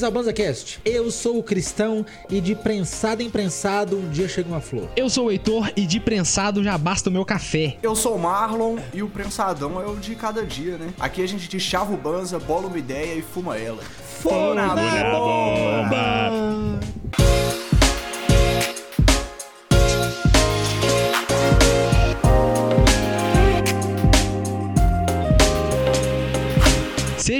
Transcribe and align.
bem-vindos 0.00 0.04
ao 0.04 0.10
BanzaCast. 0.10 0.80
Eu 0.84 1.10
sou 1.10 1.38
o 1.38 1.42
Cristão 1.42 2.04
e 2.28 2.40
de 2.40 2.54
prensado 2.54 3.22
em 3.22 3.30
prensado 3.30 3.98
um 3.98 4.08
dia 4.08 4.28
chega 4.28 4.48
uma 4.48 4.60
flor. 4.60 4.88
Eu 4.96 5.10
sou 5.10 5.26
o 5.26 5.30
Heitor 5.30 5.70
e 5.76 5.86
de 5.86 6.00
prensado 6.00 6.62
já 6.64 6.76
basta 6.78 7.10
o 7.10 7.12
meu 7.12 7.24
café. 7.24 7.76
Eu 7.82 7.94
sou 7.94 8.16
o 8.16 8.18
Marlon 8.18 8.78
e 8.94 9.02
o 9.02 9.08
prensadão 9.08 9.80
é 9.80 9.86
o 9.86 9.96
de 9.96 10.14
cada 10.14 10.44
dia, 10.44 10.76
né? 10.78 10.92
Aqui 10.98 11.22
a 11.22 11.28
gente 11.28 11.58
chava 11.60 11.92
o 11.92 11.96
banza, 11.96 12.38
bola 12.38 12.66
uma 12.66 12.78
ideia 12.78 13.14
e 13.14 13.22
fuma 13.22 13.58
ela. 13.58 13.82
Fora 13.82 14.74
da 14.74 15.10
bomba! 15.10 16.39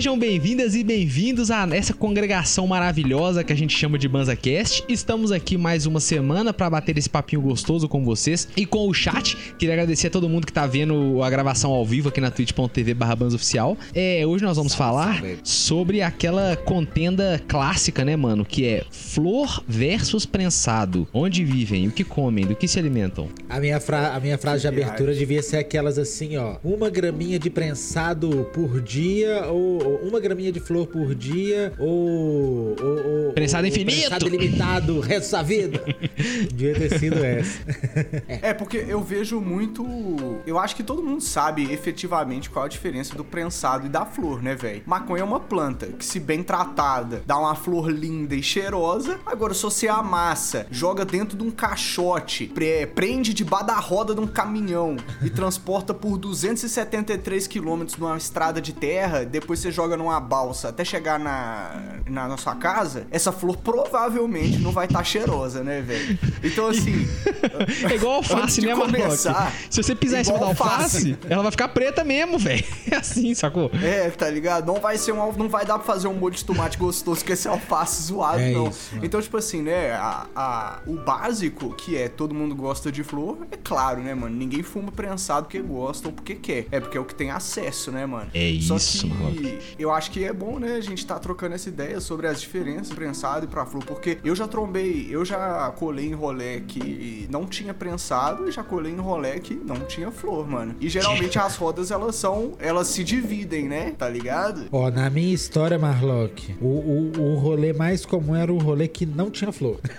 Sejam 0.00 0.18
bem-vindas 0.18 0.74
e 0.74 0.82
bem-vindos 0.82 1.50
a 1.50 1.68
essa 1.76 1.92
congregação 1.92 2.66
maravilhosa 2.66 3.44
que 3.44 3.52
a 3.52 3.56
gente 3.56 3.76
chama 3.76 3.98
de 3.98 4.08
BanzaCast. 4.08 4.82
Estamos 4.88 5.30
aqui 5.30 5.58
mais 5.58 5.84
uma 5.84 6.00
semana 6.00 6.54
para 6.54 6.70
bater 6.70 6.96
esse 6.96 7.10
papinho 7.10 7.42
gostoso 7.42 7.86
com 7.86 8.02
vocês 8.02 8.48
e 8.56 8.64
com 8.64 8.88
o 8.88 8.94
chat. 8.94 9.36
Queria 9.58 9.74
agradecer 9.74 10.06
a 10.06 10.10
todo 10.10 10.26
mundo 10.26 10.46
que 10.46 10.54
tá 10.54 10.66
vendo 10.66 11.22
a 11.22 11.28
gravação 11.28 11.70
ao 11.72 11.84
vivo 11.84 12.08
aqui 12.08 12.18
na 12.18 12.30
twitch.tv 12.30 12.96
oficial. 13.34 13.76
É, 13.94 14.26
hoje 14.26 14.42
nós 14.42 14.56
vamos 14.56 14.74
falar 14.74 15.22
sobre 15.44 16.00
aquela 16.00 16.56
contenda 16.56 17.38
clássica, 17.46 18.02
né, 18.02 18.16
mano? 18.16 18.42
Que 18.42 18.66
é 18.66 18.84
flor 18.90 19.62
versus 19.68 20.24
prensado. 20.24 21.06
Onde 21.12 21.44
vivem, 21.44 21.88
o 21.88 21.92
que 21.92 22.04
comem, 22.04 22.46
do 22.46 22.56
que 22.56 22.66
se 22.66 22.78
alimentam? 22.78 23.28
A 23.50 23.60
minha, 23.60 23.78
fra 23.78 24.14
a 24.14 24.20
minha 24.20 24.38
frase 24.38 24.62
de 24.62 24.68
abertura 24.68 25.12
devia 25.12 25.42
ser 25.42 25.58
aquelas 25.58 25.98
assim, 25.98 26.38
ó. 26.38 26.56
Uma 26.64 26.88
graminha 26.88 27.38
de 27.38 27.50
prensado 27.50 28.48
por 28.54 28.80
dia 28.80 29.44
ou 29.44 29.89
uma 30.02 30.20
graminha 30.20 30.52
de 30.52 30.60
flor 30.60 30.86
por 30.86 31.14
dia 31.14 31.72
ou. 31.78 32.76
ou, 32.80 33.26
ou 33.26 33.32
prensado 33.32 33.66
infinito! 33.66 34.08
Prensado 34.08 34.26
ilimitado, 34.26 34.96
o 34.96 35.00
resto 35.00 35.32
da 35.32 35.42
vida. 35.42 35.82
Devia 36.52 36.74
ter 36.74 36.98
sido 36.98 37.24
essa. 37.24 37.58
é. 38.28 38.50
é, 38.50 38.54
porque 38.54 38.76
eu 38.76 39.00
vejo 39.00 39.40
muito. 39.40 39.86
Eu 40.46 40.58
acho 40.58 40.76
que 40.76 40.82
todo 40.82 41.02
mundo 41.02 41.22
sabe 41.22 41.72
efetivamente 41.72 42.50
qual 42.50 42.64
a 42.64 42.68
diferença 42.68 43.14
do 43.14 43.24
prensado 43.24 43.86
e 43.86 43.88
da 43.88 44.04
flor, 44.04 44.42
né, 44.42 44.54
velho? 44.54 44.82
Maconha 44.86 45.22
é 45.22 45.24
uma 45.24 45.40
planta 45.40 45.86
que, 45.86 46.04
se 46.04 46.20
bem 46.20 46.42
tratada, 46.42 47.22
dá 47.26 47.38
uma 47.38 47.54
flor 47.54 47.90
linda 47.90 48.34
e 48.34 48.42
cheirosa. 48.42 49.18
Agora, 49.24 49.54
se 49.54 49.62
você 49.62 49.88
amassa, 49.88 50.66
joga 50.70 51.04
dentro 51.04 51.36
de 51.36 51.44
um 51.44 51.50
caixote, 51.50 52.52
prende 52.94 53.32
debaixo 53.32 53.60
da 53.60 53.78
roda 53.78 54.14
de 54.14 54.20
um 54.20 54.26
caminhão 54.26 54.96
e 55.22 55.28
transporta 55.28 55.92
por 55.92 56.16
273 56.16 57.46
quilômetros 57.46 57.98
numa 57.98 58.16
estrada 58.16 58.60
de 58.60 58.72
terra, 58.72 59.24
depois 59.24 59.58
você 59.58 59.70
você 59.70 59.72
joga 59.80 59.96
numa 59.96 60.20
balsa 60.20 60.68
até 60.68 60.84
chegar 60.84 61.18
na, 61.18 61.70
na, 62.10 62.28
na 62.28 62.36
sua 62.36 62.54
casa, 62.54 63.06
essa 63.10 63.32
flor 63.32 63.56
provavelmente 63.56 64.58
não 64.58 64.70
vai 64.72 64.86
estar 64.86 64.98
tá 64.98 65.04
cheirosa, 65.04 65.62
né, 65.62 65.80
velho? 65.80 66.18
Então, 66.42 66.68
assim. 66.68 67.06
é 67.90 67.94
igual 67.94 68.14
alface, 68.16 68.60
né, 68.60 68.74
começar, 68.74 69.52
Se 69.70 69.82
você 69.82 69.94
pisar 69.94 70.20
em 70.20 70.24
cima 70.24 70.38
da 70.38 70.46
alface, 70.46 71.16
ela 71.28 71.42
vai 71.42 71.50
ficar 71.50 71.68
preta 71.68 72.04
mesmo, 72.04 72.38
velho. 72.38 72.64
É 72.90 72.96
assim, 72.96 73.32
sacou? 73.34 73.70
É, 73.84 74.10
tá 74.10 74.28
ligado? 74.28 74.66
Não 74.66 74.80
vai 74.80 74.98
ser 74.98 75.12
um. 75.12 75.32
Não 75.34 75.48
vai 75.48 75.64
dar 75.64 75.78
pra 75.78 75.86
fazer 75.86 76.08
um 76.08 76.14
molho 76.14 76.34
de 76.34 76.44
tomate 76.44 76.76
gostoso 76.76 77.24
com 77.24 77.32
esse 77.32 77.46
alface 77.46 78.02
zoado, 78.02 78.40
é 78.40 78.50
não. 78.50 78.68
Isso, 78.68 78.96
então, 79.00 79.22
tipo 79.22 79.36
assim, 79.36 79.62
né? 79.62 79.92
A, 79.92 80.26
a, 80.34 80.78
o 80.86 80.96
básico, 80.96 81.72
que 81.74 81.96
é 81.96 82.08
todo 82.08 82.34
mundo 82.34 82.54
gosta 82.56 82.90
de 82.90 83.04
flor, 83.04 83.46
é 83.52 83.56
claro, 83.56 84.00
né, 84.00 84.12
mano? 84.12 84.34
Ninguém 84.34 84.62
fuma 84.62 84.90
prensado 84.90 85.44
porque 85.44 85.60
gosta 85.60 86.08
ou 86.08 86.12
porque 86.12 86.34
quer. 86.34 86.66
É 86.72 86.80
porque 86.80 86.98
é 86.98 87.00
o 87.00 87.04
que 87.04 87.14
tem 87.14 87.30
acesso, 87.30 87.92
né, 87.92 88.04
mano? 88.06 88.30
É 88.34 88.58
Só 88.60 88.76
isso, 88.76 89.02
que, 89.02 89.06
mano 89.06 89.60
eu 89.78 89.90
acho 89.90 90.10
que 90.10 90.24
é 90.24 90.32
bom, 90.32 90.58
né, 90.58 90.74
a 90.74 90.80
gente 90.80 91.04
tá 91.06 91.18
trocando 91.18 91.54
essa 91.54 91.68
ideia 91.68 91.99
sobre 92.00 92.26
as 92.26 92.40
diferenças 92.40 92.92
prensado 92.92 93.44
e 93.44 93.48
pra 93.48 93.64
flor, 93.66 93.84
porque 93.84 94.18
eu 94.24 94.34
já 94.34 94.46
trombei, 94.48 95.08
eu 95.10 95.24
já 95.24 95.70
colei 95.76 96.06
em 96.06 96.14
rolê 96.14 96.60
que 96.60 97.26
não 97.30 97.46
tinha 97.46 97.72
prensado 97.74 98.48
e 98.48 98.52
já 98.52 98.62
colei 98.62 98.92
em 98.92 98.96
rolê 98.96 99.38
que 99.40 99.54
não 99.54 99.80
tinha 99.80 100.10
flor, 100.10 100.48
mano. 100.48 100.74
E 100.80 100.88
geralmente 100.88 101.38
as 101.40 101.56
rodas, 101.56 101.90
elas 101.90 102.16
são, 102.16 102.52
elas 102.58 102.88
se 102.88 103.04
dividem, 103.04 103.68
né, 103.68 103.94
tá 103.96 104.08
ligado? 104.08 104.66
Ó, 104.72 104.90
na 104.90 105.08
minha 105.10 105.32
história, 105.34 105.78
Marlock, 105.78 106.54
o, 106.60 106.66
o, 106.66 107.12
o 107.20 107.34
rolê 107.36 107.72
mais 107.72 108.04
comum 108.04 108.34
era 108.34 108.52
o 108.52 108.58
rolê 108.58 108.88
que 108.88 109.04
não 109.06 109.30
tinha 109.30 109.52
flor. 109.52 109.78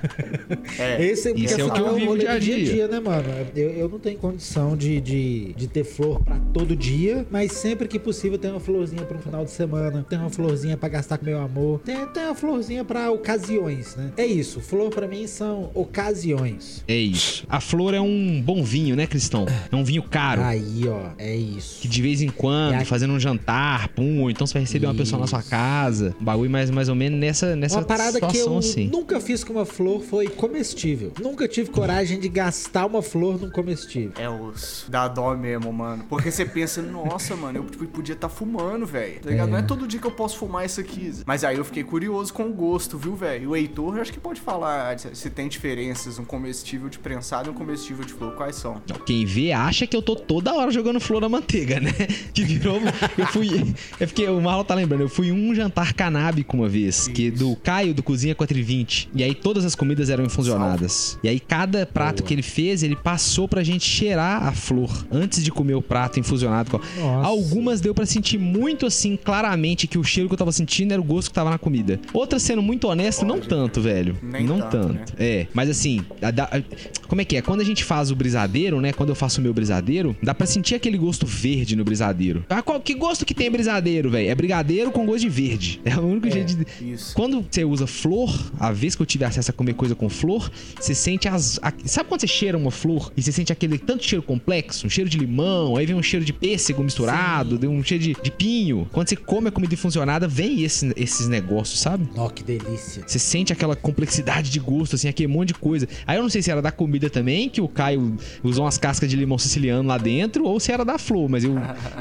É, 0.77 1.03
Esse, 1.03 1.31
isso 1.33 1.59
é 1.59 1.63
o 1.63 1.71
que 1.71 1.79
eu 1.79 1.95
vivo 1.95 2.17
dia 2.17 2.31
a 2.31 2.39
dia. 2.39 2.63
dia, 2.65 2.87
né, 2.87 2.99
mano? 2.99 3.27
Eu, 3.55 3.69
eu 3.71 3.89
não 3.89 3.99
tenho 3.99 4.17
condição 4.17 4.75
de, 4.75 4.99
de, 5.01 5.53
de 5.53 5.67
ter 5.67 5.83
flor 5.83 6.23
pra 6.23 6.39
todo 6.53 6.75
dia, 6.75 7.25
mas 7.29 7.51
sempre 7.51 7.87
que 7.87 7.99
possível 7.99 8.37
tem 8.37 8.51
uma 8.51 8.59
florzinha 8.59 9.03
pra 9.03 9.17
um 9.17 9.21
final 9.21 9.43
de 9.43 9.51
semana, 9.51 10.05
tem 10.09 10.17
uma 10.19 10.29
florzinha 10.29 10.77
para 10.77 10.89
gastar 10.89 11.17
com 11.17 11.25
meu 11.25 11.39
amor, 11.39 11.79
tem, 11.91 12.07
tem 12.07 12.23
uma 12.23 12.35
florzinha 12.35 12.85
para 12.85 13.11
ocasiões, 13.11 13.95
né? 13.95 14.11
É 14.15 14.25
isso, 14.25 14.61
flor 14.61 14.89
para 14.89 15.07
mim 15.07 15.27
são 15.27 15.69
ocasiões. 15.73 16.83
É 16.87 16.95
isso. 16.95 17.45
A 17.49 17.59
flor 17.59 17.93
é 17.93 17.99
um 17.99 18.41
bom 18.41 18.63
vinho, 18.63 18.95
né, 18.95 19.05
Cristão? 19.05 19.45
É 19.71 19.75
um 19.75 19.83
vinho 19.83 20.03
caro. 20.03 20.41
Aí, 20.41 20.87
ó, 20.87 21.11
é 21.17 21.35
isso. 21.35 21.81
Que 21.81 21.87
de 21.87 22.01
vez 22.01 22.21
em 22.21 22.29
quando, 22.29 22.75
é 22.75 22.85
fazendo 22.85 23.13
um 23.13 23.19
jantar, 23.19 23.89
pum, 23.89 24.29
então 24.29 24.47
você 24.47 24.53
vai 24.53 24.61
receber 24.63 24.85
isso. 24.85 24.93
uma 24.93 24.97
pessoa 24.97 25.19
na 25.19 25.27
sua 25.27 25.43
casa. 25.43 26.15
Um 26.19 26.23
bagulho 26.23 26.49
mais, 26.49 26.69
mais 26.69 26.89
ou 26.89 26.95
menos 26.95 27.19
nessa, 27.19 27.55
nessa 27.55 27.79
uma 27.79 27.85
parada 27.85 28.13
situação, 28.13 28.43
que 28.43 28.49
eu 28.49 28.57
assim. 28.57 28.87
nunca 28.87 29.19
fiz 29.19 29.43
com 29.43 29.53
uma 29.53 29.65
flor 29.65 30.01
foi 30.01 30.27
comestível. 30.27 31.11
Nunca 31.19 31.47
tive 31.47 31.69
coragem 31.69 32.19
de 32.19 32.29
gastar 32.29 32.85
uma 32.85 33.01
flor 33.01 33.39
num 33.39 33.49
comestível. 33.49 34.13
É 34.17 34.29
os 34.29 34.85
da 34.87 35.07
dó 35.07 35.35
mesmo, 35.35 35.71
mano. 35.73 36.05
Porque 36.07 36.31
você 36.31 36.45
pensa, 36.45 36.81
nossa, 36.81 37.35
mano, 37.35 37.57
eu 37.57 37.87
podia 37.87 38.13
estar 38.13 38.29
tá 38.29 38.33
fumando, 38.33 38.85
velho. 38.85 39.19
Tá 39.19 39.29
ligado? 39.29 39.49
É. 39.49 39.51
Não 39.51 39.57
é 39.57 39.61
todo 39.61 39.87
dia 39.87 39.99
que 39.99 40.07
eu 40.07 40.11
posso 40.11 40.37
fumar 40.37 40.65
isso 40.65 40.79
aqui. 40.79 41.11
Mas 41.25 41.43
aí 41.43 41.57
eu 41.57 41.65
fiquei 41.65 41.80
curioso 41.83 42.33
com 42.33 42.43
o 42.43 42.53
gosto, 42.53 42.97
viu, 42.97 43.15
velho? 43.15 43.51
O 43.51 43.55
Heitor, 43.55 43.99
acho 43.99 44.11
que 44.11 44.19
pode 44.19 44.39
falar 44.39 44.97
se 44.99 45.29
tem 45.29 45.47
diferenças 45.47 46.19
um 46.19 46.25
comestível 46.25 46.89
de 46.89 46.99
prensado 46.99 47.49
e 47.49 47.51
um 47.51 47.53
comestível 47.53 48.03
de 48.03 48.13
flor. 48.13 48.33
Quais 48.35 48.55
são? 48.55 48.81
Quem 49.05 49.25
vê 49.25 49.51
acha 49.51 49.85
que 49.87 49.95
eu 49.95 50.01
tô 50.01 50.15
toda 50.15 50.53
hora 50.53 50.71
jogando 50.71 50.99
flor 50.99 51.21
na 51.21 51.29
manteiga, 51.29 51.79
né? 51.79 51.91
Que 52.33 52.43
virou. 52.43 52.79
eu 53.17 53.27
fui. 53.27 53.73
É 53.99 54.05
porque 54.05 54.27
o 54.27 54.39
Marlon 54.41 54.63
tá 54.63 54.73
lembrando, 54.73 55.01
eu 55.01 55.09
fui 55.09 55.31
um 55.31 55.53
jantar 55.53 55.93
canábico 55.93 56.55
uma 56.55 56.69
vez, 56.69 56.99
isso. 56.99 57.11
que 57.11 57.29
do 57.29 57.55
Caio 57.57 57.93
do 57.93 58.01
Cozinha 58.01 58.33
420. 58.33 59.09
E 59.13 59.23
aí 59.23 59.35
todas 59.35 59.65
as 59.65 59.75
comidas 59.75 60.09
eram 60.09 60.23
infusionadas. 60.23 60.91
Salve. 60.91 61.19
E 61.23 61.29
aí 61.29 61.39
cada 61.39 61.85
prato 61.85 62.17
Boa. 62.17 62.27
que 62.27 62.33
ele 62.33 62.41
fez, 62.41 62.83
ele 62.83 62.95
passou 62.95 63.47
pra 63.47 63.63
gente 63.63 63.85
cheirar 63.85 64.47
a 64.47 64.51
flor 64.51 65.05
antes 65.11 65.43
de 65.43 65.51
comer 65.51 65.75
o 65.75 65.81
prato 65.81 66.19
infusionado. 66.19 66.79
Nossa. 66.97 67.27
Algumas 67.27 67.81
deu 67.81 67.93
para 67.93 68.05
sentir 68.05 68.37
muito 68.37 68.85
assim, 68.85 69.17
claramente, 69.17 69.87
que 69.87 69.97
o 69.97 70.03
cheiro 70.03 70.29
que 70.29 70.33
eu 70.33 70.37
tava 70.37 70.51
sentindo 70.51 70.91
era 70.91 71.01
o 71.01 71.03
gosto 71.03 71.29
que 71.29 71.33
tava 71.33 71.49
na 71.49 71.57
comida. 71.61 71.99
Outra, 72.13 72.39
sendo 72.39 72.61
muito 72.61 72.87
honesto, 72.87 73.25
Pode. 73.25 73.31
não 73.31 73.39
tanto, 73.39 73.81
velho. 73.81 74.17
Nem 74.21 74.45
não 74.45 74.59
tanto. 74.59 74.71
tanto. 74.71 74.93
Né? 74.93 75.05
É, 75.19 75.47
mas 75.53 75.69
assim, 75.69 76.01
a, 76.21 76.57
a, 76.57 76.61
como 77.07 77.21
é 77.21 77.25
que 77.25 77.37
é? 77.37 77.41
Quando 77.41 77.61
a 77.61 77.63
gente 77.63 77.83
faz 77.83 78.11
o 78.11 78.15
brisadeiro, 78.15 78.81
né? 78.81 78.93
Quando 78.93 79.09
eu 79.09 79.15
faço 79.15 79.39
o 79.39 79.43
meu 79.43 79.53
brisadeiro, 79.53 80.15
dá 80.21 80.33
pra 80.33 80.45
sentir 80.45 80.75
aquele 80.75 80.97
gosto 80.97 81.25
verde 81.25 81.75
no 81.75 81.83
brisadeiro. 81.83 82.45
Ah, 82.49 82.61
qual, 82.61 82.79
que 82.79 82.93
gosto 82.93 83.25
que 83.25 83.33
tem 83.33 83.49
brisadeiro, 83.51 84.09
velho? 84.09 84.29
É 84.29 84.35
brigadeiro 84.35 84.91
com 84.91 85.05
gosto 85.05 85.21
de 85.21 85.29
verde. 85.29 85.81
É 85.91 85.97
o 85.97 86.05
único 86.05 86.27
é, 86.27 86.31
jeito 86.31 86.55
de. 86.55 86.93
Isso. 86.93 87.13
Quando 87.13 87.45
você 87.49 87.65
usa 87.65 87.85
flor, 87.85 88.33
a 88.57 88.71
vez 88.71 88.95
que 88.95 89.01
eu 89.01 89.05
tive 89.05 89.25
acesso 89.25 89.51
a 89.51 89.53
comer 89.53 89.73
coisa 89.73 89.93
com 89.93 90.07
flor, 90.07 90.49
você 90.79 90.95
sente 90.95 91.27
as. 91.27 91.59
A, 91.61 91.73
sabe 91.85 92.07
quando 92.07 92.21
você 92.21 92.27
cheira 92.27 92.57
uma 92.57 92.71
flor 92.71 93.11
e 93.17 93.21
você 93.21 93.31
sente 93.31 93.51
aquele 93.51 93.77
tanto 93.77 94.05
cheiro 94.05 94.23
complexo? 94.23 94.87
Um 94.87 94.89
cheiro 94.89 95.09
de 95.09 95.17
limão, 95.17 95.75
aí 95.75 95.85
vem 95.85 95.95
um 95.95 96.01
cheiro 96.01 96.23
de 96.23 96.31
pêssego 96.31 96.81
misturado, 96.81 97.59
Sim. 97.59 97.67
um 97.67 97.83
cheiro 97.83 98.03
de, 98.03 98.15
de 98.21 98.31
pinho. 98.31 98.87
Quando 98.91 99.09
você 99.09 99.17
come 99.17 99.49
a 99.49 99.51
comida 99.51 99.73
infusionada, 99.73 100.27
vem 100.27 100.63
esse, 100.63 100.93
esses 100.95 101.27
negócios, 101.27 101.50
sabe? 101.65 102.09
Ó, 102.15 102.25
oh, 102.25 102.29
que 102.29 102.43
delícia. 102.43 103.03
Você 103.05 103.19
sente 103.19 103.51
aquela 103.53 103.75
complexidade 103.75 104.49
de 104.49 104.59
gosto, 104.59 104.95
assim, 104.95 105.07
aquele 105.07 105.27
monte 105.27 105.49
de 105.49 105.53
coisa. 105.55 105.87
Aí 106.05 106.17
eu 106.17 106.23
não 106.23 106.29
sei 106.29 106.41
se 106.41 106.51
era 106.51 106.61
da 106.61 106.71
comida 106.71 107.09
também, 107.09 107.49
que 107.49 107.61
o 107.61 107.67
Caio 107.67 108.15
usou 108.43 108.65
umas 108.65 108.77
cascas 108.77 109.09
de 109.09 109.15
limão 109.15 109.37
siciliano 109.37 109.87
lá 109.87 109.97
dentro, 109.97 110.45
ou 110.45 110.59
se 110.59 110.71
era 110.71 110.85
da 110.85 110.97
flor, 110.97 111.29
mas 111.29 111.43
eu, 111.43 111.55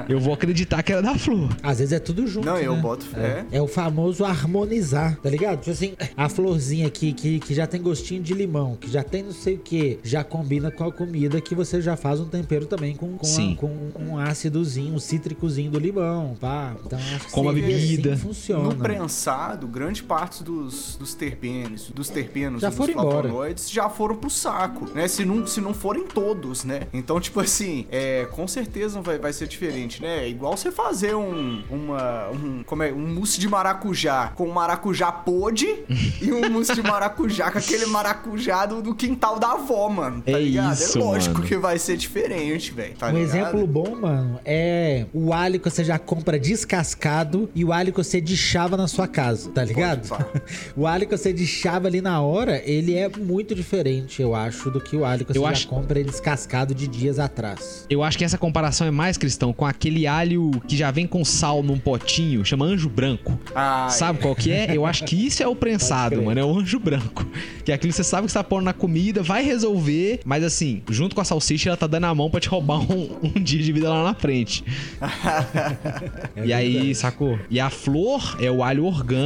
eu 0.09 0.21
vou 0.21 0.33
acreditar 0.33 0.83
que 0.83 0.93
era 0.93 1.03
da 1.03 1.17
flor. 1.17 1.49
Às 1.63 1.79
vezes 1.79 1.93
é 1.93 1.99
tudo 1.99 2.27
junto. 2.27 2.47
Não, 2.47 2.55
né? 2.55 2.67
eu 2.67 2.77
boto 2.77 3.05
fé. 3.05 3.45
É, 3.51 3.59
é, 3.59 3.63
o 3.63 3.67
famoso 3.67 4.25
harmonizar, 4.25 5.17
tá 5.17 5.29
ligado? 5.29 5.59
Tipo 5.59 5.71
assim, 5.71 5.95
a 6.17 6.29
florzinha 6.29 6.87
aqui 6.87 7.13
que, 7.13 7.39
que 7.41 7.55
já 7.55 7.67
tem 7.67 7.81
gostinho 7.81 8.23
de 8.23 8.35
limão, 8.35 8.77
que 8.77 8.91
já 8.91 9.03
tem 9.03 9.23
não 9.23 9.33
sei 9.33 9.55
o 9.55 9.59
que, 9.59 9.99
já 10.03 10.23
combina 10.25 10.71
com 10.71 10.85
a 10.85 10.93
comida 10.93 11.41
que 11.41 11.55
você 11.55 11.81
já 11.81 11.97
faz 11.97 12.21
um 12.21 12.27
tempero 12.27 12.67
também 12.67 12.95
com, 12.95 13.17
com, 13.17 13.27
a, 13.27 13.57
com 13.57 14.03
um 14.03 14.19
ácidozinho, 14.19 14.95
um 14.95 14.99
cítricozinho 14.99 15.71
do 15.71 15.79
limão, 15.79 16.37
pá. 16.41 16.77
Então, 16.85 16.99
acho 16.99 17.27
que 17.27 17.33
Como 17.33 17.51
a 17.51 17.53
bebida. 17.53 18.15
Assim 18.15 18.23
funciona. 18.23 18.65
No 18.65 18.77
prensado, 18.77 19.40
grande 19.67 20.03
parte 20.03 20.43
dos, 20.43 20.97
dos 20.97 21.15
terpenos, 21.15 21.91
dos 21.91 22.09
terpenos 22.09 22.61
já 22.61 22.69
dos 22.69 22.77
foram 22.77 22.93
flavonoides 22.93 23.71
já 23.71 23.89
foram 23.89 24.17
pro 24.17 24.31
saco, 24.31 24.89
né? 24.95 25.09
Se 25.09 25.25
não, 25.25 25.47
se 25.47 25.61
não 25.61 25.75
forem 25.75 26.05
todos, 26.05 26.65
né? 26.65 26.83
Então, 26.93 27.21
tipo 27.21 27.41
assim, 27.41 27.87
é, 27.91 28.27
com 28.31 28.47
certeza 28.47 29.01
vai, 29.01 29.19
vai 29.19 29.33
ser 29.33 29.47
diferente, 29.47 30.03
né? 30.03 30.25
É 30.25 30.29
igual 30.29 30.57
você 30.57 30.71
fazer 30.71 31.15
um, 31.15 31.63
uma, 31.71 32.31
um, 32.31 32.63
como 32.65 32.83
é, 32.83 32.93
um 32.93 33.15
mousse 33.15 33.39
de 33.39 33.49
maracujá 33.49 34.29
com 34.35 34.49
maracujá 34.49 35.13
podre 35.13 35.85
e 36.21 36.33
um 36.33 36.51
mousse 36.51 36.75
de 36.75 36.83
maracujá 36.83 37.51
com 37.51 37.59
aquele 37.59 37.87
maracujá 37.87 38.67
do, 38.67 38.83
do 38.83 38.95
quintal 38.95 39.39
da 39.39 39.53
avó, 39.53 39.89
mano. 39.89 40.23
Tá 40.23 40.33
é 40.33 40.41
ligado? 40.41 40.75
Isso, 40.75 40.99
é 40.99 41.03
lógico 41.03 41.35
mano. 41.37 41.47
que 41.47 41.57
vai 41.57 41.79
ser 41.79 41.97
diferente, 41.97 42.73
velho. 42.73 42.95
Tá 42.95 43.09
um 43.09 43.11
ligado? 43.11 43.37
exemplo 43.37 43.67
bom, 43.67 43.97
mano, 43.97 44.41
é 44.45 45.07
o 45.13 45.33
alho 45.33 45.61
que 45.61 45.71
você 45.71 45.85
já 45.85 45.99
compra 45.99 46.39
descascado 46.39 46.71
descascado 46.71 47.51
e 47.55 47.65
o 47.65 47.73
alho 47.73 47.93
que 47.93 47.99
você 47.99 48.21
deixava 48.21 48.77
na 48.77 48.89
sua 48.89 49.07
casa, 49.07 49.30
tá 49.55 49.65
ligado? 49.65 50.09
o 50.77 50.87
alho 50.87 51.07
que 51.07 51.17
você 51.17 51.33
deixava 51.33 51.89
ali 51.89 52.01
na 52.01 52.21
hora, 52.21 52.61
ele 52.65 52.95
é 52.95 53.09
muito 53.09 53.55
diferente, 53.55 54.21
eu 54.23 54.35
acho, 54.35 54.71
do 54.71 54.81
que 54.81 54.97
o 54.97 55.05
alho 55.05 55.25
que 55.25 55.33
você 55.33 55.39
Eu 55.39 55.43
já 55.45 55.51
acho- 55.51 55.69
compra 55.69 55.99
ele 56.01 56.11
descascado 56.11 56.75
de 56.75 56.87
dias 56.87 57.19
atrás. 57.19 57.87
Eu 57.89 58.03
acho 58.03 58.17
que 58.19 58.25
essa 58.25 58.39
comparação 58.39 58.87
é 58.87 58.91
mais, 58.91 59.17
Cristão, 59.17 59.53
com 59.53 59.65
aquele 59.67 60.07
alho 60.07 60.51
que 60.67 60.77
já 60.77 60.91
vem 60.91 61.07
com 61.07 61.25
sal 61.25 61.63
num 61.63 61.79
potinho, 61.79 62.45
chama 62.45 62.65
anjo 62.65 62.89
branco. 62.89 63.39
Ah, 63.55 63.89
Sabe 63.91 64.19
qual 64.21 64.35
que 64.35 64.51
é? 64.51 64.75
Eu 64.77 64.87
acho 64.87 65.05
que 65.05 65.15
isso 65.27 65.43
é 65.43 65.47
o 65.47 65.55
prensado, 65.57 66.23
mano. 66.23 66.41
É 66.41 66.45
o 66.45 66.59
anjo 66.59 66.79
branco. 66.79 67.27
Que 67.65 67.73
é 67.73 67.75
aquilo 67.75 67.91
que 67.93 67.97
você 67.97 68.05
sabe 68.05 68.27
que 68.27 68.33
você 68.33 68.39
tá 68.39 68.45
pondo 68.45 68.65
na 68.65 68.73
comida, 68.73 69.23
vai 69.23 69.43
resolver, 69.43 70.21
mas 70.25 70.43
assim, 70.45 70.83
junto 70.91 71.15
com 71.15 71.21
a 71.21 71.25
salsicha, 71.25 71.69
ela 71.71 71.77
tá 71.77 71.87
dando 71.87 72.05
a 72.05 72.15
mão 72.15 72.31
pra 72.31 72.41
te 72.41 72.49
roubar 72.49 72.81
um, 72.81 73.11
um 73.23 73.41
dia 73.43 73.63
de 73.63 73.73
vida 73.73 73.89
lá 73.89 74.03
na 74.05 74.15
frente. 74.15 74.65
É 76.37 76.45
e 76.47 76.53
aí, 76.53 76.73
verdade. 76.73 76.95
sacou? 76.95 77.39
E 77.51 77.61
a 77.61 77.71
flor 77.71 78.37
é 78.41 78.51
o 78.51 78.63
alho 78.63 78.85
orgânico, 78.85 79.20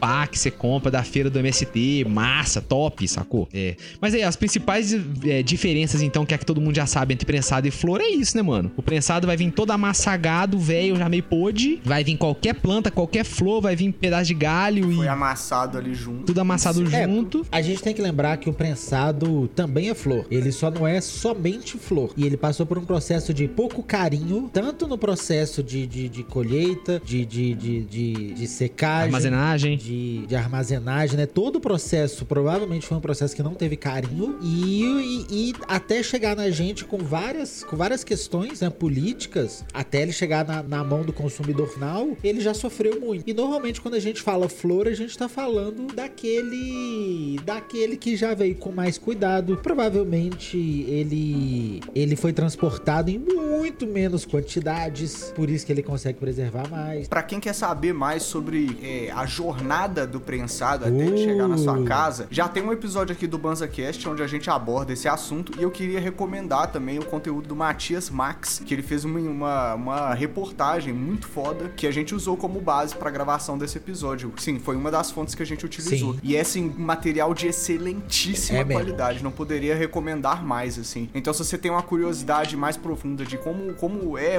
pá, 0.00 0.26
que 0.26 0.38
você 0.38 0.50
compra 0.50 0.90
da 0.90 1.02
feira 1.02 1.28
do 1.30 1.38
MST, 1.38 2.04
massa, 2.08 2.60
top, 2.60 3.06
sacou? 3.08 3.48
É. 3.52 3.76
Mas 4.00 4.14
aí, 4.14 4.22
as 4.22 4.36
principais 4.36 4.94
é, 5.24 5.42
diferenças, 5.42 6.02
então, 6.02 6.24
que 6.26 6.34
é 6.34 6.38
que 6.38 6.46
todo 6.46 6.60
mundo 6.60 6.74
já 6.74 6.86
sabe 6.86 7.14
entre 7.14 7.26
prensado 7.26 7.66
e 7.66 7.70
flor 7.70 8.00
é 8.00 8.08
isso, 8.08 8.36
né, 8.36 8.42
mano? 8.42 8.70
O 8.76 8.82
prensado 8.82 9.26
vai 9.26 9.36
vir 9.36 9.50
todo 9.50 9.70
amassagado, 9.70 10.58
velho, 10.58 10.96
já 10.96 11.08
meio 11.08 11.22
podre. 11.22 11.80
Vai 11.84 12.04
vir 12.04 12.16
qualquer 12.16 12.54
planta, 12.54 12.90
qualquer 12.90 13.24
flor, 13.24 13.60
vai 13.60 13.74
vir 13.76 13.92
pedaço 13.92 14.26
de 14.26 14.34
galho 14.34 14.92
Foi 14.92 15.06
e 15.06 15.08
amassado 15.08 15.78
ali 15.78 15.94
junto. 15.94 16.24
tudo 16.26 16.40
amassado 16.40 16.82
É, 16.94 17.04
junto. 17.04 17.46
A 17.50 17.60
gente 17.62 17.82
tem 17.82 17.94
que 17.94 18.02
lembrar 18.02 18.36
que 18.36 18.48
o 18.48 18.52
prensado 18.52 19.48
também 19.54 19.88
é 19.90 19.94
flor. 19.94 20.26
Ele 20.30 20.52
só 20.52 20.70
não 20.70 20.86
é 20.86 21.00
somente 21.00 21.76
flor. 21.78 22.12
E 22.16 22.24
ele 22.24 22.36
passou 22.36 22.66
por 22.66 22.78
um 22.78 22.84
processo 22.84 23.32
de 23.34 23.48
pouco 23.48 23.82
carinho, 23.82 24.50
tanto 24.52 24.86
no 24.86 24.96
processo 24.98 25.62
de, 25.62 25.86
de, 25.86 26.08
de 26.08 26.22
colheita, 26.22 27.00
de, 27.04 27.24
de, 27.24 27.54
de, 27.54 27.80
de, 27.82 28.34
de 28.34 28.46
secagem. 28.46 29.10
Armazenagem. 29.38 29.76
De, 29.76 30.26
de 30.26 30.36
armazenagem, 30.36 31.16
né? 31.16 31.26
Todo 31.26 31.56
o 31.56 31.60
processo 31.60 32.24
provavelmente 32.24 32.86
foi 32.86 32.96
um 32.96 33.00
processo 33.00 33.34
que 33.34 33.42
não 33.42 33.54
teve 33.54 33.76
carinho 33.76 34.38
e, 34.42 34.82
e, 35.30 35.50
e 35.50 35.54
até 35.68 36.02
chegar 36.02 36.34
na 36.34 36.50
gente 36.50 36.84
com 36.84 36.98
várias, 36.98 37.62
com 37.62 37.76
várias 37.76 38.02
questões 38.02 38.60
né, 38.60 38.70
políticas, 38.70 39.64
até 39.72 40.02
ele 40.02 40.12
chegar 40.12 40.44
na, 40.46 40.62
na 40.62 40.84
mão 40.84 41.02
do 41.02 41.12
consumidor 41.12 41.68
final, 41.68 42.16
ele 42.22 42.40
já 42.40 42.52
sofreu 42.52 43.00
muito. 43.00 43.28
E 43.28 43.32
normalmente 43.32 43.80
quando 43.80 43.94
a 43.94 44.00
gente 44.00 44.20
fala 44.22 44.48
flor, 44.48 44.88
a 44.88 44.94
gente 44.94 45.16
tá 45.16 45.28
falando 45.28 45.94
daquele 45.94 47.38
daquele 47.44 47.96
que 47.96 48.16
já 48.16 48.34
veio 48.34 48.56
com 48.56 48.72
mais 48.72 48.98
cuidado. 48.98 49.56
Provavelmente 49.62 50.56
ele 50.56 51.80
ele 51.94 52.16
foi 52.16 52.32
transportado 52.32 53.10
em 53.10 53.18
muito 53.18 53.86
menos 53.86 54.24
quantidades, 54.24 55.32
por 55.34 55.48
isso 55.48 55.64
que 55.64 55.72
ele 55.72 55.82
consegue 55.82 56.18
preservar 56.18 56.68
mais. 56.68 57.06
Pra 57.08 57.22
quem 57.22 57.38
quer 57.38 57.52
saber 57.52 57.92
mais 57.92 58.22
sobre 58.22 58.78
é, 58.82 59.10
a 59.12 59.27
jornada 59.28 60.06
do 60.06 60.20
prensado 60.20 60.84
até 60.84 60.94
ele 60.94 61.14
Uh. 61.14 61.24
chegar 61.24 61.48
na 61.48 61.56
sua 61.58 61.82
casa, 61.84 62.26
já 62.30 62.48
tem 62.48 62.62
um 62.62 62.72
episódio 62.72 63.12
aqui 63.14 63.26
do 63.26 63.38
BanzaCast 63.38 64.08
onde 64.08 64.22
a 64.22 64.26
gente 64.26 64.48
aborda 64.50 64.92
esse 64.92 65.08
assunto 65.08 65.52
e 65.58 65.62
eu 65.62 65.70
queria 65.70 66.00
recomendar 66.00 66.70
também 66.72 66.98
o 66.98 67.04
conteúdo 67.04 67.48
do 67.48 67.56
Matias 67.56 68.10
Max, 68.10 68.62
que 68.64 68.74
ele 68.74 68.82
fez 68.82 69.04
uma, 69.04 69.18
uma, 69.20 69.74
uma 69.74 70.14
reportagem 70.14 70.92
muito 70.92 71.26
foda 71.28 71.68
que 71.76 71.86
a 71.86 71.90
gente 71.90 72.14
usou 72.14 72.36
como 72.36 72.60
base 72.60 72.94
pra 72.94 73.10
gravação 73.10 73.56
desse 73.58 73.76
episódio. 73.78 74.32
Sim, 74.38 74.58
foi 74.58 74.76
uma 74.76 74.90
das 74.90 75.10
fontes 75.10 75.34
que 75.34 75.42
a 75.42 75.46
gente 75.46 75.64
utilizou. 75.64 76.14
Sim. 76.14 76.20
E 76.22 76.36
é, 76.36 76.40
assim, 76.40 76.72
material 76.76 77.34
de 77.34 77.46
excelentíssima 77.48 78.58
É 78.58 78.64
mesmo. 78.64 78.80
qualidade, 78.80 79.22
não 79.22 79.30
poderia 79.30 79.74
recomendar 79.74 80.44
mais, 80.44 80.78
assim. 80.78 81.08
Então, 81.14 81.32
se 81.32 81.44
você 81.44 81.58
tem 81.58 81.70
uma 81.70 81.82
curiosidade 81.82 82.56
mais 82.56 82.76
profunda 82.76 83.24
de 83.24 83.36
como, 83.38 83.74
como 83.74 84.16
é 84.18 84.36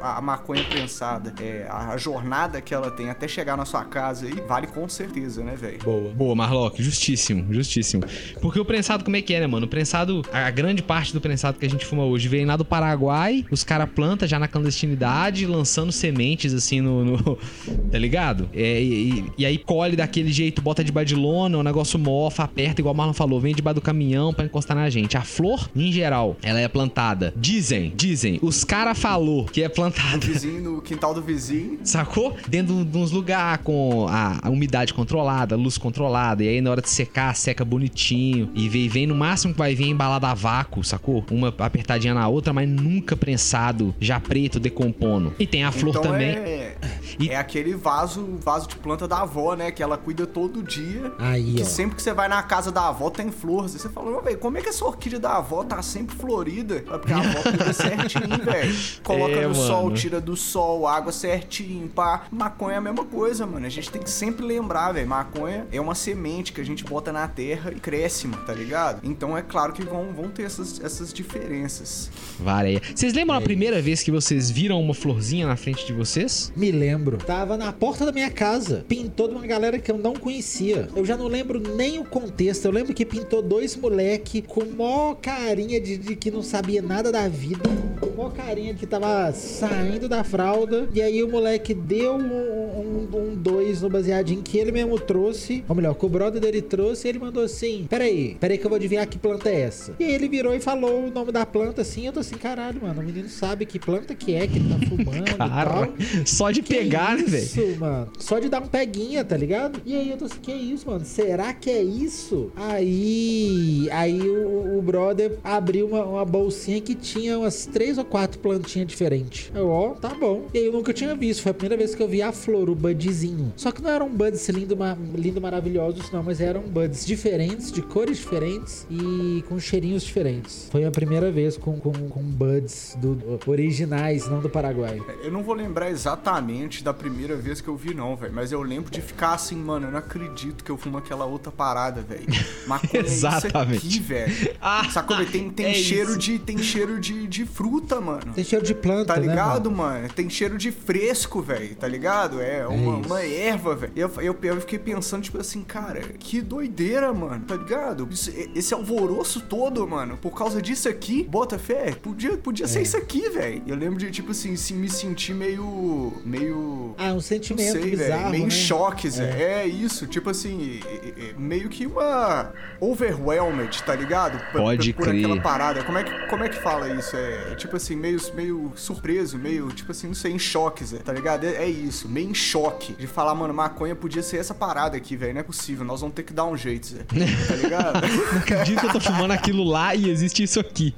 a, 0.00 0.18
a 0.18 0.20
maconha 0.20 0.64
prensada, 0.64 1.34
é, 1.40 1.66
a, 1.68 1.90
a 1.90 1.96
jornada 1.96 2.60
que 2.60 2.74
ela 2.74 2.90
tem 2.90 3.10
até 3.10 3.26
chegar 3.28 3.56
na 3.56 3.64
sua 3.64 3.84
casa 3.84 4.26
aí, 4.30 4.40
vale 4.46 4.66
com 4.66 4.88
certeza, 4.88 5.42
né, 5.42 5.54
velho? 5.56 5.78
Boa. 5.82 6.10
Boa, 6.12 6.34
Marlock, 6.34 6.82
justíssimo, 6.82 7.52
justíssimo. 7.52 8.02
Porque 8.40 8.58
o 8.58 8.64
prensado, 8.64 9.04
como 9.04 9.16
é 9.16 9.22
que 9.22 9.34
é, 9.34 9.40
né, 9.40 9.46
mano? 9.46 9.66
O 9.66 9.68
prensado, 9.68 10.22
a 10.32 10.50
grande 10.50 10.82
parte 10.82 11.12
do 11.12 11.20
prensado 11.20 11.58
que 11.58 11.66
a 11.66 11.70
gente 11.70 11.84
fuma 11.86 12.04
hoje 12.04 12.28
vem 12.28 12.44
lá 12.44 12.56
do 12.56 12.64
Paraguai, 12.64 13.44
os 13.50 13.64
caras 13.64 13.88
plantam 13.94 14.26
já 14.28 14.38
na 14.38 14.48
clandestinidade, 14.48 15.46
lançando 15.46 15.92
sementes 15.92 16.54
assim 16.54 16.80
no. 16.80 17.04
no- 17.04 17.38
tá 17.90 17.98
ligado? 17.98 18.48
É, 18.54 18.82
e, 18.82 19.24
e- 19.36 19.46
aí 19.46 19.58
colhe 19.58 19.96
daquele 19.96 20.32
jeito, 20.32 20.60
bota 20.62 20.84
de 20.84 20.90
de 21.00 21.14
lona, 21.14 21.56
o 21.56 21.62
negócio 21.62 21.98
mofa, 21.98 22.42
aperta, 22.44 22.80
igual 22.82 22.92
o 22.94 22.96
Marlon 22.96 23.14
falou, 23.14 23.40
vem 23.40 23.54
debaixo 23.54 23.76
do 23.76 23.80
caminhão 23.80 24.34
pra 24.34 24.44
encostar 24.44 24.76
na 24.76 24.90
gente. 24.90 25.16
A 25.16 25.22
flor, 25.22 25.70
em 25.74 25.90
geral, 25.90 26.36
ela 26.42 26.60
é 26.60 26.68
plantada. 26.68 27.32
Dizem, 27.36 27.90
dizem, 27.96 28.38
os 28.42 28.64
cara 28.64 28.94
falou 28.94 29.46
que 29.46 29.62
é 29.62 29.68
plantada. 29.68 30.16
No 30.26 30.32
vizinho, 30.32 30.60
no 30.60 30.82
quintal 30.82 31.14
do 31.14 31.22
vizinho. 31.22 31.78
Sacou? 31.84 32.36
Dentro 32.48 32.84
de 32.84 32.98
uns 32.98 33.10
lugares 33.12 33.64
com 33.64 34.06
a, 34.10 34.48
a 34.48 34.50
umidade 34.50 34.92
controlada, 34.94 35.54
a 35.54 35.58
luz 35.58 35.78
controlada. 35.78 36.42
E 36.44 36.48
aí 36.48 36.60
na 36.60 36.70
hora 36.70 36.82
de 36.82 36.90
secar, 36.90 37.34
seca 37.36 37.64
bonitinho. 37.64 38.50
E 38.54 38.68
vem, 38.68 38.88
vem 38.88 39.06
no 39.06 39.14
máximo 39.14 39.52
que 39.52 39.58
vai 39.58 39.74
vir 39.74 39.88
embalada 39.88 40.28
a 40.28 40.34
vácuo, 40.34 40.82
sacou? 40.84 41.24
Uma 41.30 41.48
apertadinha 41.58 42.14
na 42.14 42.26
outra, 42.28 42.52
mas 42.52 42.68
nunca 42.68 43.16
prensado, 43.16 43.94
já 44.00 44.18
preto, 44.20 44.58
decompondo. 44.60 45.34
E 45.38 45.46
tem 45.46 45.64
a 45.64 45.72
flor 45.72 45.90
então 45.90 46.02
também. 46.02 46.30
É, 46.30 46.76
E- 47.18 47.28
é 47.30 47.36
aquele 47.36 47.74
vaso, 47.74 48.38
vaso 48.42 48.68
de 48.68 48.76
planta 48.76 49.06
da 49.06 49.20
avó, 49.22 49.54
né? 49.54 49.70
Que 49.70 49.82
ela 49.82 49.96
cuida 49.96 50.26
todo 50.26 50.62
dia. 50.62 51.12
Aí, 51.18 51.54
que 51.54 51.62
ó. 51.62 51.64
sempre 51.64 51.96
que 51.96 52.02
você 52.02 52.12
vai 52.12 52.28
na 52.28 52.42
casa 52.42 52.70
da 52.72 52.88
avó 52.88 53.10
tem 53.10 53.30
flor. 53.30 53.68
Você 53.68 53.88
fala, 53.88 54.10
"Ô, 54.18 54.20
velho, 54.22 54.38
como 54.38 54.58
é 54.58 54.60
que 54.62 54.68
essa 54.68 54.84
orquídea 54.84 55.18
da 55.20 55.36
avó 55.36 55.62
tá 55.64 55.82
sempre 55.82 56.16
florida? 56.16 56.76
É 56.76 56.80
porque 56.98 57.12
a 57.12 57.18
avó 57.18 57.42
cuida 57.42 57.72
certinho, 57.72 58.38
velho. 58.44 58.74
Coloca 59.02 59.32
É, 59.34 59.42
no 59.46 59.50
mano. 59.54 59.66
sol, 59.66 59.90
tira 59.92 60.20
do 60.20 60.36
sol, 60.36 60.86
água 60.86 61.12
certinho, 61.12 61.88
pá. 61.88 62.22
Maconha 62.30 62.74
é 62.74 62.78
a 62.78 62.80
mesma 62.80 63.04
coisa, 63.04 63.46
mano. 63.46 63.66
A 63.66 63.68
gente 63.68 63.90
tem 63.90 63.99
que 64.00 64.10
sempre 64.10 64.44
lembrar, 64.44 64.92
velho. 64.92 65.06
Maconha 65.06 65.66
é 65.72 65.80
uma 65.80 65.94
semente 65.94 66.52
que 66.52 66.60
a 66.60 66.64
gente 66.64 66.84
bota 66.84 67.12
na 67.12 67.26
terra 67.28 67.72
e 67.72 67.80
cresce, 67.80 68.26
mano, 68.26 68.44
tá 68.44 68.52
ligado? 68.52 69.00
Então 69.02 69.36
é 69.36 69.42
claro 69.42 69.72
que 69.72 69.82
vão, 69.82 70.12
vão 70.12 70.28
ter 70.28 70.44
essas, 70.44 70.80
essas 70.80 71.12
diferenças. 71.12 72.10
Vareia. 72.38 72.80
Vocês 72.94 73.12
lembram 73.12 73.36
a 73.36 73.40
primeira 73.40 73.80
vez 73.82 74.02
que 74.02 74.10
vocês 74.10 74.50
viram 74.50 74.80
uma 74.80 74.94
florzinha 74.94 75.46
na 75.46 75.56
frente 75.56 75.86
de 75.86 75.92
vocês? 75.92 76.52
Me 76.56 76.70
lembro. 76.70 77.18
Tava 77.18 77.56
na 77.56 77.72
porta 77.72 78.06
da 78.06 78.12
minha 78.12 78.30
casa. 78.30 78.84
Pintou 78.88 79.28
de 79.28 79.34
uma 79.34 79.46
galera 79.46 79.78
que 79.78 79.90
eu 79.90 79.98
não 79.98 80.14
conhecia. 80.14 80.88
Eu 80.94 81.04
já 81.04 81.16
não 81.16 81.26
lembro 81.26 81.60
nem 81.60 81.98
o 81.98 82.04
contexto. 82.04 82.64
Eu 82.64 82.72
lembro 82.72 82.94
que 82.94 83.04
pintou 83.04 83.42
dois 83.42 83.76
moleque 83.76 84.42
com 84.42 84.64
mó 84.64 85.14
carinha 85.14 85.80
de, 85.80 85.98
de 85.98 86.16
que 86.16 86.30
não 86.30 86.42
sabia 86.42 86.80
nada 86.80 87.12
da 87.12 87.28
vida. 87.28 87.68
Com 88.00 88.10
mó 88.16 88.30
carinha 88.30 88.72
de 88.72 88.80
que 88.80 88.86
tava 88.86 89.32
saindo 89.32 90.08
da 90.08 90.24
fralda. 90.24 90.88
E 90.94 91.02
aí 91.02 91.22
o 91.22 91.30
moleque 91.30 91.74
deu 91.74 92.14
um, 92.14 92.20
um, 92.20 93.08
um 93.12 93.34
dois 93.34 93.82
no 93.82 93.89
baseadinho 93.90 94.42
que 94.42 94.58
ele 94.58 94.72
mesmo 94.72 94.98
trouxe. 94.98 95.64
Ou 95.68 95.74
melhor, 95.74 95.94
que 95.94 96.06
o 96.06 96.08
brother 96.08 96.40
dele 96.40 96.62
trouxe. 96.62 97.06
E 97.06 97.10
ele 97.10 97.18
mandou 97.18 97.42
assim: 97.42 97.86
Peraí, 97.88 98.36
peraí 98.40 98.58
que 98.58 98.64
eu 98.64 98.70
vou 98.70 98.76
adivinhar 98.76 99.06
que 99.08 99.18
planta 99.18 99.48
é 99.48 99.60
essa. 99.60 99.94
E 99.98 100.04
aí 100.04 100.12
ele 100.14 100.28
virou 100.28 100.54
e 100.54 100.60
falou 100.60 101.04
o 101.06 101.10
nome 101.10 101.32
da 101.32 101.44
planta 101.44 101.82
assim. 101.82 102.06
Eu 102.06 102.12
tô 102.12 102.20
assim, 102.20 102.36
caralho, 102.36 102.80
mano. 102.82 103.00
O 103.00 103.04
menino 103.04 103.28
sabe 103.28 103.66
que 103.66 103.78
planta 103.78 104.14
que 104.14 104.34
é 104.34 104.46
que 104.46 104.58
ele 104.58 104.68
tá 104.68 104.86
fumando 104.88 105.36
Cara, 105.36 105.90
só 106.24 106.50
de 106.50 106.62
Que 106.62 106.74
pegar, 106.74 107.16
né, 107.16 107.24
velho? 107.24 107.42
isso, 107.44 107.76
mano? 107.78 108.08
Só 108.18 108.38
de 108.38 108.48
dar 108.48 108.62
um 108.62 108.66
peguinha, 108.66 109.24
tá 109.24 109.36
ligado? 109.36 109.80
E 109.84 109.94
aí 109.94 110.10
eu 110.10 110.16
tô 110.16 110.24
assim, 110.26 110.40
que 110.40 110.52
isso, 110.52 110.86
mano? 110.88 111.04
Será 111.04 111.52
que 111.52 111.70
é 111.70 111.82
isso? 111.82 112.50
Aí. 112.56 113.88
Aí 113.90 114.20
o, 114.20 114.78
o 114.78 114.82
brother 114.82 115.38
abriu 115.42 115.86
uma, 115.86 116.04
uma 116.04 116.24
bolsinha 116.24 116.80
que 116.80 116.94
tinha 116.94 117.38
umas 117.38 117.66
três 117.66 117.98
ou 117.98 118.04
quatro 118.04 118.38
plantinhas 118.38 118.88
diferentes. 118.88 119.50
Eu, 119.54 119.68
ó, 119.68 119.90
tá 119.90 120.10
bom. 120.10 120.46
E 120.52 120.58
aí 120.58 120.66
eu 120.66 120.72
nunca 120.72 120.92
tinha 120.92 121.14
visto. 121.14 121.42
Foi 121.42 121.50
a 121.50 121.54
primeira 121.54 121.76
vez 121.76 121.94
que 121.94 122.02
eu 122.02 122.08
vi 122.08 122.22
a 122.22 122.32
flor, 122.32 122.68
o 122.70 122.74
budzinho. 122.74 123.52
Só 123.56 123.70
que 123.72 123.79
não 123.80 123.90
eram 123.90 124.08
buds 124.08 124.48
lindo, 124.48 124.76
ma- 124.76 124.96
lindo 125.14 125.40
maravilhosos, 125.40 126.10
não, 126.10 126.22
mas 126.22 126.40
eram 126.40 126.62
buds 126.62 127.04
diferentes, 127.06 127.70
de 127.72 127.82
cores 127.82 128.18
diferentes 128.18 128.86
e 128.90 129.44
com 129.48 129.58
cheirinhos 129.58 130.02
diferentes. 130.02 130.68
Foi 130.70 130.84
a 130.84 130.90
primeira 130.90 131.30
vez 131.30 131.56
com, 131.56 131.78
com, 131.78 131.92
com 131.92 132.20
buds 132.22 132.96
do, 132.98 133.38
originais, 133.46 134.28
não 134.28 134.40
do 134.40 134.48
Paraguai. 134.48 135.00
Eu 135.22 135.30
não 135.30 135.42
vou 135.42 135.54
lembrar 135.54 135.90
exatamente 135.90 136.82
da 136.82 136.92
primeira 136.92 137.36
vez 137.36 137.60
que 137.60 137.68
eu 137.68 137.76
vi, 137.76 137.94
não, 137.94 138.16
velho. 138.16 138.32
Mas 138.32 138.52
eu 138.52 138.62
lembro 138.62 138.90
de 138.90 139.00
ficar 139.00 139.34
assim, 139.34 139.56
mano, 139.56 139.86
eu 139.86 139.90
não 139.92 139.98
acredito 139.98 140.62
que 140.64 140.70
eu 140.70 140.76
fumo 140.76 140.98
aquela 140.98 141.24
outra 141.24 141.50
parada, 141.52 142.02
velho. 142.02 142.26
Maconha 142.66 143.02
Exatamente. 143.04 143.72
é 143.72 143.76
isso 143.76 143.86
aqui, 143.86 144.00
velho. 144.00 144.54
Ah, 144.60 144.88
Sacou? 144.90 145.16
velho? 145.16 145.30
Tem, 145.30 145.50
tem 145.50 145.66
é 145.66 145.74
cheiro 145.74 146.10
isso. 146.10 146.18
de 146.18 146.38
tem 146.38 146.58
cheiro 146.58 147.00
de, 147.00 147.26
de 147.26 147.44
fruta, 147.46 148.00
mano. 148.00 148.32
Tem 148.34 148.44
cheiro 148.44 148.64
de 148.64 148.74
planta, 148.74 149.14
Tá 149.14 149.20
né, 149.20 149.26
ligado, 149.26 149.70
mano? 149.70 150.00
mano? 150.02 150.08
Tem 150.14 150.28
cheiro 150.28 150.56
de 150.58 150.70
fresco, 150.70 151.40
velho. 151.42 151.74
Tá 151.76 151.86
ligado? 151.88 152.40
É, 152.40 152.60
é, 152.60 152.66
uma, 152.66 152.96
uma 152.96 153.22
erva, 153.24 153.69
velho. 153.76 153.92
Eu, 153.96 154.10
eu, 154.20 154.36
eu 154.42 154.60
fiquei 154.60 154.78
pensando, 154.78 155.22
tipo 155.22 155.38
assim, 155.38 155.62
cara, 155.62 156.00
que 156.18 156.40
doideira, 156.40 157.12
mano, 157.12 157.44
tá 157.46 157.54
ligado? 157.56 158.08
Isso- 158.10 158.32
esse 158.54 158.72
alvoroço 158.74 159.40
todo, 159.42 159.86
mano, 159.86 160.16
por 160.16 160.30
causa 160.32 160.60
disso 160.60 160.88
aqui, 160.88 161.24
bota 161.24 161.58
fé, 161.58 161.92
podia, 161.92 162.36
podia 162.36 162.64
É. 162.64 162.68
ser 162.68 162.82
isso 162.82 162.96
aqui, 162.96 163.28
velho. 163.28 163.62
Eu 163.66 163.76
lembro 163.76 163.98
de, 163.98 164.10
tipo 164.10 164.30
assim, 164.32 164.56
se 164.56 164.72
me 164.74 164.88
sentir 164.88 165.34
meio. 165.34 166.12
meio. 166.24 166.94
Ah, 166.98 167.10
um 167.10 167.14
Não 167.14 167.20
sentimento 167.20 167.72
sei, 167.72 167.80
velho. 167.82 167.98
bizarro, 167.98 168.30
Meio 168.30 168.42
em 168.42 168.46
né? 168.46 168.50
choque, 168.50 169.08
Zé. 169.10 169.42
É. 169.42 169.66
isso. 169.66 170.06
Tipo 170.06 170.30
assim, 170.30 170.80
é- 170.84 170.94
é- 170.94 171.30
é 171.30 171.34
meio 171.38 171.68
que 171.68 171.86
uma 171.86 172.52
overwhelmed, 172.80 173.82
tá 173.82 173.94
ligado? 173.94 174.38
P- 174.52 174.58
Pode 174.58 174.92
por 174.92 175.04
crer. 175.06 175.24
aquela 175.24 175.40
parada. 175.40 175.82
Como 175.84 175.98
é 175.98 176.04
que, 176.04 176.26
como 176.28 176.44
é 176.44 176.48
que 176.48 176.60
fala 176.60 176.88
isso? 176.88 177.16
É 177.16 177.54
tipo 177.54 177.76
assim, 177.76 177.96
meio, 177.96 178.18
meio 178.34 178.72
surpreso, 178.76 179.38
meio, 179.38 179.68
tipo 179.68 179.90
assim, 179.92 180.08
não 180.08 180.14
sei, 180.14 180.32
em 180.32 180.38
choque, 180.38 180.84
Zé. 180.84 180.98
Tá 180.98 181.12
ligado? 181.12 181.44
É, 181.44 181.54
é 181.64 181.68
isso, 181.68 182.08
meio 182.08 182.30
em 182.30 182.34
choque. 182.34 182.92
De 182.94 183.06
falar, 183.06 183.34
mano, 183.34 183.54
maconha 183.60 183.94
podia 183.94 184.22
ser 184.22 184.38
essa 184.38 184.54
parada 184.54 184.96
aqui, 184.96 185.16
velho. 185.16 185.34
Não 185.34 185.40
é 185.40 185.44
possível. 185.44 185.84
Nós 185.84 186.00
vamos 186.00 186.14
ter 186.14 186.22
que 186.22 186.32
dar 186.32 186.46
um 186.46 186.56
jeito, 186.56 186.86
Zé. 186.88 187.02
Tá 187.02 187.54
ligado? 187.56 188.00
Não 188.32 188.38
acredito 188.38 188.80
que 188.80 188.86
eu 188.86 188.92
tô 188.92 189.00
fumando 189.00 189.32
aquilo 189.32 189.64
lá 189.64 189.94
e 189.94 190.08
existe 190.08 190.42
isso 190.42 190.58
aqui. 190.58 190.94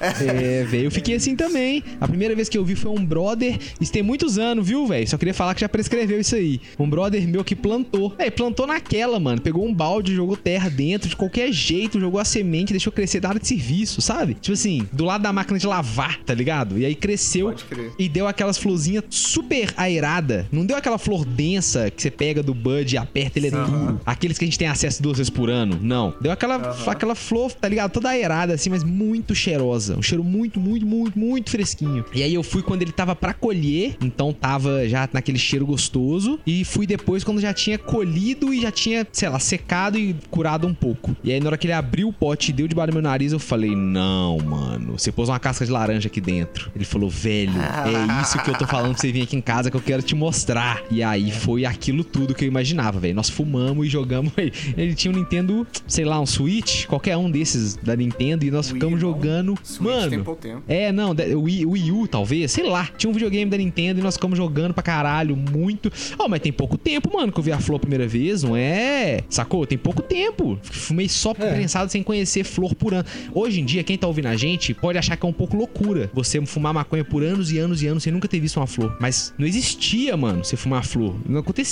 É, 0.00 0.64
velho, 0.64 0.84
eu 0.84 0.90
fiquei 0.90 1.16
assim 1.16 1.36
também. 1.36 1.84
A 2.00 2.08
primeira 2.08 2.34
vez 2.34 2.48
que 2.48 2.56
eu 2.56 2.64
vi 2.64 2.74
foi 2.74 2.90
um 2.90 3.04
brother. 3.04 3.58
Isso 3.80 3.92
tem 3.92 4.02
muitos 4.02 4.38
anos, 4.38 4.66
viu, 4.66 4.86
velho? 4.86 5.06
Só 5.08 5.18
queria 5.18 5.34
falar 5.34 5.54
que 5.54 5.60
já 5.60 5.68
prescreveu 5.68 6.20
isso 6.20 6.34
aí. 6.34 6.60
Um 6.78 6.88
brother 6.88 7.26
meu 7.28 7.44
que 7.44 7.54
plantou. 7.54 8.14
Véi, 8.16 8.30
plantou 8.30 8.66
naquela, 8.66 9.20
mano. 9.20 9.40
Pegou 9.40 9.66
um 9.66 9.74
balde, 9.74 10.14
jogou 10.14 10.36
terra 10.36 10.70
dentro 10.70 11.08
de 11.08 11.16
qualquer 11.16 11.52
jeito, 11.52 12.00
jogou 12.00 12.20
a 12.20 12.24
semente, 12.24 12.72
deixou 12.72 12.92
crescer 12.92 13.20
da 13.20 13.28
área 13.28 13.40
de 13.40 13.46
serviço, 13.46 14.00
sabe? 14.00 14.34
Tipo 14.34 14.54
assim, 14.54 14.88
do 14.92 15.04
lado 15.04 15.22
da 15.22 15.32
máquina 15.32 15.58
de 15.58 15.66
lavar, 15.66 16.18
tá 16.24 16.32
ligado? 16.32 16.78
E 16.78 16.86
aí 16.86 16.94
cresceu 16.94 17.54
e 17.98 18.08
deu 18.08 18.26
aquelas 18.26 18.56
florzinhas 18.56 19.04
super 19.10 19.72
aerada. 19.76 20.46
Não 20.50 20.64
deu 20.64 20.76
aquela 20.76 20.98
flor 20.98 21.24
densa 21.24 21.90
que 21.98 22.02
você 22.02 22.10
pega 22.10 22.42
do 22.42 22.54
bud 22.54 22.94
e 22.94 22.96
aperta, 22.96 23.38
ele 23.38 23.48
é 23.48 23.50
duro. 23.50 24.00
Aqueles 24.06 24.38
que 24.38 24.44
a 24.44 24.46
gente 24.46 24.58
tem 24.58 24.68
acesso 24.68 25.02
duas 25.02 25.18
vezes 25.18 25.28
por 25.30 25.50
ano. 25.50 25.78
Não. 25.82 26.14
Deu 26.20 26.30
aquela, 26.30 26.54
Aham. 26.56 26.90
aquela 26.92 27.14
flor, 27.16 27.52
tá 27.52 27.68
ligado? 27.68 27.90
Toda 27.90 28.08
aerada, 28.10 28.54
assim, 28.54 28.70
mas 28.70 28.84
muito 28.84 29.34
cheirosa. 29.34 29.96
Um 29.98 30.02
cheiro 30.02 30.22
muito, 30.22 30.60
muito, 30.60 30.86
muito, 30.86 31.18
muito 31.18 31.50
fresquinho. 31.50 32.04
E 32.14 32.22
aí 32.22 32.32
eu 32.32 32.42
fui 32.42 32.62
quando 32.62 32.82
ele 32.82 32.92
tava 32.92 33.16
pra 33.16 33.34
colher, 33.34 33.96
então 34.00 34.32
tava 34.32 34.88
já 34.88 35.08
naquele 35.12 35.38
cheiro 35.38 35.66
gostoso. 35.66 36.38
E 36.46 36.64
fui 36.64 36.86
depois 36.86 37.24
quando 37.24 37.40
já 37.40 37.52
tinha 37.52 37.76
colhido 37.76 38.54
e 38.54 38.60
já 38.60 38.70
tinha, 38.70 39.06
sei 39.12 39.28
lá, 39.28 39.38
secado 39.40 39.98
e 39.98 40.14
curado 40.30 40.66
um 40.66 40.74
pouco. 40.74 41.16
E 41.24 41.32
aí 41.32 41.40
na 41.40 41.48
hora 41.48 41.58
que 41.58 41.66
ele 41.66 41.72
abriu 41.74 42.08
o 42.08 42.12
pote 42.12 42.50
e 42.50 42.54
deu 42.54 42.68
debaixo 42.68 42.92
do 42.92 42.94
meu 42.94 43.02
nariz, 43.02 43.32
eu 43.32 43.38
falei: 43.40 43.74
Não, 43.74 44.38
mano, 44.38 44.98
você 44.98 45.10
pôs 45.10 45.28
uma 45.28 45.38
casca 45.40 45.64
de 45.66 45.72
laranja 45.72 46.06
aqui 46.08 46.20
dentro. 46.20 46.70
Ele 46.76 46.84
falou: 46.84 47.10
Velho, 47.10 47.52
é 47.60 48.22
isso 48.22 48.40
que 48.42 48.50
eu 48.50 48.56
tô 48.56 48.66
falando 48.66 48.92
pra 48.92 49.00
você 49.00 49.10
vir 49.10 49.22
aqui 49.22 49.36
em 49.36 49.40
casa 49.40 49.70
que 49.70 49.76
eu 49.76 49.80
quero 49.80 50.02
te 50.02 50.14
mostrar. 50.14 50.82
E 50.90 51.02
aí 51.02 51.30
foi 51.30 51.64
aquilo 51.88 52.04
tudo 52.04 52.34
que 52.34 52.44
eu 52.44 52.48
imaginava, 52.48 53.00
velho. 53.00 53.14
Nós 53.14 53.30
fumamos 53.30 53.86
e 53.86 53.88
jogamos. 53.88 54.32
Ele 54.76 54.94
tinha 54.94 55.12
um 55.12 55.16
Nintendo, 55.16 55.66
sei 55.86 56.04
lá, 56.04 56.20
um 56.20 56.26
Switch, 56.26 56.84
qualquer 56.86 57.16
um 57.16 57.30
desses 57.30 57.76
da 57.76 57.96
Nintendo, 57.96 58.44
e 58.44 58.50
nós 58.50 58.66
Wii, 58.66 58.74
ficamos 58.74 59.00
não. 59.02 59.08
jogando. 59.12 59.54
Switch 59.62 59.80
Mano. 59.90 60.10
tem 60.10 60.22
pouco 60.22 60.40
tempo. 60.42 60.62
É, 60.68 60.92
não, 60.92 61.14
Wii, 61.42 61.64
Wii 61.64 61.92
U, 61.92 62.06
talvez, 62.06 62.52
sei 62.52 62.64
lá. 62.68 62.88
Tinha 62.98 63.08
um 63.08 63.12
videogame 63.12 63.50
da 63.50 63.56
Nintendo 63.56 64.00
e 64.00 64.02
nós 64.02 64.14
ficamos 64.14 64.36
jogando 64.36 64.74
pra 64.74 64.82
caralho, 64.82 65.34
muito. 65.34 65.90
Oh, 66.18 66.28
mas 66.28 66.40
tem 66.40 66.52
pouco 66.52 66.76
tempo, 66.76 67.10
mano, 67.16 67.32
que 67.32 67.38
eu 67.40 67.44
vi 67.44 67.52
a 67.52 67.58
flor 67.58 67.76
a 67.76 67.80
primeira 67.80 68.06
vez, 68.06 68.42
não 68.42 68.54
é? 68.56 69.20
Sacou? 69.30 69.66
Tem 69.66 69.78
pouco 69.78 70.02
tempo. 70.02 70.58
Fumei 70.62 71.08
só 71.08 71.30
É. 71.38 71.52
prensado 71.54 71.90
sem 71.90 72.02
conhecer 72.02 72.44
flor 72.44 72.74
por 72.74 72.92
ano. 72.92 73.04
Hoje 73.32 73.60
em 73.60 73.64
dia, 73.64 73.82
quem 73.82 73.96
tá 73.96 74.06
ouvindo 74.06 74.26
a 74.26 74.36
gente 74.36 74.74
pode 74.74 74.98
achar 74.98 75.16
que 75.16 75.24
é 75.24 75.28
um 75.28 75.32
pouco 75.32 75.56
loucura 75.56 76.10
você 76.12 76.44
fumar 76.44 76.74
maconha 76.74 77.04
por 77.04 77.22
anos 77.22 77.50
e 77.50 77.58
anos 77.58 77.82
e 77.82 77.86
anos 77.86 78.02
sem 78.02 78.12
nunca 78.12 78.28
ter 78.28 78.40
visto 78.40 78.58
uma 78.58 78.66
flor. 78.66 78.96
Mas 79.00 79.32
não 79.38 79.46
existia, 79.46 80.16
mano, 80.16 80.44
você 80.44 80.56
fumar 80.56 80.84
flor. 80.84 81.14
Não 81.26 81.40
acontecia. 81.40 81.67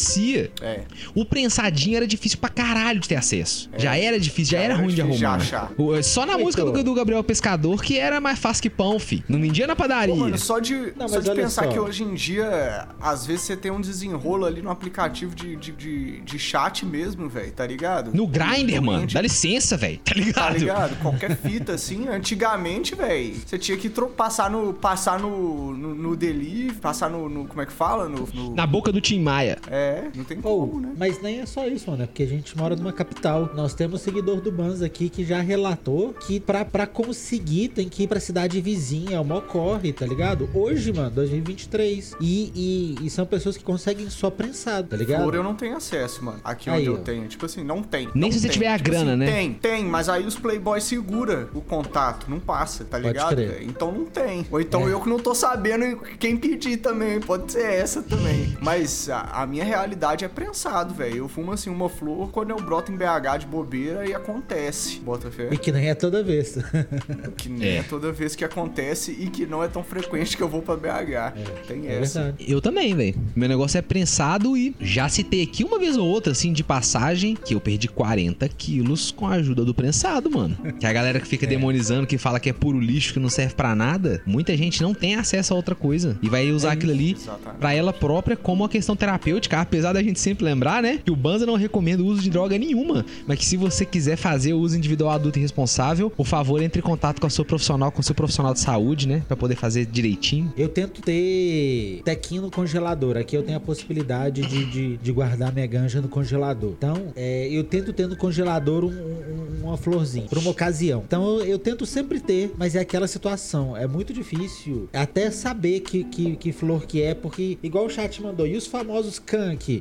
É. 0.61 0.81
O 1.15 1.25
prensadinho 1.25 1.97
era 1.97 2.07
difícil 2.07 2.39
pra 2.39 2.49
caralho 2.51 3.01
de 3.01 3.09
ter 3.09 3.17
acesso. 3.17 3.69
Já 3.77 3.97
era 3.97 4.19
difícil, 4.19 4.53
já, 4.53 4.59
Já 4.59 4.65
era, 4.65 4.75
era 4.75 4.83
ruim 4.83 4.91
de 4.91 4.97
de 4.97 5.03
arrumar. 5.03 5.37
achar. 5.37 5.73
O- 5.79 6.03
Só 6.03 6.25
na 6.27 6.33
Heitor. 6.33 6.45
música 6.45 6.65
do, 6.65 6.83
do 6.85 6.95
Gabriel 6.95 7.23
Pescador 7.25 7.83
que 7.83 7.99
era 7.99 8.21
mais 8.21 8.39
fácil 8.39 8.63
que 8.63 8.71
pão, 8.71 8.99
fi. 8.99 9.25
Não 9.29 9.41
vendia 9.41 9.67
na 9.67 9.77
padaria. 9.77 10.15
Pô, 10.15 10.21
mano, 10.21 10.39
só 10.39 10.59
de, 10.59 10.93
Não, 10.97 11.09
só 11.09 11.21
de 11.21 11.31
pensar 11.31 11.65
só. 11.65 11.71
que 11.71 11.79
hoje 11.79 12.03
em 12.03 12.15
dia, 12.15 12.89
às 13.01 13.27
vezes 13.27 13.43
você 13.43 13.57
tem 13.57 13.71
um 13.71 13.81
desenrolo 13.81 14.45
ali 14.45 14.63
no 14.63 14.71
aplicativo 14.71 15.35
de, 15.35 15.57
de, 15.57 15.73
de, 15.73 16.21
de 16.21 16.39
chat 16.39 16.85
mesmo, 16.85 17.29
velho, 17.29 17.53
tá 17.53 17.67
ligado? 17.67 18.11
No 18.15 18.27
Grindr, 18.27 18.81
mano. 18.83 19.07
Dá 19.07 19.21
licença, 19.21 19.77
velho. 19.77 19.99
Tá 19.99 20.15
ligado? 20.15 20.35
Tá 20.35 20.51
ligado? 20.59 20.97
Qualquer 21.03 21.37
fita, 21.37 21.73
assim, 21.73 22.09
antigamente, 22.09 22.95
velho, 22.95 23.35
você 23.45 23.59
tinha 23.59 23.77
que 23.77 23.89
passar 24.17 24.51
no. 24.51 24.73
passar 24.75 25.19
no. 25.19 25.73
no, 25.75 25.95
no 25.95 26.17
delivery, 26.17 26.73
passar 26.81 27.09
no, 27.11 27.29
no- 27.29 27.47
Como 27.47 27.61
é 27.63 27.67
que 27.67 27.73
fala? 27.73 28.09
No. 28.09 28.29
no- 28.33 28.55
Na 28.55 28.67
boca 28.67 28.91
do 28.93 29.01
Tim 29.01 29.21
Maia. 29.21 29.59
É, 29.71 29.86
não 30.15 30.25
tem 30.25 30.41
como, 30.41 30.81
né? 30.81 30.93
mas 30.97 31.21
nem 31.23 31.41
é 31.41 31.47
só 31.47 31.67
isso, 31.67 31.91
mano. 31.91 32.03
É 32.03 32.07
porque 32.07 32.23
a 32.23 32.27
gente 32.27 32.57
mora 32.57 32.75
numa 32.77 32.93
capital. 32.93 33.51
Nós 33.55 33.75
temos 33.75 34.01
seguidor 34.03 34.41
do 34.41 34.51
Banz 34.53 34.83
aqui 34.83 35.09
que 35.09 35.25
já 35.25 35.41
relatou 35.41 36.13
que 36.15 36.39
pra, 36.41 36.65
pra 36.65 36.87
conseguir 36.87 37.69
tem 37.69 37.89
que 37.89 38.05
ir 38.05 38.07
pra 38.07 38.21
cidade 38.21 38.61
vizinha. 38.61 39.17
É 39.17 39.21
uma 39.21 39.41
corre, 39.41 39.93
tá 39.93 40.07
ligado? 40.07 40.49
Hoje, 40.55 40.93
mano, 40.93 41.11
2023. 41.11 42.17
E, 42.21 42.97
e, 43.01 43.07
e 43.07 43.11
são 43.11 43.25
pessoas 43.27 43.57
que 43.57 43.65
conseguem 43.65 44.09
só 44.11 44.31
prensado, 44.31 44.89
tá 44.89 44.97
ligado? 44.97 45.23
Flor 45.23 45.35
eu 45.35 45.43
não 45.43 45.55
tenho 45.55 45.77
acesso, 45.77 46.25
mano. 46.25 46.41
Aqui 46.45 46.69
Aí, 46.71 46.81
onde 46.81 46.91
ó. 46.91 46.93
eu 46.95 46.99
tenho. 46.99 47.27
Tipo 47.29 47.47
assim, 47.47 47.63
não 47.65 47.83
tem. 47.83 48.09
Nem 48.15 48.31
não 48.31 48.33
se 48.33 48.41
você 48.41 48.49
tiver 48.49 48.69
a 48.69 48.77
Tipo 48.77 48.91
grana, 48.91 49.11
assim, 49.13 49.19
né? 49.21 49.27
Tem, 49.27 49.53
tem, 49.55 49.85
mas 49.85 50.09
aí 50.09 50.27
os 50.27 50.37
Playboy 50.37 50.81
segura 50.81 51.49
o 51.55 51.61
contato, 51.61 52.29
não 52.31 52.39
passa, 52.41 52.85
tá 52.85 52.99
Pode 52.99 53.09
ligado? 53.09 53.35
crer. 53.35 53.63
Então 53.63 53.91
não 53.93 54.05
tem. 54.05 54.47
Ou 54.51 54.61
então 54.61 54.89
É. 54.89 54.93
eu 54.93 55.01
que 55.01 55.09
não 55.09 55.19
tô 55.19 55.35
sabendo 55.35 55.97
quem 56.19 56.37
pedir 56.37 56.79
também. 56.79 57.21
Pode 57.21 57.53
ser 57.53 57.65
essa 57.65 58.03
também. 58.03 58.57
Mas 58.61 59.09
a, 59.09 59.21
a 59.43 59.47
minha 59.47 59.65
realidade 59.65 59.76
é 60.25 60.29
prensado, 60.29 60.95
velho. 60.95 61.17
Eu 61.17 61.29
fumo 61.29 61.53
assim 61.53 61.71
uma 61.71 61.89
flor 61.89 62.31
quando 62.31 62.51
eu 62.51 62.57
broto 62.57 62.91
em 62.93 62.97
BH 62.97 63.39
de 63.41 63.47
bobeira 63.47 64.09
e 64.09 64.15
acontece. 64.15 64.99
Bota 65.01 65.31
fé. 65.31 65.49
E 65.53 65.59
que 65.59 65.71
nem 65.73 65.89
é 65.89 65.95
toda 65.95 66.23
vez. 66.23 66.57
Que 67.37 67.49
nem 67.49 67.69
é. 67.69 67.77
É. 67.79 67.83
toda 67.83 68.11
vez 68.13 68.35
que 68.35 68.45
acontece 68.45 69.13
e 69.13 69.29
que 69.29 69.45
não 69.47 69.63
é 69.63 69.69
tão 69.69 69.83
frequente 69.83 70.37
que 70.37 70.43
eu 70.43 70.49
vou 70.49 70.63
pra 70.63 70.77
BH. 70.77 71.35
Tem 71.67 71.87
É 71.87 72.01
essa. 72.01 72.23
verdade. 72.25 72.45
Eu 72.51 72.61
também, 72.61 72.95
velho. 72.95 73.15
Meu 73.35 73.49
negócio 73.49 73.77
é 73.79 73.83
prensado 73.83 74.57
e 74.57 74.75
já 74.81 75.09
citei 75.09 75.43
aqui 75.43 75.65
uma 75.65 75.79
vez 75.79 75.97
ou 75.97 76.07
outra, 76.07 76.33
assim, 76.33 76.53
de 76.53 76.63
passagem, 76.65 77.35
que 77.37 77.55
eu 77.55 77.61
perdi 77.61 77.89
40 77.89 78.49
quilos 78.49 79.11
com 79.11 79.27
a 79.27 79.33
ajuda 79.33 79.65
do 79.65 79.75
prensado, 79.75 80.31
mano. 80.31 80.57
Que 80.79 80.87
a 80.87 80.93
galera 80.93 81.21
que 81.21 81.27
fica 81.27 81.47
demonizando, 81.47 82.07
que 82.07 82.17
fala 82.19 82.41
que 82.41 82.49
é 82.49 82.53
puro 82.53 82.79
lixo, 82.81 83.13
que 83.13 83.21
não 83.21 83.29
serve 83.29 83.55
pra 83.55 83.75
nada, 83.75 84.23
muita 84.27 84.57
gente 84.57 84.83
não 84.83 84.95
tem 84.95 85.17
acesso 85.17 85.53
a 85.53 85.57
outra 85.57 85.75
coisa. 85.75 86.19
E 86.23 86.29
vai 86.29 86.51
usar 86.51 86.73
aquilo 86.73 86.93
ali 86.93 87.17
pra 87.61 87.75
ela 87.75 87.93
própria 87.93 88.37
como 88.37 88.63
uma 88.63 88.69
questão 88.69 88.97
terapêutica, 88.97 89.59
apesar 89.67 89.93
da 89.93 90.03
gente 90.03 90.19
sempre 90.21 90.45
lembrar, 90.45 90.83
né, 90.83 91.01
que 91.05 91.11
o 91.11 91.17
Banza 91.17 91.45
não 91.47 91.57
recomenda 91.57 92.03
o 92.03 92.07
uso 92.07 92.23
de 92.23 92.31
droga 92.31 92.57
nenhuma, 92.59 93.05
mas 93.27 93.39
que 93.39 93.45
se 93.45 93.57
você 93.57 93.85
quiser 93.85 94.17
fazer 94.17 94.53
o 94.53 94.59
uso 94.59 94.77
individual 94.77 95.11
adulto 95.13 95.39
e 95.39 95.43
responsável, 95.43 96.09
por 96.11 96.27
favor, 96.27 96.63
entre 96.63 96.81
em 96.81 96.83
contato 96.83 97.21
com 97.21 97.27
a 97.27 97.31
sua 97.31 97.45
profissional, 97.45 97.91
com 97.93 98.01
o 98.01 98.05
seu 98.05 98.15
profissional 98.15 98.53
de 98.55 98.61
saúde, 98.61 99.07
né, 99.09 99.23
Pra 99.27 99.37
poder 99.37 99.57
fazer 99.57 99.85
direitinho. 99.87 100.53
Eu 100.57 100.69
tento 100.69 101.01
ter 101.03 102.01
tequinho 102.05 102.43
no 102.43 102.51
congelador. 102.51 103.17
Aqui 103.17 103.37
eu 103.37 103.43
tenho 103.43 103.57
a 103.59 103.61
possibilidade 103.61 104.43
de, 104.43 104.65
de, 104.67 104.97
de 104.97 105.13
guardar 105.13 105.53
minha 105.53 105.67
ganja 105.67 106.01
no 106.01 106.09
congelador. 106.09 106.73
Então, 106.77 107.13
é, 107.17 107.49
eu 107.51 107.65
tento 107.65 107.93
ter 107.93 108.07
no 108.07 108.17
congelador 108.17 108.85
um- 108.85 108.89
um- 108.89 109.65
uma 109.67 109.77
florzinha, 109.77 110.27
pra 110.29 110.39
uma 110.39 110.51
ocasião. 110.51 111.03
Então, 111.07 111.39
eu, 111.41 111.45
eu 111.47 111.59
tento 111.59 111.85
sempre 111.85 112.21
ter, 112.21 112.53
mas 112.57 112.75
é 112.77 112.81
aquela 112.81 113.07
situação. 113.09 113.77
É 113.77 113.87
muito 113.87 114.13
difícil 114.13 114.89
até 114.93 115.31
saber 115.31 115.81
que, 115.81 116.05
que, 116.05 116.37
que 116.37 116.53
flor 116.53 116.87
que 116.87 117.03
é, 117.03 117.15
porque, 117.15 117.59
igual 117.63 117.87
o 117.87 117.91
chat 117.91 118.23
mandou, 118.23 118.47
e 118.47 118.57
os 118.57 118.67
famosos 118.67 119.19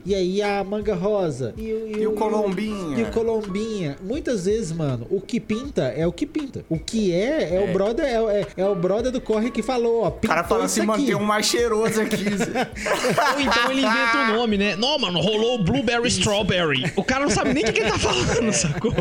E 0.05 0.15
aí 0.15 0.41
a 0.41 0.63
manga 0.63 0.95
rosa? 0.95 1.53
E, 1.57 1.71
o- 1.73 1.97
E 2.01 2.07
o 2.07 2.11
Colombinha? 2.13 2.99
E 2.99 3.03
o 3.03 3.11
Colombinha. 3.11 3.97
Muitas 4.01 4.45
vezes, 4.45 4.71
mano, 4.71 5.05
o 5.09 5.19
que 5.21 5.39
pinta 5.39 5.83
é 5.83 6.05
o 6.07 6.11
que 6.11 6.25
pinta. 6.25 6.63
O 6.69 6.77
que 6.79 7.11
é, 7.13 7.55
é, 7.55 7.59
o 7.69 7.73
brother, 7.73 8.05
é, 8.05 8.41
é- 8.41 8.47
é 8.57 8.65
o 8.67 8.75
brother 8.75 9.11
do 9.11 9.21
corre 9.21 9.51
que 9.51 9.61
falou, 9.61 10.03
ó. 10.03 10.07
O 10.07 10.11
cara 10.27 10.43
fala 10.43 10.65
assim, 10.65 10.81
manter 10.83 11.15
um 11.15 11.23
mais 11.23 11.45
cheiroso 11.45 12.01
aqui. 12.01 12.15
Ou 13.35 13.41
então 13.41 13.71
ele 13.71 13.81
inventa 13.81 14.17
um 14.31 14.35
nome, 14.37 14.57
né? 14.57 14.75
Não, 14.75 14.97
mano, 14.99 15.19
rolou 15.19 15.63
Blueberry 15.63 16.07
Strawberry. 16.07 16.91
O 16.95 17.03
cara 17.03 17.23
não 17.25 17.31
sabe 17.31 17.53
nem 17.53 17.63
o 17.63 17.71
que 17.73 17.79
ele 17.81 17.91
tá 17.91 17.99
falando, 17.99 18.51
sacou? 18.53 18.93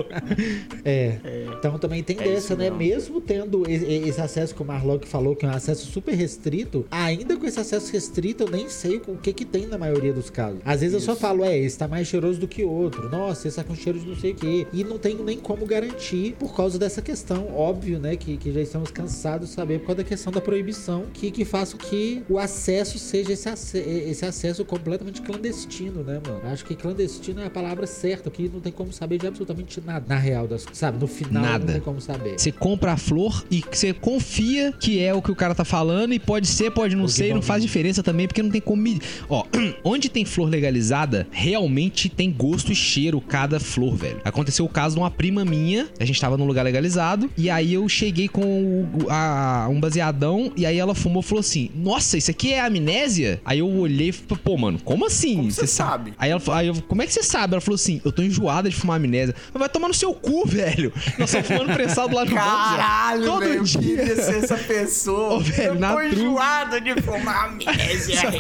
É. 0.84 1.16
Então 1.58 1.78
também 1.78 2.02
tem 2.02 2.16
É 2.18 2.22
dessa, 2.24 2.38
isso 2.38 2.56
né? 2.56 2.70
mesmo. 2.70 2.94
Mesmo 2.94 3.20
tendo 3.20 3.68
e- 3.68 3.74
e- 3.76 4.08
esse 4.08 4.20
acesso 4.20 4.54
que 4.54 4.62
o 4.62 4.64
Marlock 4.64 5.06
falou, 5.08 5.34
que 5.34 5.44
é 5.44 5.48
um 5.48 5.52
acesso 5.52 5.86
super 5.86 6.14
restrito, 6.14 6.86
ainda 6.90 7.36
com 7.36 7.46
esse 7.46 7.58
acesso 7.58 7.92
restrito, 7.92 8.44
eu 8.44 8.50
nem 8.50 8.68
sei 8.68 9.00
o 9.08 9.16
que 9.16 9.32
que 9.32 9.44
tem 9.44 9.66
na 9.66 9.76
maioria 9.78 10.12
dos 10.12 10.30
casos. 10.30 10.58
Às 10.64 10.80
vezes 10.80 10.94
eu 10.94 11.00
só 11.00 11.12
Isso. 11.12 11.20
falo, 11.20 11.44
é, 11.44 11.58
esse 11.58 11.78
tá 11.78 11.88
mais 11.88 12.06
cheiroso 12.06 12.38
do 12.40 12.48
que 12.48 12.64
outro. 12.64 13.08
Nossa, 13.08 13.48
esse 13.48 13.56
tá 13.56 13.64
com 13.64 13.74
cheiro 13.74 13.98
de 13.98 14.06
não 14.06 14.16
sei 14.16 14.32
o 14.32 14.34
quê. 14.34 14.66
E 14.72 14.84
não 14.84 14.98
tenho 14.98 15.24
nem 15.24 15.38
como 15.38 15.66
garantir 15.66 16.34
por 16.38 16.54
causa 16.54 16.78
dessa 16.78 17.02
questão, 17.02 17.54
óbvio, 17.54 17.98
né? 17.98 18.16
Que, 18.16 18.36
que 18.36 18.52
já 18.52 18.60
estamos 18.60 18.90
cansados 18.90 19.48
de 19.48 19.54
saber 19.54 19.80
por 19.80 19.86
causa 19.86 20.02
da 20.02 20.08
questão 20.08 20.32
da 20.32 20.40
proibição 20.40 21.04
que, 21.12 21.30
que 21.30 21.44
faz 21.44 21.72
com 21.72 21.78
que 21.78 22.22
o 22.28 22.38
acesso 22.38 22.98
seja 22.98 23.32
esse, 23.32 23.48
ace 23.48 23.78
esse 23.78 24.24
acesso 24.24 24.64
completamente 24.64 25.22
clandestino, 25.22 26.02
né, 26.02 26.20
mano? 26.26 26.40
Acho 26.46 26.64
que 26.64 26.74
clandestino 26.74 27.40
é 27.40 27.46
a 27.46 27.50
palavra 27.50 27.86
certa, 27.86 28.30
porque 28.30 28.50
não 28.52 28.60
tem 28.60 28.72
como 28.72 28.92
saber 28.92 29.18
de 29.18 29.26
absolutamente 29.26 29.80
nada 29.80 30.04
na 30.08 30.16
real 30.16 30.46
das 30.46 30.64
sabe? 30.72 30.98
No 30.98 31.06
final 31.06 31.42
Nada. 31.42 31.64
não 31.64 31.72
tem 31.72 31.80
como 31.80 32.00
saber. 32.00 32.38
Você 32.38 32.50
compra 32.50 32.92
a 32.92 32.96
flor 32.96 33.44
e 33.50 33.62
você 33.70 33.92
confia 33.92 34.72
que 34.72 35.00
é 35.00 35.14
o 35.14 35.22
que 35.22 35.30
o 35.30 35.36
cara 35.36 35.54
tá 35.54 35.64
falando 35.64 36.12
e 36.12 36.18
pode 36.18 36.46
ser, 36.46 36.70
pode 36.70 36.96
não 36.96 37.08
ser, 37.08 37.30
e 37.30 37.34
não 37.34 37.42
faz 37.42 37.62
diferença 37.62 38.02
também, 38.02 38.26
porque 38.26 38.42
não 38.42 38.50
tem 38.50 38.60
como. 38.60 38.84
Ó, 39.28 39.44
onde 39.84 40.08
tem 40.08 40.24
flor 40.24 40.48
legalizada, 40.54 41.26
realmente 41.30 42.08
tem 42.08 42.30
gosto 42.30 42.72
e 42.72 42.74
cheiro 42.74 43.20
cada 43.20 43.58
flor, 43.60 43.94
velho. 43.96 44.20
Aconteceu 44.24 44.64
o 44.64 44.68
caso 44.68 44.94
de 44.94 45.00
uma 45.00 45.10
prima 45.10 45.44
minha, 45.44 45.88
a 45.98 46.04
gente 46.04 46.20
tava 46.20 46.36
num 46.36 46.44
lugar 46.46 46.64
legalizado, 46.64 47.30
e 47.36 47.50
aí 47.50 47.74
eu 47.74 47.88
cheguei 47.88 48.28
com 48.28 48.42
o- 48.42 49.06
a- 49.10 49.66
um 49.70 49.80
baseadão, 49.80 50.52
e 50.56 50.64
aí 50.66 50.78
ela 50.78 50.94
fumou 50.94 51.20
e 51.20 51.24
falou 51.24 51.40
assim: 51.40 51.70
Nossa, 51.74 52.16
isso 52.16 52.30
aqui 52.30 52.52
é 52.52 52.60
amnésia? 52.60 53.40
Aí 53.44 53.58
eu 53.58 53.68
olhei 53.68 54.08
e 54.08 54.12
falei, 54.12 54.42
pô, 54.44 54.56
mano, 54.56 54.78
como 54.84 55.06
assim? 55.06 55.36
Como 55.36 55.50
você 55.50 55.66
sa- 55.66 55.84
sabe? 55.90 56.14
Aí, 56.18 56.30
ela, 56.30 56.40
aí 56.52 56.66
eu, 56.68 56.74
como 56.88 57.02
é 57.02 57.06
que 57.06 57.12
você 57.12 57.22
sabe? 57.22 57.54
Ela 57.54 57.60
falou 57.60 57.74
assim: 57.76 58.00
Eu 58.04 58.12
tô 58.12 58.22
enjoada 58.22 58.68
de 58.70 58.76
fumar 58.76 58.96
amnésia. 58.96 59.34
Eu, 59.52 59.58
Vai 59.58 59.68
tomar 59.68 59.88
no 59.88 59.94
seu 59.94 60.12
cu, 60.14 60.46
velho. 60.46 60.92
Nós 61.18 61.28
estamos 61.30 61.46
fumando 61.48 61.72
prensado 61.74 62.14
lá 62.14 62.24
no 62.24 62.34
Caralho, 62.34 63.24
Todo 63.24 63.40
velho, 63.40 63.54
eu 63.54 63.62
dia. 63.64 63.80
queria 63.80 64.16
ser 64.16 64.44
essa 64.44 64.56
pessoa. 64.56 65.34
Ô, 65.34 65.40
velho, 65.40 65.64
eu 65.68 65.74
na 65.76 65.92
tô 65.94 66.02
enjoado 66.02 66.80
de 66.80 66.94
fumar 67.02 67.46
amnésia 67.48 68.20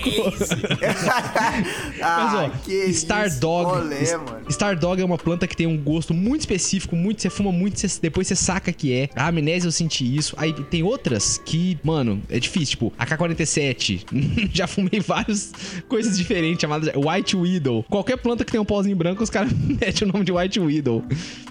Mas, 2.04 2.34
ah, 2.34 2.44
ó, 2.54 2.58
que 2.64 2.92
Star 2.92 3.26
isso, 3.26 3.40
Dog. 3.40 3.70
rolê, 3.78 3.96
S- 4.02 4.16
mano. 4.16 4.50
Star 4.52 4.78
Dog 4.78 5.00
é 5.00 5.04
uma 5.04 5.18
planta 5.18 5.46
que 5.46 5.56
tem 5.56 5.66
um 5.66 5.76
gosto 5.76 6.12
muito 6.14 6.40
específico, 6.40 6.94
muito. 6.96 7.22
Você 7.22 7.30
fuma 7.30 7.50
muito, 7.52 7.78
você- 7.80 8.00
depois 8.00 8.26
você 8.26 8.36
saca 8.36 8.72
que 8.72 8.92
é. 8.92 9.08
A 9.16 9.28
amnésia 9.28 9.68
eu 9.68 9.72
senti 9.72 10.04
isso. 10.16 10.34
Aí 10.38 10.52
tem 10.52 10.82
outras 10.82 11.38
que, 11.44 11.78
mano, 11.82 12.20
é 12.28 12.38
difícil. 12.38 12.72
Tipo, 12.74 12.92
AK-47. 12.98 14.04
Já 14.52 14.66
fumei 14.66 15.00
várias 15.00 15.52
coisas 15.88 16.16
diferentes 16.16 16.60
chamadas 16.60 16.90
White 16.94 17.36
Widow. 17.36 17.84
Qualquer 17.88 18.16
planta 18.16 18.44
que 18.44 18.52
tem 18.52 18.60
um 18.60 18.64
pauzinho 18.64 18.96
branco, 18.96 19.22
os 19.22 19.30
caras 19.30 19.52
metem 19.62 20.08
o 20.08 20.12
nome 20.12 20.24
de 20.24 20.32
White 20.32 20.60
Widow. 20.60 21.04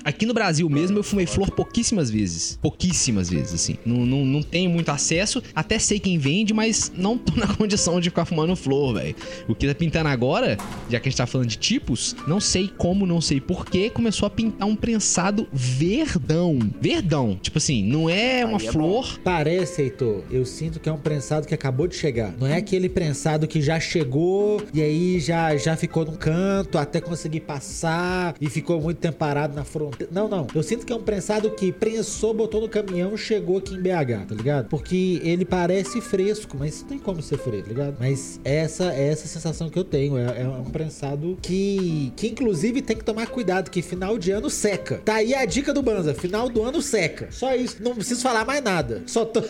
Aqui 0.04 0.26
no 0.26 0.34
Brasil 0.34 0.70
mesmo, 0.70 0.98
eu 1.00 1.04
fumei 1.04 1.26
flor 1.26 1.50
pouquíssimas 1.52 2.10
vezes. 2.10 2.58
Pouquíssimas 2.62 3.30
vezes, 3.30 3.54
assim. 3.54 3.78
Não, 3.86 4.06
não, 4.06 4.26
não 4.26 4.42
tenho 4.44 4.70
muito 4.70 4.90
acesso. 4.90 5.42
Até 5.56 5.80
sei 5.80 6.00
quem 6.00 6.18
vende, 6.18 6.54
mas 6.54 6.92
não 6.96 7.18
tô 7.18 7.34
na 7.40 7.48
condição 7.56 8.00
de 8.00 8.10
ficar 8.10 8.26
fumando 8.26 8.56
flor, 8.56 8.96
velho. 8.96 9.16
O 9.48 9.56
que 9.56 9.68
tá 9.68 9.74
pintando 9.76 10.10
agora, 10.10 10.43
já 10.90 11.00
que 11.00 11.08
a 11.08 11.12
gente 11.12 11.18
tá 11.18 11.26
falando 11.26 11.48
de 11.48 11.58
tipos, 11.58 12.16
não 12.28 12.40
sei 12.40 12.68
como, 12.68 13.06
não 13.06 13.22
sei 13.22 13.40
porquê, 13.40 13.90
começou 13.90 14.26
a 14.26 14.30
pintar 14.30 14.68
um 14.68 14.76
prensado 14.76 15.48
verdão. 15.52 16.60
Verdão. 16.80 17.38
Tipo 17.42 17.58
assim, 17.58 17.84
não 17.84 18.10
é 18.10 18.46
uma 18.46 18.58
é 18.58 18.72
flor. 18.72 19.20
Parece, 19.24 19.82
Heitor, 19.82 20.24
eu 20.30 20.46
sinto 20.46 20.80
que 20.80 20.90
é 20.90 20.92
um 20.92 20.98
prensado 20.98 21.48
que 21.48 21.54
acabou 21.54 21.88
de 21.88 21.96
chegar. 21.96 22.34
Não 22.40 22.48
é 22.48 22.58
aquele 22.58 22.90
prensado 22.90 23.48
que 23.48 23.62
já 23.62 23.80
chegou 23.80 24.62
e 24.74 24.82
aí 24.82 25.20
já, 25.20 25.56
já 25.58 25.76
ficou 25.76 26.06
num 26.06 26.16
canto 26.16 26.78
até 26.78 27.00
conseguir 27.02 27.42
passar 27.42 28.36
e 28.40 28.50
ficou 28.50 28.82
muito 28.82 28.98
tempo 28.98 29.18
parado 29.18 29.56
na 29.56 29.64
fronteira. 29.64 30.12
Não, 30.14 30.28
não. 30.28 30.48
Eu 30.54 30.64
sinto 30.64 30.86
que 30.86 30.94
é 30.94 30.96
um 30.96 31.02
prensado 31.02 31.50
que 31.52 31.72
prensou, 31.72 32.34
botou 32.34 32.62
no 32.62 32.70
caminhão, 32.70 33.16
chegou 33.18 33.58
aqui 33.58 33.74
em 33.74 33.82
BH, 33.82 34.28
tá 34.28 34.36
ligado? 34.36 34.70
Porque 34.70 35.20
ele 35.24 35.46
parece 35.46 36.02
fresco, 36.02 36.58
mas 36.60 36.82
não 36.82 36.90
tem 36.90 37.00
como 37.00 37.22
ser 37.22 37.38
fresco, 37.38 37.64
tá 37.64 37.70
ligado? 37.70 37.96
Mas 38.00 38.40
essa 38.44 38.94
é 38.94 39.08
essa 39.10 39.28
sensação 39.28 39.70
que 39.70 39.78
eu 39.78 39.84
tenho. 39.84 40.18
É, 40.18 40.23
é 40.32 40.48
um 40.48 40.64
prensado 40.66 41.38
que, 41.42 42.12
que 42.16 42.28
inclusive 42.28 42.82
tem 42.82 42.96
que 42.98 43.04
tomar 43.04 43.28
cuidado, 43.28 43.70
que 43.70 43.82
final 43.82 44.18
de 44.18 44.32
ano 44.32 44.50
seca. 44.50 45.02
Tá 45.04 45.16
aí 45.16 45.34
a 45.34 45.46
dica 45.46 45.74
do 45.74 45.82
Banza, 45.82 46.14
final 46.14 46.50
do 46.50 46.64
ano 46.64 46.82
seca. 46.82 47.28
Só 47.32 47.54
isso, 47.56 47.78
não 47.82 47.96
preciso 47.96 48.22
falar 48.22 48.46
mais 48.46 48.64
nada. 48.64 49.04
Só 49.08 49.26
tô... 49.26 49.42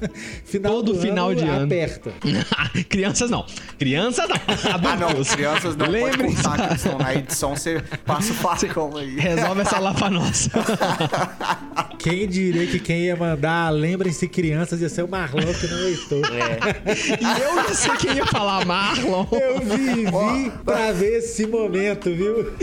final 0.44 0.72
Todo 0.74 0.94
do 0.94 1.00
final 1.00 1.30
ano, 1.30 1.36
de 1.40 1.44
ano. 1.46 1.64
aperta. 1.64 2.12
Crianças 2.88 3.30
não. 3.30 3.44
Crianças 3.78 4.28
não. 4.28 4.36
Ah, 4.46 4.96
não, 4.96 5.08
Adultos. 5.08 5.34
crianças 5.34 5.76
não 5.76 5.86
pode 5.86 5.98
Lembrem 5.98 6.34
contar 6.34 6.58
só. 6.58 6.66
que 6.68 6.74
estão 6.74 6.98
na 6.98 7.14
edição, 7.14 7.56
você 7.56 7.82
passa 8.04 8.32
o 8.32 8.34
facão 8.36 8.96
aí. 8.96 9.16
Resolve 9.16 9.60
essa 9.62 9.78
lá 9.78 9.94
pra 9.94 10.10
nós. 10.10 10.48
Quem 11.98 12.28
diria 12.28 12.66
que 12.66 12.78
quem 12.78 13.02
ia 13.04 13.16
mandar, 13.16 13.70
lembrem-se 13.70 14.28
crianças, 14.28 14.80
ia 14.80 14.88
ser 14.88 15.02
o 15.02 15.08
Marlon 15.08 15.52
que 15.54 15.66
não 15.68 15.78
o 15.78 15.86
Heitor. 15.88 16.22
E 17.20 17.40
eu 17.42 17.54
não 17.56 17.74
sei 17.74 17.92
quem 17.96 18.14
ia 18.16 18.26
falar, 18.26 18.64
Marlon. 18.64 19.26
Eu 19.32 19.60
vivi 20.30 20.52
pra 20.64 20.92
ver 20.92 21.18
esse 21.18 21.46
momento, 21.46 22.14
viu? 22.14 22.52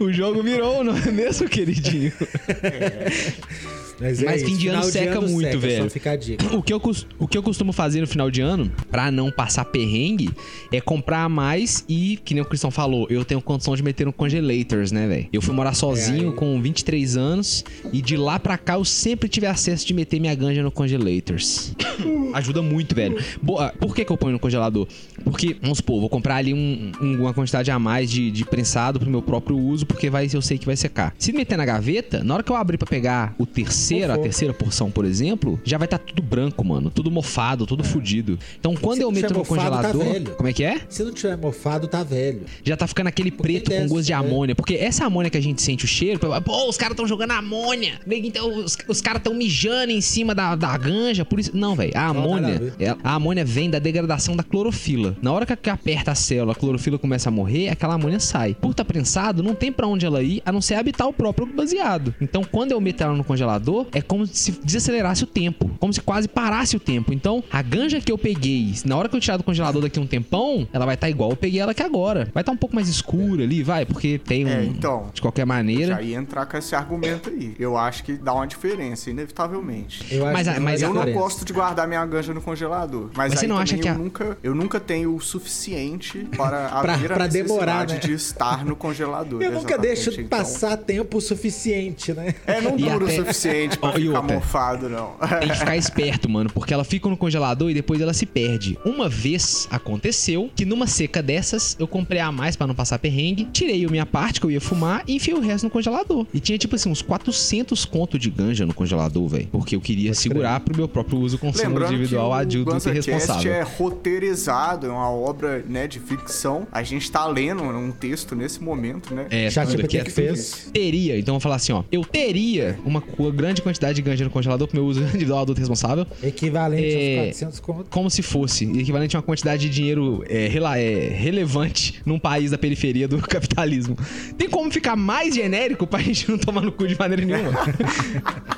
O 0.00 0.12
jogo 0.12 0.42
virou, 0.42 0.82
não 0.84 0.96
é 0.96 1.10
mesmo, 1.10 1.48
queridinho? 1.48 2.12
Mas, 4.02 4.22
é 4.22 4.26
Mas 4.26 4.42
fim 4.42 4.56
de 4.56 4.68
ano 4.68 4.82
seca 4.82 5.20
muito, 5.20 5.46
seca, 5.46 5.58
velho. 5.58 5.84
Só 5.84 5.90
fica 5.90 6.10
a 6.10 6.16
dica. 6.16 6.56
O 6.56 6.62
que, 6.62 6.72
eu, 6.72 6.80
o 7.18 7.28
que 7.28 7.38
eu 7.38 7.42
costumo 7.42 7.72
fazer 7.72 8.00
no 8.00 8.06
final 8.06 8.30
de 8.30 8.40
ano, 8.40 8.70
pra 8.90 9.10
não 9.10 9.30
passar 9.30 9.64
perrengue, 9.64 10.30
é 10.72 10.80
comprar 10.80 11.28
mais 11.28 11.84
e, 11.88 12.18
que 12.24 12.34
nem 12.34 12.42
o 12.42 12.46
Cristão 12.46 12.70
falou, 12.70 13.06
eu 13.08 13.24
tenho 13.24 13.40
condição 13.40 13.76
de 13.76 13.82
meter 13.82 14.04
no 14.06 14.12
congelators, 14.12 14.90
né, 14.92 15.06
velho? 15.06 15.28
Eu 15.32 15.40
fui 15.40 15.54
morar 15.54 15.72
sozinho 15.74 16.30
aí. 16.30 16.36
com 16.36 16.60
23 16.60 17.16
anos 17.16 17.64
e 17.92 18.02
de 18.02 18.16
lá 18.16 18.38
pra 18.38 18.58
cá 18.58 18.74
eu 18.74 18.84
sempre 18.84 19.28
tive 19.28 19.46
acesso 19.46 19.86
de 19.86 19.94
meter 19.94 20.18
minha 20.20 20.34
ganja 20.34 20.62
no 20.62 20.70
congelators. 20.70 21.72
Ajuda 22.34 22.62
muito, 22.62 22.94
velho. 22.94 23.18
Boa, 23.40 23.72
por 23.78 23.94
que, 23.94 24.04
que 24.04 24.10
eu 24.12 24.16
ponho 24.16 24.32
no 24.32 24.38
congelador? 24.38 24.86
Porque, 25.24 25.56
vamos 25.60 25.78
supor, 25.78 26.00
vou 26.00 26.08
comprar 26.08 26.36
ali 26.36 26.52
um- 26.52 26.90
um- 27.00 27.20
uma 27.22 27.32
quantidade 27.34 27.70
a 27.70 27.78
mais 27.78 28.10
de, 28.10 28.30
de 28.30 28.44
prensado 28.44 28.98
pro 28.98 29.08
meu 29.08 29.22
próprio 29.22 29.56
uso, 29.56 29.86
porque 29.86 30.10
vai, 30.10 30.28
eu 30.32 30.42
sei 30.42 30.58
que 30.58 30.66
vai 30.66 30.76
secar. 30.76 31.14
Se 31.18 31.32
meter 31.32 31.56
na 31.56 31.64
gaveta, 31.64 32.24
na 32.24 32.34
hora 32.34 32.42
que 32.42 32.50
eu 32.50 32.56
abrir 32.56 32.78
pra 32.78 32.86
pegar 32.88 33.34
o 33.38 33.46
terceiro, 33.46 33.91
a 34.04 34.08
Mofou. 34.08 34.22
terceira 34.22 34.54
porção, 34.54 34.90
por 34.90 35.04
exemplo, 35.04 35.60
já 35.64 35.78
vai 35.78 35.86
estar 35.86 35.98
tudo 35.98 36.22
branco, 36.22 36.64
mano. 36.64 36.90
Tudo 36.90 37.10
mofado, 37.10 37.66
tudo 37.66 37.84
fudido. 37.84 38.38
Então, 38.58 38.74
quando 38.74 38.98
Se 38.98 39.02
eu 39.04 39.10
meto 39.10 39.32
no 39.32 39.38
mofado, 39.40 39.60
tá 39.60 39.66
congelador. 39.92 40.04
velho. 40.12 40.30
como 40.36 40.48
é 40.48 40.52
que 40.52 40.64
é? 40.64 40.80
Se 40.88 41.02
não 41.02 41.12
tiver 41.12 41.36
mofado, 41.36 41.86
tá 41.88 42.02
velho. 42.02 42.42
Já 42.64 42.76
tá 42.76 42.86
ficando 42.86 43.08
aquele 43.08 43.30
preto 43.30 43.70
com 43.70 43.88
gosto 43.88 44.06
de 44.06 44.12
é. 44.12 44.16
amônia. 44.16 44.54
Porque 44.54 44.74
essa 44.74 45.04
amônia 45.04 45.30
que 45.30 45.38
a 45.38 45.42
gente 45.42 45.60
sente 45.62 45.84
o 45.84 45.88
cheiro, 45.88 46.18
pô, 46.18 46.68
os 46.68 46.76
caras 46.76 46.96
tão 46.96 47.06
jogando 47.06 47.32
amônia. 47.32 48.00
Então, 48.06 48.64
os, 48.64 48.76
os 48.88 49.00
caras 49.00 49.22
tão 49.22 49.34
mijando 49.34 49.92
em 49.92 50.00
cima 50.00 50.34
da, 50.34 50.54
da 50.54 50.76
ganja. 50.76 51.24
Por 51.24 51.38
isso. 51.40 51.50
Não, 51.56 51.74
velho. 51.74 51.92
A 51.94 52.02
a 52.02 52.08
amônia. 52.08 52.74
é- 52.78 52.96
a 53.02 53.14
amônia 53.14 53.44
vem 53.44 53.70
da 53.70 53.78
degradação 53.78 54.36
da 54.36 54.42
clorofila. 54.42 55.16
Na 55.22 55.32
hora 55.32 55.46
que, 55.46 55.70
aperta 55.70 56.10
a 56.12 56.14
célula, 56.14 56.52
a 56.52 56.54
clorofila 56.54 56.98
começa 56.98 57.28
a 57.28 57.32
morrer, 57.32 57.68
aquela 57.68 57.94
amônia 57.94 58.20
sai. 58.20 58.54
Por 58.54 58.74
tá 58.74 58.84
prensado, 58.84 59.42
não 59.42 59.54
tem 59.54 59.72
pra 59.72 59.86
onde 59.86 60.04
ela 60.06 60.22
ir, 60.22 60.42
a 60.44 60.52
não 60.52 60.60
ser 60.60 60.74
habitar 60.74 61.08
o 61.08 61.12
próprio 61.12 61.46
baseado. 61.46 62.14
Então, 62.20 62.42
quando 62.44 62.72
eu 62.72 62.80
meto 62.80 63.02
ela 63.02 63.14
no 63.14 63.24
congelador, 63.24 63.81
é 63.92 64.00
como 64.02 64.26
se 64.26 64.52
desacelerasse 64.64 65.24
o 65.24 65.26
tempo. 65.26 65.70
Como 65.78 65.92
se 65.92 66.00
quase 66.00 66.28
parasse 66.28 66.76
o 66.76 66.80
tempo. 66.80 67.12
Então, 67.12 67.42
a 67.50 67.62
ganja 67.62 68.00
que 68.00 68.10
eu 68.12 68.18
peguei, 68.18 68.74
na 68.84 68.96
hora 68.96 69.08
que 69.08 69.16
eu 69.16 69.20
tirar 69.20 69.36
do 69.36 69.42
congelador 69.44 69.82
daqui 69.82 69.98
um 70.00 70.06
tempão, 70.06 70.66
ela 70.72 70.84
vai 70.86 70.94
estar 70.94 71.08
igual 71.10 71.30
eu 71.30 71.36
peguei 71.36 71.60
ela 71.60 71.72
aqui 71.72 71.82
agora. 71.82 72.28
Vai 72.32 72.42
estar 72.42 72.52
um 72.52 72.56
pouco 72.56 72.74
mais 72.74 72.88
escura 72.88 73.42
ali, 73.44 73.62
vai, 73.62 73.84
porque 73.86 74.18
tem 74.18 74.44
um. 74.44 74.48
É, 74.48 74.64
então. 74.64 75.10
De 75.12 75.20
qualquer 75.20 75.44
maneira. 75.46 75.94
Já 75.96 76.02
ia 76.02 76.16
entrar 76.16 76.46
com 76.46 76.56
esse 76.56 76.74
argumento 76.74 77.30
aí. 77.30 77.54
Eu 77.58 77.76
acho 77.76 78.04
que 78.04 78.14
dá 78.14 78.32
uma 78.34 78.46
diferença, 78.46 79.10
inevitavelmente. 79.10 80.04
Eu 80.14 80.24
acho 80.24 80.32
Mas 80.32 80.48
a- 80.48 80.54
que 80.54 80.60
mas 80.60 80.82
é 80.82 80.84
a- 80.84 80.88
Eu 80.88 80.94
não 80.94 81.00
diferença. 81.02 81.20
gosto 81.24 81.44
de 81.44 81.52
guardar 81.52 81.86
minha 81.88 82.04
ganja 82.06 82.32
no 82.34 82.40
congelador. 82.40 83.10
Mas, 83.14 83.30
Mas 83.32 83.40
você 83.40 83.46
não 83.46 83.58
acha 83.58 83.76
que 83.76 83.88
eu 83.88 83.92
a- 83.92 83.98
nunca, 83.98 84.38
eu 84.42 84.54
nunca 84.54 84.78
tenho 84.80 85.14
o 85.14 85.20
suficiente 85.20 86.26
para 86.36 86.68
Pra- 86.80 86.94
abrir 86.94 87.08
pra 87.08 87.24
a 87.24 87.26
demorar, 87.28 87.86
né? 87.86 87.98
de 87.98 88.12
estar 88.12 88.64
no 88.64 88.74
congelador. 88.76 89.42
Eu 89.42 89.52
nunca 89.52 89.76
deixo 89.78 90.10
Então, 90.12 90.38
passar 90.38 90.76
tempo 90.76 91.20
suficiente, 91.20 92.12
né? 92.12 92.34
É, 92.46 92.60
não 92.60 92.76
dura 92.76 92.96
até- 92.96 93.04
o 93.04 93.16
suficiente 93.16 93.61
pra 93.68 93.90
Ó, 93.90 93.98
e 93.98 94.02
ficar 94.06 94.20
outra? 94.20 94.34
mofado, 94.36 94.88
não. 94.88 95.12
Tem 95.40 95.48
que 95.48 95.58
ficar 95.58 95.76
esperto, 95.76 96.28
mano, 96.28 96.50
porque 96.52 96.72
ela 96.72 96.84
fica 96.84 97.08
no 97.08 97.16
congelador 97.16 97.70
e 97.70 97.74
depois 97.74 98.00
ela 98.00 98.12
se 98.12 98.26
perde. 98.26 98.78
Uma 98.84 99.08
vez 99.08 99.66
aconteceu 99.70 100.50
que 100.54 100.64
numa 100.64 100.86
seca 100.86 101.22
dessas 101.22 101.76
eu 101.78 101.86
comprei 101.86 102.20
a 102.20 102.30
mais 102.32 102.56
pra 102.56 102.66
não 102.66 102.74
passar 102.74 102.98
perrengue, 102.98 103.44
tirei 103.52 103.84
a 103.84 103.88
minha 103.88 104.06
parte 104.06 104.40
que 104.40 104.46
eu 104.46 104.50
ia 104.50 104.60
fumar 104.60 105.02
e 105.06 105.16
enfiei 105.16 105.36
o 105.36 105.40
resto 105.40 105.64
no 105.64 105.70
congelador. 105.70 106.26
E 106.32 106.40
tinha 106.40 106.58
tipo 106.58 106.74
assim 106.76 106.88
uns 106.90 107.02
400 107.02 107.84
conto 107.84 108.18
de 108.18 108.30
ganja 108.30 108.64
no 108.66 108.74
congelador, 108.74 109.26
velho, 109.28 109.48
porque 109.50 109.76
eu 109.76 109.80
queria 109.80 110.14
segurar 110.14 110.60
pro 110.60 110.76
meu 110.76 110.88
próprio 110.88 111.18
uso 111.18 111.38
consumo 111.38 111.68
Lembrando 111.68 111.92
individual 111.94 112.30
que 112.30 112.36
adulto 112.40 112.88
e 112.88 112.92
responsável. 112.92 113.52
é 113.52 113.62
roteirizado, 113.62 114.86
é 114.86 114.90
uma 114.90 115.10
obra 115.10 115.64
né, 115.68 115.86
de 115.86 115.98
ficção. 116.00 116.66
A 116.72 116.82
gente 116.82 117.10
tá 117.10 117.26
lendo 117.26 117.62
um 117.62 117.90
texto 117.92 118.34
nesse 118.34 118.62
momento, 118.62 119.14
né? 119.14 119.26
É, 119.30 119.46
aqui 119.46 119.70
GPT 119.72 119.98
é 119.98 120.04
que 120.04 120.10
fez. 120.10 120.68
teria, 120.72 121.18
então 121.18 121.34
eu 121.34 121.36
vou 121.36 121.40
falar 121.40 121.56
assim, 121.56 121.72
ó. 121.72 121.82
Eu 121.90 122.04
teria 122.04 122.78
uma 122.84 123.00
co- 123.00 123.30
grande 123.52 123.62
quantidade 123.62 123.94
de 123.96 124.02
ganja 124.02 124.24
no 124.24 124.30
congelador 124.30 124.66
pro 124.66 124.76
meu 124.80 124.86
uso 124.88 125.00
individual 125.04 125.42
adulto 125.42 125.60
responsável, 125.60 126.06
Equivalente 126.22 126.84
É. 126.96 127.18
aos 127.18 127.26
400 127.40 127.60
conto. 127.60 127.84
como 127.90 128.10
se 128.10 128.22
fosse 128.22 128.64
equivalente 128.78 129.14
a 129.16 129.18
uma 129.18 129.22
quantidade 129.22 129.68
de 129.68 129.74
dinheiro 129.74 130.24
é, 130.28 130.48
rela- 130.48 130.78
é, 130.78 131.08
relevante 131.08 132.00
num 132.06 132.18
país 132.18 132.50
da 132.50 132.58
periferia 132.58 133.06
do 133.06 133.18
capitalismo. 133.22 133.96
Tem 134.38 134.48
como 134.48 134.70
ficar 134.70 134.96
mais 134.96 135.34
genérico 135.34 135.86
pra 135.86 136.00
gente 136.02 136.30
não 136.30 136.38
tomar 136.38 136.62
no 136.62 136.72
cu 136.72 136.86
de 136.86 136.98
maneira 136.98 137.24
nenhuma? 137.24 137.52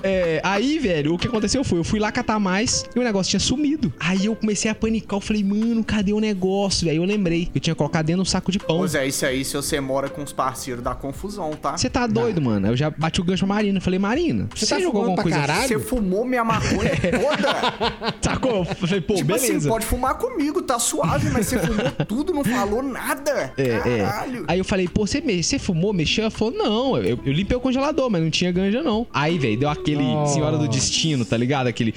É, 0.02 0.40
aí, 0.44 0.78
velho, 0.78 1.14
o 1.14 1.18
que 1.18 1.26
aconteceu 1.26 1.64
foi, 1.64 1.78
eu 1.78 1.84
fui 1.84 1.98
lá 1.98 2.12
catar 2.12 2.38
mais 2.38 2.84
e 2.94 2.98
o 2.98 3.02
negócio 3.02 3.30
tinha 3.30 3.40
sumido. 3.40 3.92
Aí 3.98 4.26
eu 4.26 4.36
comecei 4.36 4.70
a 4.70 4.74
panicar, 4.74 5.16
eu 5.16 5.20
falei, 5.20 5.42
mano, 5.42 5.82
cadê 5.82 6.12
o 6.12 6.20
negócio. 6.20 6.88
Aí 6.88 6.96
eu 6.96 7.04
lembrei. 7.04 7.48
Eu 7.54 7.60
tinha 7.60 7.74
colocado 7.74 8.06
dentro 8.06 8.22
de 8.22 8.28
um 8.28 8.30
saco 8.30 8.52
de 8.52 8.58
pão. 8.58 8.78
Ô 8.80 8.86
Zé, 8.86 9.06
isso 9.06 9.24
aí, 9.26 9.44
se 9.44 9.54
você 9.56 9.80
mora 9.80 10.08
com 10.08 10.22
os 10.22 10.32
parceiros, 10.32 10.82
dá 10.84 10.94
confusão, 10.94 11.50
tá? 11.54 11.76
Você 11.76 11.88
tá 11.90 12.06
doido, 12.06 12.40
mano? 12.40 12.68
Eu 12.68 12.76
já 12.76 12.90
bati 12.90 13.20
o 13.20 13.24
gancho 13.24 13.46
pra 13.46 13.54
Marina. 13.54 13.80
Falei, 13.80 13.98
Marina, 13.98 14.46
você, 14.54 14.66
tá 14.66 14.76
jogou 14.86 15.00
alguma 15.02 15.14
pra 15.16 15.22
coisa? 15.24 15.38
caralho? 15.38 15.68
Você 15.68 15.78
fumou 15.78 16.24
minha 16.24 16.44
maconha 16.44 16.90
toda? 16.90 18.14
Sacou? 18.22 18.56
Eu 18.58 18.64
falei, 18.64 19.00
pô, 19.00 19.14
tipo 19.14 19.34
assim, 19.34 19.46
beleza. 19.48 19.68
pode 19.68 19.86
fumar 19.86 20.14
comigo, 20.14 20.62
tá 20.62 20.78
suave, 20.78 21.30
mas 21.30 21.46
você 21.46 21.58
fumou 21.58 21.90
tudo, 22.06 22.32
não 22.32 22.44
falou 22.44 22.82
nada. 22.82 23.52
É, 23.56 23.78
Caralho. 23.78 24.40
é. 24.42 24.52
Aí 24.52 24.58
eu 24.58 24.64
falei, 24.64 24.88
pô, 24.88 25.06
você, 25.06 25.20
me- 25.20 25.42
você 25.42 25.58
fumou, 25.58 25.92
mexeu? 25.92 26.22
Ela 26.22 26.30
falou, 26.30 26.54
não, 26.54 26.96
eu, 26.98 27.18
eu 27.24 27.32
limpei 27.32 27.56
o 27.56 27.60
congelador, 27.60 28.08
mas 28.10 28.22
não 28.22 28.30
tinha 28.30 28.50
ganja, 28.52 28.82
não. 28.82 29.06
Aí, 29.12 29.38
velho, 29.38 29.58
deu 29.58 29.68
aquele 29.68 30.02
Nossa. 30.02 30.34
Senhora 30.34 30.56
do 30.58 30.68
Destino, 30.68 31.24
tá 31.24 31.36
ligado? 31.36 31.66
Aquele. 31.66 31.94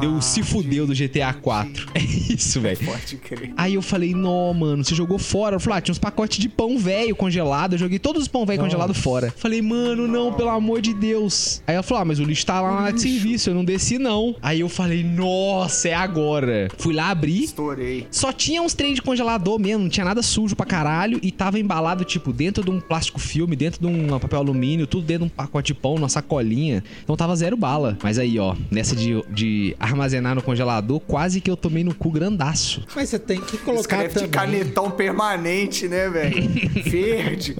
Deu 0.00 0.20
se 0.20 0.42
fudeu 0.42 0.86
do 0.86 0.94
GTA 0.94 1.32
4. 1.32 1.92
É 1.94 2.00
isso, 2.00 2.60
velho. 2.60 2.78
Pode 2.84 3.16
crer. 3.16 3.52
Aí 3.56 3.74
eu 3.74 3.82
falei, 3.82 4.14
não, 4.14 4.52
mano, 4.54 4.82
você 4.82 4.94
jogou 4.94 5.18
fora. 5.18 5.56
Eu 5.56 5.60
falei, 5.60 5.78
ah, 5.78 5.80
tinha 5.82 5.92
uns 5.92 5.98
pacotes 5.98 6.38
de 6.38 6.48
pão 6.48 6.78
velho 6.78 7.14
congelado. 7.14 7.74
Eu 7.74 7.78
joguei 7.78 7.98
todos 7.98 8.22
os 8.22 8.28
pão 8.28 8.46
velho 8.46 8.60
congelado 8.60 8.94
fora. 8.94 9.32
Falei, 9.36 9.60
mano, 9.60 10.08
não, 10.08 10.32
pelo 10.32 10.48
amor 10.48 10.80
de 10.80 10.94
Deus. 10.94 11.62
Aí 11.66 11.74
ela 11.74 11.82
falou, 11.82 12.02
ah, 12.02 12.04
mas 12.06 12.18
o 12.18 12.24
lixo 12.24 12.46
tá 12.46 12.60
lá 12.60 12.72
na 12.72 12.80
área 12.80 12.92
de 12.94 13.02
serviço, 13.02 13.50
eu 13.50 13.54
não 13.54 13.64
desci, 13.64 13.98
não. 13.98 14.34
Aí 14.42 14.60
eu 14.60 14.68
falei, 14.68 15.04
nossa, 15.04 15.88
é 15.88 15.94
agora. 15.94 16.68
Fui 16.78 16.94
lá 16.94 17.10
abrir. 17.10 17.44
Estourei. 17.44 18.06
Só 18.10 18.32
tinha 18.32 18.62
uns 18.62 18.74
trem 18.74 18.94
de 18.94 19.02
congelador 19.02 19.58
mesmo, 19.58 19.84
não 19.84 19.90
tinha 19.90 20.04
nada 20.04 20.22
sujo 20.22 20.56
pra 20.56 20.64
caralho. 20.64 21.18
E 21.22 21.30
tava 21.30 21.58
embalado, 21.58 22.04
tipo, 22.04 22.32
dentro 22.32 22.64
de 22.64 22.70
um 22.70 22.80
plástico 22.80 23.20
filme, 23.20 23.54
dentro 23.54 23.80
de 23.80 23.86
um 23.86 24.18
papel 24.18 24.38
alumínio, 24.38 24.86
tudo 24.86 25.06
dentro 25.06 25.26
de 25.26 25.32
um 25.32 25.36
pacote 25.36 25.72
de 25.72 25.74
pão, 25.74 25.96
numa 25.96 26.08
sacolinha. 26.08 26.82
Então 27.02 27.16
tava 27.16 27.36
zero 27.36 27.56
bala. 27.56 27.98
Mas 28.02 28.18
aí, 28.18 28.38
ó, 28.38 28.54
nessa 28.70 28.96
de, 28.96 29.22
de 29.30 29.76
armazenar 29.82 30.34
no 30.34 30.42
congelador, 30.42 31.00
quase 31.00 31.40
que 31.40 31.50
eu 31.50 31.56
tomei 31.56 31.82
no 31.84 31.94
cu 31.94 32.10
grandaço. 32.10 32.84
Mas 32.94 33.08
você 33.08 33.18
tem 33.18 33.40
que 33.40 33.58
colocar 33.58 34.04
Escreve 34.04 34.08
de 34.08 34.14
também. 34.14 34.30
canetão 34.30 34.90
permanente, 34.90 35.88
né, 35.88 36.08
velho? 36.08 36.48
Verde. 36.84 37.56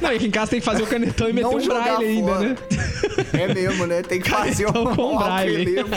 Não, 0.00 0.12
e 0.12 0.16
aqui 0.16 0.26
em 0.26 0.30
casa 0.30 0.50
tem 0.50 0.60
que 0.60 0.66
fazer 0.66 0.82
o 0.82 0.86
canetão 0.86 1.28
e 1.28 1.32
meter 1.32 1.42
Não 1.48 1.56
um 1.56 1.64
braille 1.66 2.04
ainda, 2.06 2.38
né? 2.40 2.56
É 3.32 3.54
mesmo, 3.54 3.86
né? 3.86 4.02
Tem 4.02 4.20
que 4.20 4.28
fazer 4.28 4.66
um, 4.66 4.72
Canetão 4.72 4.96
com 4.96 5.14
um 5.14 5.18
braille. 5.18 5.56
relevo. 5.64 5.88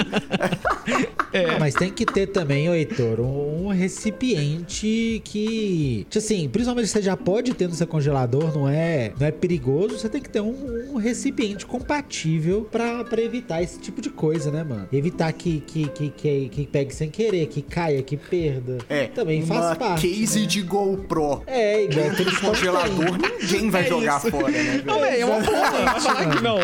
Ah, 1.33 1.57
Mas 1.59 1.73
tem 1.73 1.91
que 1.91 2.05
ter 2.05 2.27
também, 2.27 2.69
ô 2.69 2.73
Heitor, 2.73 3.19
um, 3.19 3.65
um 3.65 3.67
recipiente 3.69 5.21
que. 5.23 6.05
tipo 6.09 6.25
Assim, 6.25 6.47
principalmente 6.49 6.87
se 6.87 6.93
você 6.93 7.01
já 7.01 7.17
pode 7.17 7.53
ter 7.53 7.67
no 7.67 7.75
seu 7.75 7.85
congelador, 7.87 8.55
não 8.55 8.67
é, 8.69 9.11
não 9.19 9.27
é 9.27 9.31
perigoso, 9.31 9.97
você 9.97 10.07
tem 10.09 10.21
que 10.21 10.29
ter 10.29 10.41
um, 10.41 10.93
um 10.93 10.97
recipiente 10.97 11.65
compatível 11.65 12.67
pra 12.71 13.03
evitar 13.21 13.61
esse 13.61 13.79
tipo 13.79 14.01
de 14.01 14.09
coisa, 14.09 14.49
né, 14.49 14.63
mano? 14.63 14.87
Evitar 14.91 15.31
que, 15.33 15.54
que, 15.59 15.87
que, 15.89 16.09
que, 16.09 16.49
que 16.49 16.65
pegue 16.67 16.93
sem 16.93 17.09
querer, 17.09 17.47
que 17.47 17.61
caia, 17.61 18.01
que 18.01 18.17
perda. 18.17 18.77
É, 18.89 19.07
Também 19.07 19.43
uma 19.43 19.55
faz 19.61 19.77
parte. 19.77 20.07
case 20.07 20.41
né? 20.41 20.45
de 20.45 20.61
GoPro. 20.61 21.43
É, 21.47 21.83
igual 21.83 22.07
aqueles 22.11 22.37
congelador, 22.37 23.17
ninguém 23.41 23.69
vai 23.69 23.83
É 23.83 23.87
jogar 23.87 24.17
isso. 24.19 24.31
fora, 24.31 24.49
né, 24.51 24.83
Não, 24.85 24.99
velho, 24.99 25.21
é 25.21 25.25
uma 25.25 25.41
porra. 25.43 25.71
Vai 25.85 25.99
falar 26.01 26.29
que 26.35 26.41
não. 26.43 26.57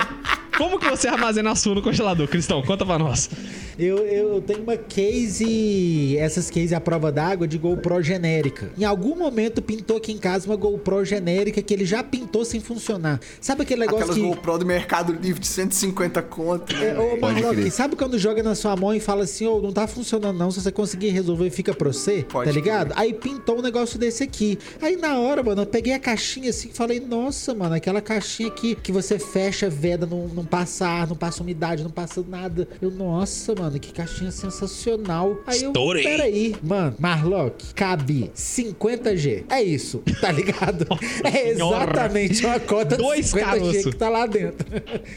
Como 0.57 0.77
que 0.77 0.89
você 0.89 1.07
armazena 1.07 1.51
a 1.51 1.55
sua 1.55 1.73
no 1.75 1.81
congelador, 1.81 2.27
Cristão? 2.27 2.61
Conta 2.61 2.85
pra 2.85 2.99
nós. 2.99 3.29
Eu, 3.77 3.99
eu 3.99 4.41
tenho 4.41 4.63
uma 4.63 4.77
case, 4.77 6.17
essas 6.17 6.49
case 6.49 6.73
à 6.75 6.79
prova 6.79 7.11
d'água 7.11 7.47
de 7.47 7.57
GoPro 7.57 8.01
genérica. 8.01 8.71
Em 8.77 8.83
algum 8.83 9.15
momento 9.15 9.61
pintou 9.61 9.97
aqui 9.97 10.11
em 10.11 10.17
casa 10.17 10.47
uma 10.47 10.55
GoPro 10.55 11.03
genérica 11.05 11.61
que 11.61 11.73
ele 11.73 11.85
já 11.85 12.03
pintou 12.03 12.43
sem 12.45 12.59
funcionar. 12.59 13.19
Sabe 13.39 13.63
aquele 13.63 13.81
negócio 13.81 14.11
Aquelas 14.11 14.17
que. 14.17 14.35
GoPro 14.35 14.57
do 14.59 14.65
Mercado 14.65 15.13
Livre 15.13 15.39
de 15.39 15.47
150 15.47 16.21
conto, 16.23 16.73
né? 16.75 16.89
É, 16.89 16.99
ô, 16.99 17.19
Marlock, 17.19 17.71
sabe 17.71 17.95
quando 17.95 18.17
joga 18.17 18.43
na 18.43 18.55
sua 18.55 18.75
mão 18.75 18.93
e 18.93 18.99
fala 18.99 19.23
assim, 19.23 19.45
ô, 19.47 19.61
não 19.61 19.71
tá 19.71 19.87
funcionando 19.87 20.37
não, 20.37 20.51
se 20.51 20.61
você 20.61 20.71
conseguir 20.71 21.09
resolver, 21.09 21.49
fica 21.49 21.73
pra 21.73 21.91
você, 21.91 22.25
Pode 22.29 22.49
tá 22.49 22.53
ligado? 22.53 22.93
Aí 22.95 23.13
pintou 23.13 23.59
um 23.59 23.61
negócio 23.61 23.97
desse 23.97 24.23
aqui. 24.23 24.57
Aí 24.81 24.95
na 24.95 25.19
hora, 25.19 25.43
mano, 25.43 25.61
eu 25.61 25.65
peguei 25.65 25.93
a 25.93 25.99
caixinha 25.99 26.49
assim 26.49 26.69
e 26.69 26.73
falei, 26.73 26.99
nossa, 26.99 27.53
mano, 27.53 27.75
aquela 27.75 28.01
caixinha 28.01 28.49
aqui 28.49 28.75
que 28.75 28.91
você 28.91 29.19
fecha, 29.19 29.69
veda, 29.69 30.05
não, 30.05 30.27
não 30.27 30.45
passa 30.45 30.87
ar, 30.87 31.07
não 31.07 31.15
passa 31.15 31.43
umidade, 31.43 31.83
não 31.83 31.91
passa 31.91 32.23
nada. 32.27 32.67
Eu, 32.81 32.91
nossa, 32.91 33.53
mano, 33.55 33.60
que 33.79 33.91
caixinha 33.93 34.31
sensacional. 34.31 35.37
Aí 35.45 35.61
eu, 35.63 35.69
Estourei. 35.69 36.03
peraí, 36.03 36.55
mano, 36.63 36.95
Marlock, 36.99 37.73
cabe 37.73 38.31
50G. 38.35 39.43
É 39.49 39.61
isso, 39.61 40.01
tá 40.19 40.31
ligado? 40.33 40.85
É 41.23 41.53
Senhora. 41.53 41.83
exatamente 41.91 42.45
uma 42.45 42.59
cota 42.59 42.95
Dois 42.97 43.25
de 43.31 43.31
50G 43.39 43.43
caroço. 43.43 43.89
que 43.91 43.95
tá 43.95 44.09
lá 44.09 44.25
dentro. 44.25 44.65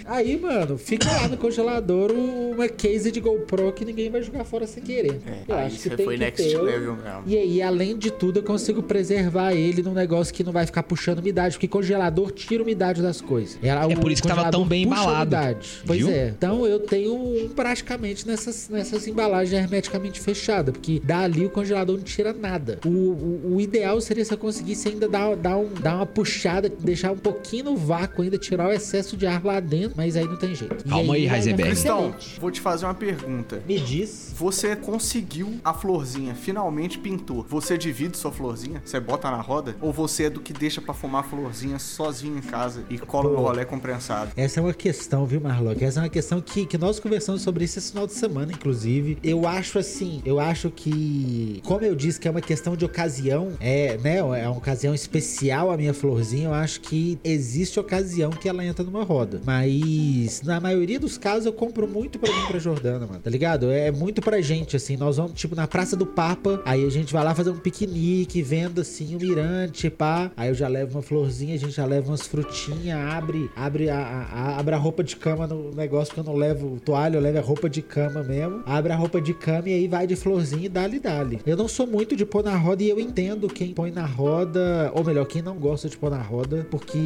Aí, 0.04 0.38
mano, 0.38 0.76
fica 0.78 1.10
lá 1.10 1.28
no 1.28 1.36
congelador 1.36 2.12
uma 2.12 2.68
case 2.68 3.10
de 3.10 3.20
GoPro 3.20 3.72
que 3.72 3.84
ninguém 3.84 4.10
vai 4.10 4.22
jogar 4.22 4.44
fora 4.44 4.66
sem 4.66 4.82
querer. 4.82 5.20
É, 5.26 5.38
eu 5.48 5.54
aí 5.56 5.66
acho 5.66 5.76
que 5.76 5.82
você 5.82 5.90
tem 5.90 6.04
foi 6.04 6.14
que 6.14 6.20
next 6.20 6.42
ter. 6.48 6.60
level 6.60 6.96
mesmo. 6.96 7.22
E 7.26 7.36
aí, 7.38 7.62
além 7.62 7.96
de 7.96 8.10
tudo, 8.10 8.38
eu 8.40 8.42
consigo 8.42 8.82
preservar 8.82 9.52
ele 9.54 9.82
num 9.82 9.92
negócio 9.94 10.32
que 10.34 10.42
não 10.44 10.52
vai 10.52 10.66
ficar 10.66 10.82
puxando 10.82 11.18
umidade, 11.20 11.54
porque 11.54 11.68
congelador 11.68 12.30
tira 12.32 12.62
umidade 12.62 13.02
das 13.02 13.20
coisas. 13.20 13.58
Ela- 13.62 13.90
É 13.90 13.96
por 13.96 14.10
isso 14.10 14.22
que 14.22 14.28
tava 14.28 14.50
tão 14.50 14.64
bem 14.66 14.84
embalado. 14.84 15.14
umidade. 15.34 15.82
Pois 15.86 15.98
Viu? 15.98 16.10
é. 16.10 16.28
Então 16.28 16.66
eu 16.66 16.80
tenho 16.80 17.14
um 17.14 17.48
praticamente 17.48 18.26
nessas, 18.34 18.68
nessas 18.68 19.06
embalagens 19.06 19.52
hermeticamente 19.62 20.20
fechadas, 20.20 20.72
porque 20.72 21.00
dali 21.04 21.46
o 21.46 21.50
congelador 21.50 21.96
não 21.96 22.02
tira 22.04 22.32
nada. 22.32 22.78
O, 22.84 22.88
o, 22.88 23.54
o 23.56 23.60
ideal 23.60 24.00
seria 24.00 24.24
se 24.24 24.32
eu 24.34 24.38
conseguisse 24.38 24.88
ainda 24.88 25.08
dar, 25.08 25.36
dar, 25.36 25.56
um, 25.56 25.68
dar 25.74 25.96
uma 25.96 26.06
puxada, 26.06 26.68
deixar 26.68 27.12
um 27.12 27.16
pouquinho 27.16 27.64
no 27.66 27.76
vácuo 27.76 28.22
ainda, 28.22 28.36
tirar 28.36 28.68
o 28.68 28.72
excesso 28.72 29.16
de 29.16 29.26
ar 29.26 29.44
lá 29.44 29.60
dentro, 29.60 29.94
mas 29.96 30.16
aí 30.16 30.26
não 30.26 30.36
tem 30.36 30.54
jeito. 30.54 30.84
E 30.84 30.88
Calma 30.88 31.14
aí, 31.14 31.20
vai- 31.20 31.28
vai 31.28 31.36
Heisenberg. 31.38 31.70
Cristão, 31.72 32.14
vou 32.40 32.50
te 32.50 32.60
fazer 32.60 32.86
uma 32.86 32.94
pergunta. 32.94 33.62
Me 33.66 33.78
diz. 33.78 34.32
Você 34.36 34.74
conseguiu 34.74 35.54
a 35.64 35.72
florzinha, 35.72 36.34
finalmente 36.34 36.98
pintou. 36.98 37.46
Você 37.48 37.78
divide 37.78 38.16
sua 38.16 38.32
florzinha? 38.32 38.82
Você 38.84 38.98
bota 38.98 39.30
na 39.30 39.40
roda? 39.40 39.76
Ou 39.80 39.92
você 39.92 40.24
é 40.24 40.30
do 40.30 40.40
que 40.40 40.52
deixa 40.52 40.80
pra 40.80 40.92
fumar 40.94 41.20
a 41.20 41.26
florzinha 41.26 41.78
sozinho 41.78 42.36
em 42.38 42.40
casa 42.42 42.82
e 42.90 42.98
cola 42.98 43.28
no 43.30 43.36
Pô. 43.36 43.42
rolê 43.42 43.64
comprensado? 43.64 44.30
Essa 44.36 44.60
é 44.60 44.62
uma 44.62 44.74
questão, 44.74 45.24
viu, 45.26 45.40
Marlock? 45.40 45.82
Essa 45.84 46.00
é 46.00 46.02
uma 46.02 46.08
questão 46.08 46.40
que, 46.40 46.66
que 46.66 46.76
nós 46.78 46.98
conversamos 46.98 47.42
sobre 47.42 47.64
isso 47.64 47.78
esse 47.78 47.90
final 47.92 48.06
de 48.06 48.12
semana, 48.14 48.23
inclusive. 48.28 49.18
Eu 49.22 49.46
acho 49.46 49.78
assim, 49.78 50.20
eu 50.24 50.38
acho 50.40 50.70
que, 50.70 51.60
como 51.64 51.84
eu 51.84 51.94
disse 51.94 52.18
que 52.20 52.28
é 52.28 52.30
uma 52.30 52.40
questão 52.40 52.76
de 52.76 52.84
ocasião, 52.84 53.52
é, 53.60 53.96
né, 53.98 54.18
é 54.18 54.22
uma 54.48 54.56
ocasião 54.58 54.94
especial 54.94 55.70
a 55.70 55.76
minha 55.76 55.94
florzinha, 55.94 56.46
eu 56.48 56.54
acho 56.54 56.80
que 56.80 57.18
existe 57.24 57.78
ocasião 57.78 58.30
que 58.30 58.48
ela 58.48 58.64
entra 58.64 58.84
numa 58.84 59.04
roda. 59.04 59.40
Mas, 59.44 60.42
na 60.42 60.60
maioria 60.60 60.98
dos 60.98 61.18
casos, 61.18 61.46
eu 61.46 61.52
compro 61.52 61.86
muito 61.86 62.18
pra 62.18 62.32
mim, 62.32 62.46
pra 62.46 62.58
Jordana, 62.58 63.06
mano, 63.06 63.20
tá 63.20 63.30
ligado? 63.30 63.70
É 63.70 63.90
muito 63.90 64.20
pra 64.22 64.40
gente, 64.40 64.76
assim, 64.76 64.96
nós 64.96 65.16
vamos, 65.16 65.32
tipo, 65.32 65.54
na 65.54 65.66
Praça 65.66 65.96
do 65.96 66.06
Papa, 66.06 66.60
aí 66.64 66.84
a 66.84 66.90
gente 66.90 67.12
vai 67.12 67.24
lá 67.24 67.34
fazer 67.34 67.50
um 67.50 67.58
piquenique, 67.58 68.42
vendo, 68.42 68.80
assim, 68.80 69.14
o 69.16 69.18
mirante, 69.18 69.90
pá. 69.90 70.30
Aí 70.36 70.48
eu 70.48 70.54
já 70.54 70.68
levo 70.68 70.96
uma 70.98 71.02
florzinha, 71.02 71.54
a 71.54 71.58
gente 71.58 71.72
já 71.72 71.84
leva 71.84 72.08
umas 72.10 72.22
frutinhas, 72.26 72.98
abre, 72.98 73.50
abre 73.56 73.88
a, 73.90 73.98
a- 73.98 74.24
a- 74.24 74.58
abre 74.58 74.74
a 74.74 74.78
roupa 74.78 75.02
de 75.02 75.16
cama 75.16 75.46
no 75.46 75.70
negócio 75.74 76.12
que 76.14 76.20
eu 76.20 76.24
não 76.24 76.34
levo 76.36 76.78
toalha, 76.84 77.16
eu 77.16 77.20
levo 77.20 77.38
a 77.38 77.40
roupa 77.42 77.68
de 77.68 77.82
cama 77.82 78.13
mesmo. 78.22 78.62
Abre 78.66 78.92
a 78.92 78.96
roupa 78.96 79.20
de 79.20 79.34
cama 79.34 79.68
e 79.68 79.74
aí 79.74 79.88
vai 79.88 80.06
de 80.06 80.16
florzinha 80.16 80.66
e 80.66 80.68
dali, 80.68 80.98
dali. 80.98 81.40
Eu 81.46 81.56
não 81.56 81.68
sou 81.68 81.86
muito 81.86 82.16
de 82.16 82.24
pôr 82.24 82.42
na 82.44 82.56
roda 82.56 82.82
e 82.82 82.88
eu 82.88 83.00
entendo 83.00 83.48
quem 83.48 83.72
põe 83.72 83.90
na 83.90 84.06
roda, 84.06 84.90
ou 84.94 85.04
melhor, 85.04 85.26
quem 85.26 85.42
não 85.42 85.56
gosta 85.56 85.88
de 85.88 85.96
pôr 85.96 86.10
na 86.10 86.20
roda, 86.20 86.66
porque 86.70 86.98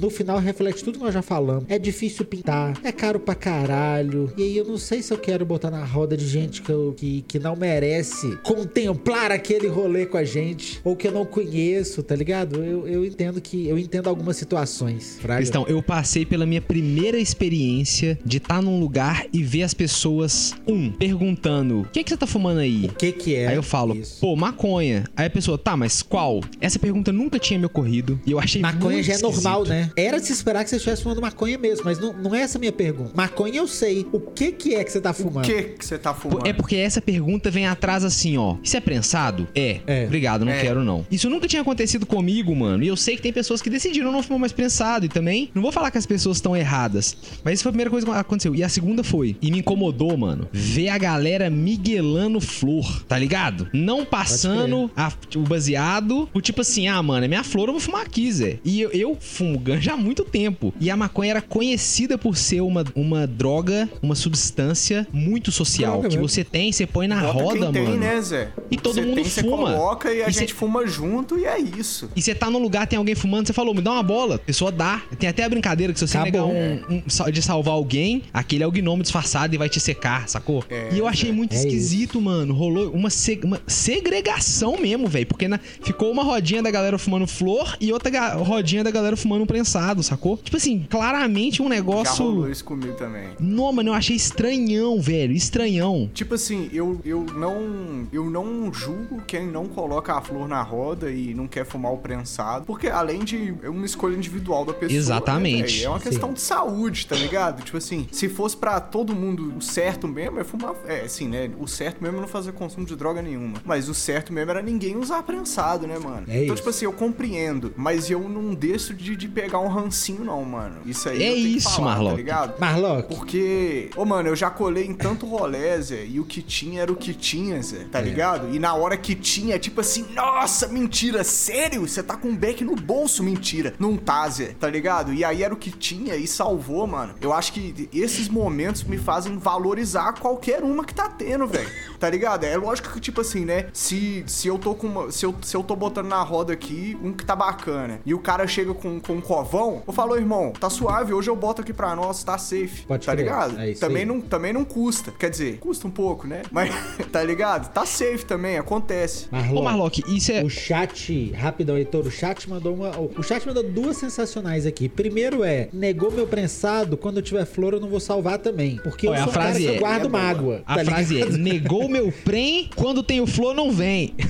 no 0.00 0.10
final 0.10 0.38
reflete 0.38 0.84
tudo 0.84 0.98
que 0.98 1.04
nós 1.04 1.14
já 1.14 1.22
falamos. 1.22 1.64
É 1.68 1.78
difícil 1.78 2.24
pintar, 2.24 2.78
é 2.82 2.92
caro 2.92 3.18
pra 3.18 3.34
caralho. 3.34 4.32
E 4.36 4.42
aí 4.42 4.56
eu 4.56 4.64
não 4.64 4.78
sei 4.78 5.02
se 5.02 5.12
eu 5.12 5.18
quero 5.18 5.44
botar 5.44 5.70
na 5.70 5.84
roda 5.84 6.16
de 6.16 6.26
gente 6.26 6.62
que, 6.62 6.70
eu, 6.70 6.94
que, 6.96 7.22
que 7.22 7.38
não 7.38 7.56
merece 7.56 8.36
contemplar 8.42 9.32
aquele 9.32 9.66
rolê 9.68 10.06
com 10.06 10.16
a 10.16 10.24
gente, 10.24 10.80
ou 10.84 10.94
que 10.96 11.08
eu 11.08 11.12
não 11.12 11.24
conheço, 11.24 12.02
tá 12.02 12.14
ligado? 12.14 12.62
Eu, 12.62 12.86
eu 12.86 13.04
entendo 13.04 13.40
que 13.40 13.66
eu 13.66 13.78
entendo 13.78 14.08
algumas 14.08 14.36
situações. 14.36 15.18
Fraga. 15.20 15.38
Cristão, 15.38 15.64
eu 15.68 15.82
passei 15.82 16.24
pela 16.24 16.46
minha 16.46 16.60
primeira 16.60 17.18
experiência 17.18 18.18
de 18.24 18.38
estar 18.38 18.60
num 18.62 18.78
lugar 18.78 19.26
e 19.32 19.42
ver 19.42 19.62
as 19.62 19.74
pessoas, 19.74 20.43
um, 20.66 20.90
perguntando: 20.90 21.80
o 21.82 21.84
que, 21.84 22.02
que 22.02 22.10
você 22.10 22.16
tá 22.16 22.26
fumando 22.26 22.58
aí? 22.60 22.86
O 22.86 22.94
que 22.94 23.12
que 23.12 23.34
é? 23.34 23.48
Aí 23.48 23.54
eu 23.56 23.62
falo, 23.62 23.94
isso? 23.94 24.20
pô, 24.20 24.34
maconha. 24.36 25.04
Aí 25.16 25.26
a 25.26 25.30
pessoa, 25.30 25.56
tá, 25.56 25.76
mas 25.76 26.02
qual? 26.02 26.40
Essa 26.60 26.78
pergunta 26.78 27.12
nunca 27.12 27.38
tinha 27.38 27.58
me 27.58 27.66
ocorrido 27.66 28.20
e 28.26 28.32
eu 28.32 28.38
achei 28.38 28.60
Maconha 28.60 28.94
muito 28.94 29.06
já 29.06 29.14
é 29.14 29.18
normal, 29.18 29.62
esquisito. 29.62 29.68
né? 29.68 29.90
Era 29.96 30.18
de 30.20 30.26
se 30.26 30.32
esperar 30.32 30.64
que 30.64 30.70
você 30.70 30.76
estivesse 30.76 31.02
fumando 31.02 31.20
maconha 31.20 31.56
mesmo, 31.58 31.84
mas 31.84 31.98
não, 31.98 32.12
não 32.12 32.34
é 32.34 32.40
essa 32.42 32.58
a 32.58 32.60
minha 32.60 32.72
pergunta. 32.72 33.12
Maconha 33.14 33.56
eu 33.58 33.66
sei. 33.68 34.06
O 34.12 34.20
que 34.20 34.52
que 34.52 34.74
é 34.74 34.82
que 34.84 34.90
você 34.92 35.00
tá 35.00 35.10
O 35.10 35.14
fumando? 35.14 35.46
que 35.46 35.62
que 35.62 35.84
você 35.84 35.98
tá 35.98 36.12
fumando? 36.14 36.46
É 36.46 36.52
porque 36.52 36.76
essa 36.76 37.00
pergunta 37.00 37.50
vem 37.50 37.66
atrás 37.66 38.04
assim, 38.04 38.36
ó. 38.36 38.56
Isso 38.62 38.76
é 38.76 38.80
prensado? 38.80 39.46
É. 39.54 39.80
É. 39.86 40.04
Obrigado, 40.06 40.44
não 40.44 40.52
É. 40.52 40.60
quero 40.60 40.84
não. 40.84 41.06
Isso 41.10 41.28
nunca 41.30 41.46
tinha 41.46 41.62
acontecido 41.62 42.06
comigo, 42.06 42.54
mano. 42.54 42.82
E 42.82 42.88
eu 42.88 42.96
sei 42.96 43.16
que 43.16 43.22
tem 43.22 43.32
pessoas 43.32 43.60
que 43.62 43.70
decidiram 43.70 44.10
não 44.12 44.22
fumar 44.22 44.40
mais 44.40 44.52
prensado. 44.52 45.06
E 45.06 45.08
também, 45.08 45.50
não 45.54 45.62
vou 45.62 45.72
falar 45.72 45.90
que 45.90 45.98
as 45.98 46.06
pessoas 46.06 46.38
estão 46.38 46.56
erradas. 46.56 47.16
Mas 47.44 47.54
isso 47.54 47.62
foi 47.62 47.70
a 47.70 47.72
primeira 47.72 47.90
coisa 47.90 48.06
que 48.06 48.12
aconteceu. 48.12 48.54
E 48.54 48.62
a 48.62 48.68
segunda 48.68 49.02
foi. 49.04 49.36
E 49.40 49.50
me 49.50 49.58
incomodou, 49.58 50.16
mano. 50.16 50.33
Mano, 50.34 50.48
ver 50.52 50.88
a 50.88 50.98
galera 50.98 51.48
miguelando 51.48 52.40
flor, 52.40 53.02
tá 53.06 53.18
ligado? 53.18 53.68
Não 53.72 54.04
passando 54.04 54.90
a- 54.96 55.12
o 55.36 55.40
baseado, 55.40 56.28
o 56.34 56.40
tipo 56.40 56.60
assim, 56.60 56.86
ah, 56.88 57.02
mano, 57.02 57.24
é 57.24 57.28
minha 57.28 57.44
flor, 57.44 57.68
eu 57.68 57.72
vou 57.72 57.80
fumar 57.80 58.02
aqui, 58.02 58.30
Zé. 58.32 58.58
E 58.64 58.80
eu, 58.80 58.90
eu 58.90 59.16
fumo 59.20 59.58
ganja 59.58 59.92
há 59.92 59.96
muito 59.96 60.24
tempo. 60.24 60.72
E 60.80 60.90
a 60.90 60.96
maconha 60.96 61.30
era 61.32 61.42
conhecida 61.42 62.16
por 62.18 62.36
ser 62.36 62.60
uma, 62.60 62.84
uma 62.94 63.26
droga, 63.26 63.88
uma 64.02 64.14
substância 64.14 65.06
muito 65.12 65.50
social. 65.52 65.92
Droga 65.94 66.08
que 66.08 66.16
mesmo. 66.16 66.28
você 66.28 66.44
tem, 66.44 66.72
você 66.72 66.86
põe 66.86 67.06
na 67.06 67.20
Bota 67.20 67.32
roda, 67.32 67.58
quem 67.66 67.72
tem, 67.72 67.82
mano. 67.84 67.96
né, 67.96 68.20
Zé? 68.20 68.48
E 68.70 68.76
todo 68.76 68.94
Você 68.94 69.02
mundo 69.02 69.14
tem, 69.16 69.24
Você 69.24 69.42
fuma. 69.42 69.56
coloca 69.72 70.12
e 70.12 70.22
a 70.22 70.28
E 70.28 70.32
gente 70.32 70.48
cê- 70.50 70.54
fuma 70.54 70.86
junto 70.86 71.38
e 71.38 71.44
é 71.44 71.58
isso. 71.58 72.10
E 72.16 72.22
você 72.22 72.34
tá 72.34 72.50
num 72.50 72.58
lugar, 72.58 72.86
tem 72.86 72.96
alguém 72.98 73.14
fumando, 73.14 73.46
você 73.46 73.52
falou, 73.52 73.74
me 73.74 73.80
dá 73.80 73.92
uma 73.92 74.02
bola. 74.02 74.36
A 74.36 74.38
pessoa 74.38 74.70
dá. 74.72 75.02
Tem 75.18 75.28
até 75.28 75.44
a 75.44 75.48
brincadeira 75.48 75.92
que 75.92 75.98
se 75.98 76.06
você 76.06 76.14
Tá 76.18 76.24
negar 76.24 76.44
um, 76.44 76.80
um 76.88 77.30
de 77.30 77.42
salvar 77.42 77.74
alguém, 77.74 78.22
aquele 78.32 78.62
é 78.62 78.66
o 78.66 78.70
gnomo 78.70 79.02
disfarçado 79.02 79.54
e 79.54 79.58
vai 79.58 79.68
te 79.68 79.80
secar, 79.80 80.23
sacou? 80.26 80.64
É, 80.68 80.90
e 80.92 80.98
eu 80.98 81.06
achei 81.06 81.32
muito 81.32 81.54
é 81.54 81.56
esquisito, 81.58 82.20
mano. 82.20 82.54
Rolou 82.54 82.90
uma, 82.92 83.10
se- 83.10 83.40
uma 83.44 83.60
segregação 83.66 84.76
mesmo, 84.78 85.06
velho. 85.08 85.26
Porque 85.26 85.48
na- 85.48 85.58
ficou 85.58 86.10
uma 86.10 86.22
rodinha 86.22 86.62
da 86.62 86.70
galera 86.70 86.98
fumando 86.98 87.26
flor 87.26 87.76
e 87.80 87.92
outra 87.92 88.34
rodinha 88.34 88.84
da 88.84 88.90
galera 88.90 89.16
fumando 89.16 89.42
um 89.42 89.46
prensado, 89.46 90.02
sacou? 90.02 90.36
Tipo 90.36 90.56
assim, 90.56 90.86
claramente 90.88 91.62
um 91.62 91.68
Já 91.68 91.80
rolou 91.80 91.94
negócio. 91.94 92.50
isso 92.50 92.64
comigo 92.64 92.94
também. 92.94 93.28
Não, 93.40 93.72
mano, 93.72 93.90
eu 93.90 93.94
achei 93.94 94.16
estranhão, 94.16 95.00
velho. 95.00 95.32
Estranhão. 95.32 96.10
Tipo 96.12 96.34
assim, 96.34 96.68
eu, 96.72 97.00
eu 97.04 97.24
não 97.34 98.06
eu 98.12 98.28
não 98.30 98.72
julgo 98.72 99.22
quem 99.26 99.46
não 99.46 99.66
coloca 99.66 100.14
a 100.14 100.20
flor 100.20 100.48
na 100.48 100.62
roda 100.62 101.10
e 101.10 101.34
não 101.34 101.46
quer 101.46 101.64
fumar 101.64 101.92
o 101.92 101.98
prensado, 101.98 102.64
porque 102.66 102.88
além 102.88 103.24
de 103.24 103.54
é 103.62 103.68
uma 103.68 103.86
escolha 103.86 104.14
individual 104.16 104.64
da 104.64 104.72
pessoa, 104.72 104.96
Exatamente. 104.98 105.60
né, 105.62 105.78
véi? 105.78 105.84
é 105.84 105.88
uma 105.88 105.98
Sim. 105.98 106.08
questão 106.08 106.32
de 106.32 106.40
saúde, 106.40 107.06
tá 107.06 107.16
ligado? 107.16 107.62
Tipo 107.62 107.76
assim, 107.78 108.06
se 108.10 108.28
fosse 108.28 108.56
pra 108.56 108.80
todo 108.80 109.14
mundo 109.14 109.54
o 109.56 109.60
certo 109.62 110.06
mesmo, 110.14 110.38
é 110.40 110.44
fumar, 110.44 110.74
é 110.86 111.00
assim, 111.02 111.28
né? 111.28 111.50
O 111.58 111.66
certo 111.66 112.02
mesmo 112.02 112.18
é 112.18 112.20
não 112.20 112.28
fazer 112.28 112.52
consumo 112.52 112.86
de 112.86 112.94
droga 112.96 113.20
nenhuma, 113.20 113.58
mas 113.64 113.88
o 113.88 113.94
certo 113.94 114.32
mesmo 114.32 114.50
era 114.50 114.62
ninguém 114.62 114.96
usar 114.96 115.22
prensado, 115.22 115.86
né, 115.86 115.98
mano? 115.98 116.24
É 116.28 116.34
então 116.42 116.46
isso. 116.46 116.56
tipo 116.56 116.70
assim, 116.70 116.84
eu 116.84 116.92
compreendo, 116.92 117.72
mas 117.76 118.08
eu 118.10 118.20
não 118.28 118.54
deixo 118.54 118.94
de, 118.94 119.16
de 119.16 119.28
pegar 119.28 119.58
um 119.60 119.68
rancinho 119.68 120.24
não, 120.24 120.44
mano. 120.44 120.76
Isso 120.86 121.08
aí 121.08 121.22
É 121.22 121.32
isso, 121.34 121.68
falar, 121.70 121.76
tá 121.76 121.90
Marlock. 121.94 122.16
ligado? 122.16 122.60
Marlock, 122.60 123.14
Porque, 123.14 123.90
ô 123.96 124.04
mano, 124.04 124.28
eu 124.28 124.36
já 124.36 124.50
colei 124.50 124.84
em 124.86 124.94
tanto 124.94 125.26
rolé, 125.26 125.80
Zé, 125.80 126.04
e 126.06 126.20
o 126.20 126.24
que 126.24 126.42
tinha 126.42 126.82
era 126.82 126.92
o 126.92 126.96
que 126.96 127.12
tinha, 127.14 127.60
Zé, 127.62 127.84
tá 127.90 127.98
É. 127.98 128.02
ligado? 128.02 128.54
E 128.54 128.58
na 128.58 128.74
hora 128.74 128.96
que 128.96 129.14
tinha, 129.14 129.58
tipo 129.58 129.80
assim, 129.80 130.06
nossa, 130.14 130.68
mentira, 130.68 131.24
sério? 131.24 131.86
Você 131.86 132.02
tá 132.02 132.16
com 132.16 132.28
um 132.28 132.36
beck 132.36 132.62
no 132.64 132.76
bolso, 132.76 133.22
mentira. 133.22 133.74
Não 133.78 133.96
tá, 133.96 134.28
Zé, 134.28 134.54
tá 134.58 134.68
ligado? 134.68 135.12
E 135.12 135.24
aí 135.24 135.42
era 135.42 135.52
o 135.52 135.56
que 135.56 135.70
tinha 135.70 136.16
e 136.16 136.26
salvou, 136.26 136.86
mano. 136.86 137.14
Eu 137.20 137.32
acho 137.32 137.52
que 137.52 137.88
esses 137.92 138.28
momentos 138.28 138.84
me 138.84 138.98
fazem 138.98 139.36
valorizar 139.38 139.93
qualquer 140.20 140.62
uma 140.62 140.84
que 140.84 140.94
tá 140.94 141.08
tendo, 141.08 141.46
velho. 141.46 141.68
Tá 141.98 142.10
ligado? 142.10 142.44
É 142.44 142.56
lógico 142.56 142.90
que, 142.92 143.00
tipo 143.00 143.20
assim, 143.20 143.44
né? 143.44 143.66
Se, 143.72 144.24
se 144.26 144.48
eu 144.48 144.58
tô 144.58 144.74
com 144.74 144.86
uma. 144.86 145.10
Se 145.10 145.24
eu, 145.24 145.34
se 145.42 145.56
eu 145.56 145.62
tô 145.62 145.74
botando 145.74 146.08
na 146.08 146.22
roda 146.22 146.52
aqui 146.52 146.98
um 147.02 147.12
que 147.12 147.24
tá 147.24 147.34
bacana 147.34 148.00
e 148.04 148.12
o 148.14 148.18
cara 148.18 148.46
chega 148.46 148.74
com, 148.74 149.00
com 149.00 149.14
um 149.14 149.20
covão, 149.20 149.82
eu 149.86 149.92
falo, 149.92 150.16
irmão, 150.16 150.52
tá 150.52 150.68
suave, 150.68 151.12
hoje 151.12 151.30
eu 151.30 151.36
boto 151.36 151.62
aqui 151.62 151.72
pra 151.72 151.94
nós, 151.96 152.22
tá 152.22 152.36
safe. 152.36 152.82
Pode 152.86 153.06
tá 153.06 153.12
crer, 153.12 153.24
ligado? 153.24 153.58
é 153.60 153.72
também, 153.74 154.02
aí. 154.02 154.04
não, 154.06 154.20
também 154.20 154.52
não 154.52 154.64
custa. 154.64 155.12
Quer 155.12 155.30
dizer, 155.30 155.58
custa 155.58 155.86
um 155.86 155.90
pouco, 155.90 156.26
né? 156.26 156.42
Mas, 156.50 156.70
tá 157.10 157.22
ligado? 157.22 157.72
Tá 157.72 157.86
safe 157.86 158.24
também, 158.24 158.58
acontece. 158.58 159.28
Marlock. 159.30 159.58
Ô, 159.58 159.62
Marlock, 159.62 160.04
isso 160.06 160.32
é. 160.32 160.42
O 160.42 160.50
chat, 160.50 161.30
rapidão, 161.32 161.76
Heitor, 161.78 162.06
o 162.06 162.10
chat 162.10 162.48
mandou 162.48 162.74
uma. 162.74 162.90
O 162.98 163.22
chat 163.22 163.46
mandou 163.46 163.62
duas 163.62 163.96
sensacionais 163.96 164.66
aqui. 164.66 164.88
Primeiro 164.88 165.42
é: 165.44 165.68
negou 165.72 166.10
meu 166.10 166.26
prensado, 166.26 166.96
quando 166.96 167.18
eu 167.18 167.22
tiver 167.22 167.44
flor 167.44 167.74
eu 167.74 167.80
não 167.80 167.88
vou 167.88 168.00
salvar 168.00 168.38
também. 168.38 168.80
Porque 168.82 169.08
Olha, 169.08 169.18
eu 169.18 169.22
a 169.22 169.24
sou 169.24 169.30
um 169.30 169.34
cara 169.34 169.46
frase 169.46 169.64
que 169.64 169.76
é- 169.76 169.78
guardo 169.88 170.06
é 170.06 170.08
boa. 170.08 170.22
mágoa. 170.22 170.62
A 170.66 170.76
tá 170.76 170.84
frase 170.84 171.20
é: 171.20 171.24
ligado? 171.24 171.38
negou 171.38 171.88
meu 171.88 172.12
prem, 172.24 172.70
quando 172.74 173.02
tenho 173.02 173.26
flor 173.26 173.54
não 173.54 173.70
vem. 173.72 174.14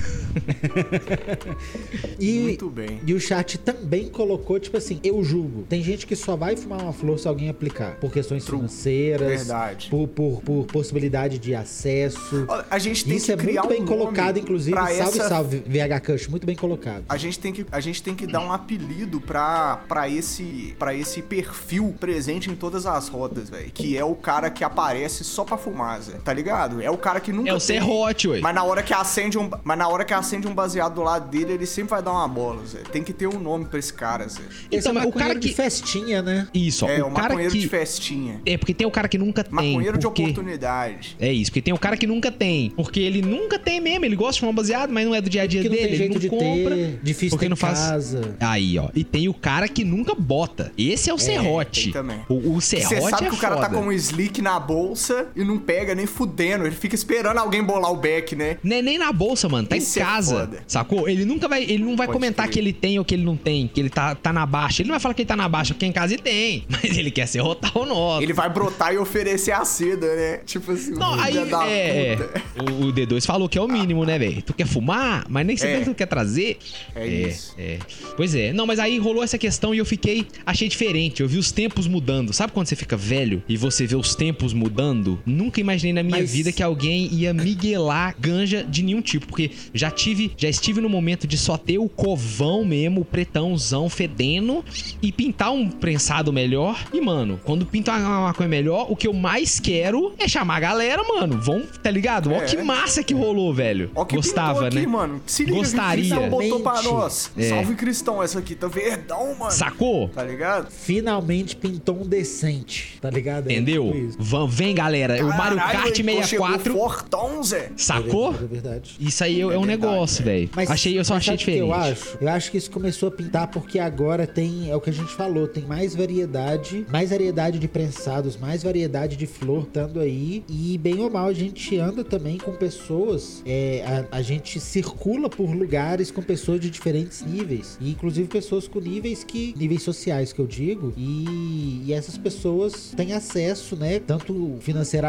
E, 2.19 2.39
Muito 2.39 2.69
bem. 2.69 2.99
E 3.05 3.13
o 3.13 3.19
chat 3.19 3.57
também 3.57 4.07
colocou, 4.09 4.59
tipo 4.59 4.77
assim, 4.77 4.99
eu 5.03 5.23
julgo. 5.23 5.63
Tem 5.63 5.81
gente 5.81 6.05
que 6.05 6.15
só 6.15 6.35
vai 6.35 6.55
fumar 6.55 6.81
uma 6.81 6.93
flor 6.93 7.19
se 7.19 7.27
alguém 7.27 7.49
aplicar. 7.49 7.95
Por 7.99 8.11
questões 8.11 8.43
True. 8.45 8.59
financeiras. 8.59 9.27
Verdade. 9.27 9.89
Por, 9.89 10.07
por, 10.07 10.41
por 10.41 10.65
possibilidade 10.65 11.37
de 11.37 11.53
acesso. 11.53 12.47
A 12.69 12.79
gente 12.79 13.05
tem 13.05 13.17
Isso 13.17 13.27
que 13.27 13.31
é 13.31 13.37
criar 13.37 13.63
muito 13.63 13.73
bem 13.73 13.83
um 13.83 13.85
colocado, 13.85 14.35
nome 14.35 14.41
inclusive. 14.41 14.75
Salve, 14.75 15.19
essa... 15.19 15.29
salve, 15.29 15.57
VH 15.59 15.99
Cush. 16.05 16.27
Muito 16.27 16.45
bem 16.45 16.55
colocado. 16.55 17.03
A 17.07 17.17
gente 17.17 17.39
tem 17.39 17.53
que, 17.53 17.65
a 17.71 17.79
gente 17.79 18.01
tem 18.01 18.15
que 18.15 18.27
dar 18.27 18.41
um 18.41 18.51
apelido 18.51 19.21
pra, 19.21 19.77
pra, 19.87 20.09
esse, 20.09 20.75
pra 20.77 20.93
esse 20.93 21.21
perfil 21.21 21.95
presente 21.99 22.49
em 22.49 22.55
todas 22.55 22.85
as 22.85 23.07
rodas, 23.07 23.49
velho. 23.49 23.71
Que 23.71 23.97
é 23.97 24.03
o 24.03 24.15
cara 24.15 24.49
que 24.49 24.63
aparece 24.63 25.23
só 25.23 25.43
pra 25.45 25.57
fumar, 25.57 26.01
Zé. 26.01 26.13
Tá 26.23 26.33
ligado? 26.33 26.81
É 26.81 26.89
o 26.89 26.97
cara 26.97 27.19
que 27.19 27.31
nunca 27.31 27.49
É 27.49 27.53
o 27.53 27.59
serrote, 27.59 28.27
ué. 28.27 28.39
Mas 28.41 28.53
na 28.55 28.63
hora 28.63 28.81
que 28.83 28.93
acende 28.93 29.37
um, 29.37 29.49
mas 29.63 29.77
na 29.77 29.87
hora 29.87 30.03
que 30.03 30.13
acende 30.13 30.47
um 30.47 30.53
baseado 30.53 30.95
do 30.95 31.03
lado 31.03 31.29
dele, 31.29 31.53
ele 31.53 31.65
sempre 31.65 31.91
vai 31.91 32.01
dar 32.03 32.11
uma 32.11 32.27
bola, 32.27 32.65
Zé. 32.65 32.79
Tem 32.91 33.03
que 33.03 33.13
ter 33.13 33.27
um 33.27 33.39
nome 33.39 33.65
pra 33.65 33.79
esse 33.79 33.93
cara, 33.93 34.27
Zé. 34.27 34.41
Esse 34.71 34.87
Então, 34.89 34.91
é 34.91 34.95
mas 34.95 35.05
o 35.05 35.11
cara 35.11 35.33
de 35.35 35.49
que. 35.49 35.53
festinha, 35.55 36.21
né? 36.21 36.47
Isso, 36.53 36.85
ó. 36.85 36.89
é, 36.89 37.03
o 37.03 37.07
o 37.07 37.11
cara 37.11 37.29
maconheiro 37.29 37.53
que. 37.53 37.59
de 37.59 37.69
festinha. 37.69 38.41
É, 38.45 38.57
porque 38.57 38.73
tem 38.73 38.85
o 38.87 38.91
cara 38.91 39.07
que 39.07 39.17
nunca 39.17 39.43
tem. 39.43 39.53
Maconheiro 39.53 39.97
de 39.97 40.05
porque... 40.05 40.23
oportunidade. 40.23 41.15
É 41.19 41.31
isso, 41.31 41.51
porque 41.51 41.61
tem 41.61 41.73
o 41.73 41.77
cara 41.79 41.97
que 41.97 42.07
nunca 42.07 42.31
tem. 42.31 42.69
Porque 42.71 42.99
ele 42.99 43.21
nunca 43.21 43.57
tem 43.59 43.79
mesmo, 43.79 44.05
ele 44.05 44.15
gosta 44.15 44.33
de 44.33 44.39
fumar 44.41 44.55
baseado, 44.55 44.91
mas 44.91 45.05
não 45.05 45.13
é 45.15 45.21
do 45.21 45.29
dia 45.29 45.43
a 45.43 45.45
dia 45.47 45.61
dele, 45.63 45.75
tem 45.75 45.85
ele 45.85 45.95
jeito 45.97 46.13
não 46.13 46.19
de 46.19 46.29
compra. 46.29 46.75
ter, 46.75 46.99
difícil 47.03 47.29
porque 47.31 47.45
ter 47.45 47.49
não 47.49 47.55
faz- 47.57 47.79
casa. 47.79 48.35
Aí, 48.39 48.77
ó. 48.79 48.89
E 48.95 49.03
tem 49.03 49.27
o 49.27 49.33
cara 49.33 49.67
que 49.67 49.83
nunca 49.83 50.13
bota. 50.15 50.71
Esse 50.77 51.09
é 51.09 51.13
o 51.13 51.17
serrote. 51.17 51.83
tem 51.85 51.93
também. 51.93 52.19
O, 52.29 52.55
o 52.55 52.61
serrote 52.61 52.95
Você 52.95 53.09
sabe 53.09 53.25
é 53.25 53.29
que 53.29 53.35
o 53.35 53.39
cara 53.39 53.55
foda. 53.55 53.67
tá 53.69 53.73
com 53.75 53.81
um 53.87 53.91
slick 53.91 54.41
na 54.41 54.59
bolsa 54.59 55.27
e 55.35 55.43
não 55.43 55.57
pega 55.59 55.93
nem 55.95 56.05
fudendo. 56.05 56.65
Ele 56.65 56.75
fica 56.75 56.95
esperando 56.95 57.37
alguém 57.37 57.63
bolar 57.63 57.91
o 57.91 57.97
beck, 57.97 58.35
né? 58.35 58.57
Não 58.63 58.75
é 58.77 58.81
nem 58.81 58.97
na 58.97 59.11
bolsa, 59.11 59.49
mano. 59.49 59.67
Tá 59.67 59.75
Isso 59.77 59.97
em 59.99 60.01
é 60.01 60.05
casa. 60.05 60.39
foda. 60.39 60.63
sacou? 60.67 61.09
Ele 61.09 61.25
nunca 61.25 61.47
vai. 61.47 61.63
Ele 61.63 61.79
não 61.83 61.95
vai 61.95 62.07
Pode 62.07 62.17
comentar 62.17 62.45
crer. 62.45 62.53
que 62.53 62.59
ele 62.59 62.73
tem 62.73 62.97
ou 62.99 63.05
que 63.05 63.13
ele 63.15 63.23
não 63.23 63.35
tem. 63.35 63.67
Que 63.67 63.79
ele 63.79 63.89
tá, 63.89 64.15
tá 64.15 64.31
na 64.31 64.45
baixa. 64.45 64.81
Ele 64.81 64.89
não 64.89 64.93
vai 64.93 64.99
falar 64.99 65.13
que 65.13 65.21
ele 65.21 65.27
tá 65.27 65.35
na 65.35 65.47
baixa, 65.49 65.73
porque 65.73 65.85
em 65.85 65.91
casa 65.91 66.13
ele 66.13 66.21
tem. 66.21 66.65
Mas 66.69 66.97
ele 66.97 67.11
quer 67.11 67.27
serrotar 67.27 67.77
o 67.77 67.85
nosso. 67.85 68.23
Ele 68.23 68.33
vai 68.33 68.49
brotar 68.49 68.93
e 68.93 68.97
oferecer 68.97 69.51
a 69.51 69.65
seda, 69.65 70.15
né? 70.15 70.37
Tipo 70.45 70.71
assim, 70.71 70.91
Não, 70.91 71.19
aí 71.19 71.37
é, 71.37 71.41
puta. 71.41 71.65
é. 71.65 72.17
O, 72.61 72.85
o 72.87 72.93
D2 72.93 73.25
falou 73.25 73.49
que 73.49 73.57
é 73.57 73.61
o 73.61 73.67
mínimo, 73.67 74.05
né, 74.05 74.17
velho? 74.17 74.41
Tu 74.41 74.53
quer 74.53 74.67
fumar, 74.67 75.25
mas 75.29 75.45
nem 75.45 75.57
sempre 75.57 75.81
É. 75.81 75.85
tu 75.85 75.93
quer 75.95 76.05
trazer. 76.07 76.57
É 76.95 77.07
isso. 77.07 77.53
É. 77.57 77.79
Pois 78.15 78.33
é. 78.35 78.53
Não, 78.53 78.65
mas 78.65 78.79
aí 78.79 78.97
rolou 78.97 79.23
essa 79.23 79.37
questão 79.37 79.73
e 79.73 79.77
eu 79.79 79.85
fiquei. 79.85 80.25
Achei 80.45 80.67
diferente. 80.67 81.21
Eu 81.21 81.27
vi 81.27 81.37
os 81.37 81.51
tempos 81.51 81.87
mudando. 81.87 82.33
Sabe 82.33 82.53
quando 82.53 82.67
você 82.67 82.75
fica 82.75 82.95
velho 82.95 83.43
e 83.49 83.57
você 83.57 83.85
vê 83.85 83.95
os 83.95 84.15
tempos 84.15 84.53
mudando? 84.53 85.19
Nunca 85.25 85.59
imaginei 85.59 85.93
na 85.93 86.03
minha 86.03 86.19
Mas- 86.19 86.31
vida 86.31 86.51
que 86.51 86.61
alguém 86.61 87.07
ia 87.13 87.33
miguelar 87.33 88.15
ganja 88.19 88.63
de 88.63 88.83
nenhum 88.83 89.01
tipo. 89.01 89.25
Porque 89.27 89.51
já 89.73 89.89
tive, 89.89 90.31
já 90.37 90.47
estive 90.49 90.79
no 90.81 90.89
momento 90.89 91.25
de 91.27 91.37
só 91.37 91.57
ter 91.57 91.77
o 91.77 91.89
covão 91.89 92.63
mesmo, 92.63 93.01
o 93.01 93.05
pretãozão 93.05 93.89
fedendo 93.89 94.63
e 95.01 95.11
pintar 95.11 95.51
um 95.51 95.69
prensado 95.69 96.31
melhor. 96.31 96.83
E, 96.93 97.01
mano, 97.01 97.39
quando 97.43 97.65
pinta 97.65 97.91
uma 97.93 98.21
maconha 98.27 98.49
melhor, 98.49 98.87
o 98.89 98.95
que 98.95 99.07
eu 99.07 99.13
mais 99.13 99.59
quero 99.59 100.13
é 100.19 100.27
chamar 100.27 100.57
a 100.57 100.59
galera, 100.59 101.03
mano. 101.03 101.39
Vão, 101.41 101.63
tá 101.81 101.89
ligado? 101.89 102.31
Ó, 102.31 102.41
É. 102.41 102.45
que 102.45 102.57
massa 102.57 103.03
que 103.03 103.13
rolou, 103.13 103.53
velho. 103.53 103.89
Ó 103.95 104.05
que 104.05 104.15
Gostava, 104.15 104.67
aqui, 104.67 104.75
né? 104.77 104.87
mano. 104.87 105.21
Se 105.25 105.43
liga 105.43 105.57
Gostaria. 105.57 106.15
que 106.17 106.29
botou 106.29 106.59
pra 106.61 106.81
nós. 106.81 107.31
É. 107.37 107.49
Salve 107.49 107.75
Cristão, 107.75 108.21
essa 108.21 108.39
aqui 108.39 108.55
tá 108.55 108.67
verdão, 108.67 109.35
mano. 109.37 109.51
Sacou? 109.51 110.09
Tá 110.09 110.23
ligado? 110.23 110.71
Finalmente 110.71 111.55
pintou 111.55 112.01
um 112.01 112.05
decente, 112.07 112.97
tá 113.01 113.09
ligado? 113.09 113.49
É 113.49 113.53
Entendeu? 113.53 113.91
tipo. 113.91 114.23
Vvam- 114.23 114.47
vem, 114.47 114.73
galera. 114.75 115.14
O 115.23 115.27
Mario 115.27 115.57
Caralho, 115.57 115.79
Kart 115.79 115.99
Heitor 115.99 116.23
64. 116.23 116.63
Chegou 116.63 116.89
fortão, 116.89 117.43
Zé. 117.43 117.71
Sacou? 117.77 118.33
É 118.33 118.45
verdade. 118.45 118.95
Isso 118.99 119.23
aí 119.23 119.35
é, 119.35 119.37
É 119.39 119.41
é 119.41 119.45
um 119.45 119.49
verdade, 119.49 119.67
negócio, 119.67 120.23
velho. 120.23 120.49
Mas 120.55 120.69
Achei, 120.69 120.97
eu 120.97 121.05
só 121.05 121.13
mas 121.15 121.23
achei 121.23 121.37
diferente. 121.37 121.61
Eu 121.61 121.73
acho, 121.73 122.17
eu 122.19 122.29
acho 122.29 122.51
que 122.51 122.57
isso 122.57 122.71
começou 122.71 123.09
a 123.09 123.11
pintar 123.11 123.47
porque 123.47 123.79
agora 123.79 124.27
tem, 124.27 124.69
é 124.69 124.75
o 124.75 124.81
que 124.81 124.89
a 124.89 124.93
gente 124.93 125.13
falou, 125.13 125.47
tem 125.47 125.63
mais 125.63 125.95
variedade, 125.95 126.85
mais 126.91 127.09
variedade 127.09 127.59
de 127.59 127.67
prensados, 127.67 128.37
mais 128.37 128.63
variedade 128.63 129.15
de 129.15 129.25
flor 129.25 129.63
estando 129.63 129.99
aí. 129.99 130.43
E 130.49 130.77
bem 130.77 130.99
ou 130.99 131.09
mal, 131.09 131.27
a 131.27 131.33
gente 131.33 131.77
anda 131.77 132.03
também 132.03 132.37
com 132.37 132.51
pessoas, 132.51 133.41
é, 133.45 134.05
a, 134.11 134.17
a 134.17 134.21
gente 134.21 134.59
circula 134.59 135.29
por 135.29 135.49
lugares 135.49 136.11
com 136.11 136.21
pessoas 136.21 136.59
de 136.59 136.69
diferentes 136.69 137.23
níveis. 137.25 137.77
E 137.79 137.91
inclusive 137.91 138.27
pessoas 138.27 138.67
com 138.67 138.79
níveis 138.79 139.23
que. 139.23 139.53
níveis 139.57 139.83
sociais 139.83 140.33
que 140.33 140.39
eu 140.39 140.47
digo. 140.47 140.93
E, 140.97 141.83
e 141.85 141.93
essas 141.93 142.17
pessoas 142.17 142.93
têm 142.95 143.13
acesso, 143.13 143.75
né? 143.75 143.99
Tanto 143.99 144.57
financeiramente 144.59 145.04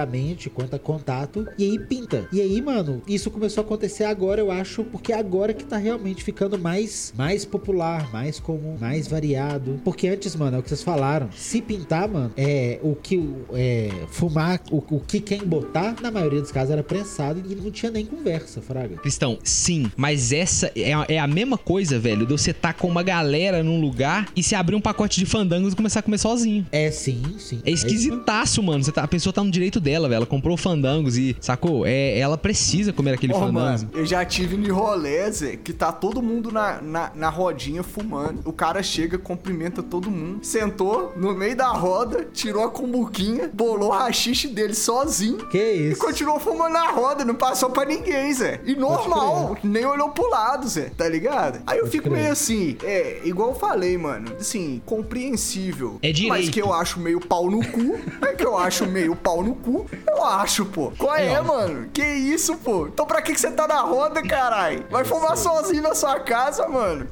quanto 0.54 0.74
a 0.76 0.78
contato. 0.78 1.46
E 1.59 1.64
aí 1.64 1.78
pinta. 1.78 2.28
E 2.32 2.40
aí, 2.40 2.61
mano, 2.61 3.02
isso 3.06 3.30
começou 3.30 3.62
a 3.62 3.64
acontecer 3.64 4.04
agora, 4.04 4.40
eu 4.40 4.50
acho 4.50 4.85
porque 4.85 5.12
é 5.12 5.18
agora 5.18 5.54
que 5.54 5.64
tá 5.64 5.76
realmente 5.76 6.22
ficando 6.22 6.59
mais, 6.59 7.12
mais 7.16 7.44
popular, 7.44 8.11
mais 8.12 8.38
comum, 8.40 8.76
mais 8.80 9.06
variado. 9.09 9.80
Porque 9.85 10.09
antes, 10.09 10.35
mano, 10.37 10.56
é 10.56 10.61
o 10.61 10.62
que 10.62 10.68
vocês 10.68 10.82
falaram. 10.82 11.28
Se 11.35 11.61
pintar, 11.62 12.09
mano, 12.09 12.32
é 12.37 12.78
o 12.82 12.94
que 12.94 13.22
é, 13.54 13.90
fumar, 14.09 14.61
o, 14.70 14.78
o 14.90 15.00
que 15.00 15.20
quem 15.20 15.38
botar, 15.44 15.96
na 16.02 16.11
maioria 16.11 16.40
dos 16.40 16.50
casos 16.52 16.70
era 16.70 16.82
prensado 16.82 17.42
e 17.48 17.54
não 17.54 17.70
tinha 17.70 17.90
nem 17.90 18.04
conversa, 18.04 18.61
Fraga. 18.61 18.96
Cristão, 18.96 19.38
sim, 19.44 19.90
mas 19.96 20.32
essa 20.32 20.70
é, 20.76 20.92
a- 20.92 21.06
é 21.09 21.18
a 21.18 21.26
mesma 21.26 21.56
coisa, 21.59 21.98
velho, 21.98 22.26
de 22.26 22.32
você 22.32 22.52
tá 22.52 22.72
com 22.72 22.88
uma 22.88 23.02
galera 23.02 23.62
num 23.62 23.80
lugar 23.80 24.28
e 24.35 24.42
se 24.42 24.54
abrir 24.54 24.74
um 24.76 24.80
pacote 24.80 25.18
de 25.20 25.26
fandangos 25.26 25.72
e 25.72 25.76
começar 25.76 26.00
a 26.00 26.02
comer 26.02 26.18
sozinho. 26.18 26.66
É 26.72 26.90
sim, 26.90 27.22
sim. 27.38 27.61
É 27.64 27.70
esquisitaço, 27.70 28.62
mano. 28.62 28.85
Tá- 28.92 29.02
a 29.02 29.09
pessoa 29.09 29.32
tá 29.32 29.42
no 29.42 29.50
direito 29.50 29.80
dela, 29.87 30.09
velho. 30.09 30.16
Ela 30.16 30.27
comprou 30.27 30.57
fandangos 30.57 31.16
e, 31.16 31.37
sacou? 31.40 31.87
É, 31.87 32.18
ela 32.18 32.37
precisa 32.37 32.92
comer 32.92 33.14
aquele 33.14 33.33
fandango. 33.33 33.53
mano, 33.53 33.90
eu 33.94 34.05
já 34.05 34.25
tive 34.25 34.57
no 34.57 34.75
rolê, 34.75 35.31
Zé, 35.31 35.57
que 35.57 35.72
tá 35.72 35.92
todo 35.92 36.20
mundo 36.20 36.51
na, 36.51 36.81
na, 36.83 37.12
na 37.14 37.29
rodinha 37.29 37.83
fumando. 37.83 38.40
O 38.44 38.53
cara 38.53 38.83
chega, 38.83 39.16
cumprimenta 39.18 39.83
todo 39.83 40.11
mundo, 40.11 40.40
sentou 40.44 41.12
no 41.16 41.33
meio 41.35 41.55
da 41.57 41.68
roda, 41.68 42.27
tirou 42.33 42.64
a 42.64 42.70
cumbuquinha, 42.70 43.49
bolou 43.55 43.90
o 43.90 43.92
rachixe 43.92 44.49
dele 44.49 44.75
sozinho. 44.75 45.46
Que 45.49 45.59
E 45.59 45.90
isso? 45.92 46.01
continuou 46.01 46.40
fumando 46.40 46.72
na 46.72 46.90
roda, 46.90 47.25
não 47.25 47.35
passou 47.35 47.70
pra 47.70 47.85
ninguém, 47.85 48.33
Zé. 48.35 48.61
E 48.64 48.75
normal, 48.75 49.57
nem 49.62 49.85
olhou 49.87 50.11
pro 50.11 50.29
lado, 50.29 50.66
Zé, 50.68 50.90
tá 50.96 51.09
ligado? 51.09 51.61
Aí 51.66 51.79
eu 51.79 51.85
Pode 51.85 51.92
fico 51.92 52.11
crer. 52.11 52.18
meio 52.20 52.33
assim, 52.33 52.77
é, 52.83 53.20
igual 53.25 53.51
eu 53.51 53.55
falei, 53.55 53.96
mano, 53.96 54.33
assim, 54.40 54.83
compreensível. 54.85 55.99
É 56.03 56.12
direito. 56.12 56.33
Mas 56.33 56.49
que 56.49 56.61
eu 56.61 56.72
acho 56.72 56.99
meio 57.01 57.20
pau 57.20 57.51
no 57.51 57.64
cu, 57.66 57.96
é 58.22 58.35
que 58.35 58.44
eu 58.44 58.57
acho 58.59 58.87
meio 58.87 59.14
pau 59.14 59.42
no 59.42 59.55
cu, 59.55 59.65
eu 60.09 60.24
acho, 60.24 60.64
pô. 60.66 60.92
Qual 60.96 61.14
é, 61.16 61.26
É, 61.33 61.40
mano? 61.40 61.88
Que 61.92 62.02
isso, 62.05 62.57
pô? 62.59 62.87
Então 62.88 63.07
pra 63.07 63.20
que, 63.20 63.33
que 63.33 63.40
você 63.40 63.50
tá 63.50 63.66
na 63.66 63.81
roda, 63.81 64.22
caralho? 64.22 64.85
Vai 64.90 65.05
fumar 65.05 65.37
sozinho 65.37 65.83
na 65.83 65.94
sua 65.94 66.20
casa, 66.20 66.66
mano? 66.68 67.07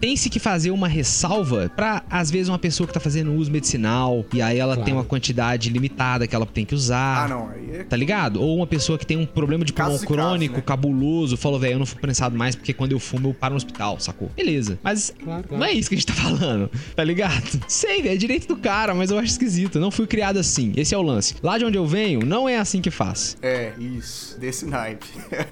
Tem-se 0.00 0.28
que 0.28 0.38
fazer 0.38 0.70
uma 0.70 0.88
ressalva 0.88 1.70
pra, 1.74 2.02
às 2.10 2.30
vezes, 2.30 2.48
uma 2.48 2.58
pessoa 2.58 2.86
que 2.86 2.92
tá 2.92 3.00
fazendo 3.00 3.32
uso 3.34 3.50
medicinal 3.50 4.24
e 4.32 4.42
aí 4.42 4.58
ela 4.58 4.74
Claro. 4.74 4.84
tem 4.84 4.94
uma 4.94 5.04
quantidade 5.04 5.70
limitada 5.70 6.26
que 6.26 6.34
ela 6.34 6.46
tem 6.46 6.64
que 6.64 6.74
usar. 6.74 7.24
Ah, 7.24 7.28
não, 7.28 7.48
aí 7.50 7.76
é... 7.76 7.84
Tá 7.84 7.96
ligado? 7.96 8.40
Ou 8.42 8.56
uma 8.56 8.66
pessoa 8.66 8.98
que 8.98 9.06
tem 9.06 9.16
um 9.16 9.26
problema 9.26 9.64
de 9.64 9.72
pulmão 9.72 9.98
crônico, 9.98 10.56
né? 10.56 10.62
cabuloso, 10.62 11.36
falou, 11.36 11.58
velho, 11.60 11.74
eu 11.74 11.78
não 11.78 11.86
fumo 11.86 12.00
prensado 12.00 12.36
mais 12.36 12.54
porque 12.54 12.72
quando 12.72 12.92
eu 12.92 12.98
fumo 12.98 13.28
eu 13.28 13.34
paro 13.34 13.52
no 13.54 13.56
hospital, 13.56 13.98
sacou? 14.00 14.30
Beleza. 14.36 14.78
Mas 14.82 15.12
Claro, 15.22 15.44
claro. 15.48 15.58
não 15.60 15.66
é 15.66 15.72
isso 15.72 15.88
que 15.88 15.94
a 15.94 15.98
gente 15.98 16.06
tá 16.06 16.14
falando, 16.14 16.70
tá 16.96 17.04
ligado? 17.04 17.60
Sei, 17.68 18.02
velho, 18.02 18.14
é 18.14 18.16
direito 18.16 18.48
do 18.48 18.56
cara, 18.56 18.94
mas 18.94 19.10
eu 19.10 19.18
acho 19.18 19.28
esquisito. 19.28 19.76
Eu 19.76 19.80
não 19.82 19.90
fui 19.90 20.06
criado 20.06 20.38
assim. 20.38 20.72
Esse 20.76 20.94
é 20.94 20.98
o 20.98 21.02
lance. 21.02 21.34
Lá 21.42 21.58
de 21.58 21.64
onde 21.64 21.76
eu 21.78 21.83
venho, 21.86 22.24
não 22.24 22.48
é 22.48 22.58
assim 22.58 22.80
que 22.80 22.90
faz. 22.90 23.36
É, 23.42 23.72
isso, 23.78 24.38
desse 24.38 24.64
naipe. 24.66 25.06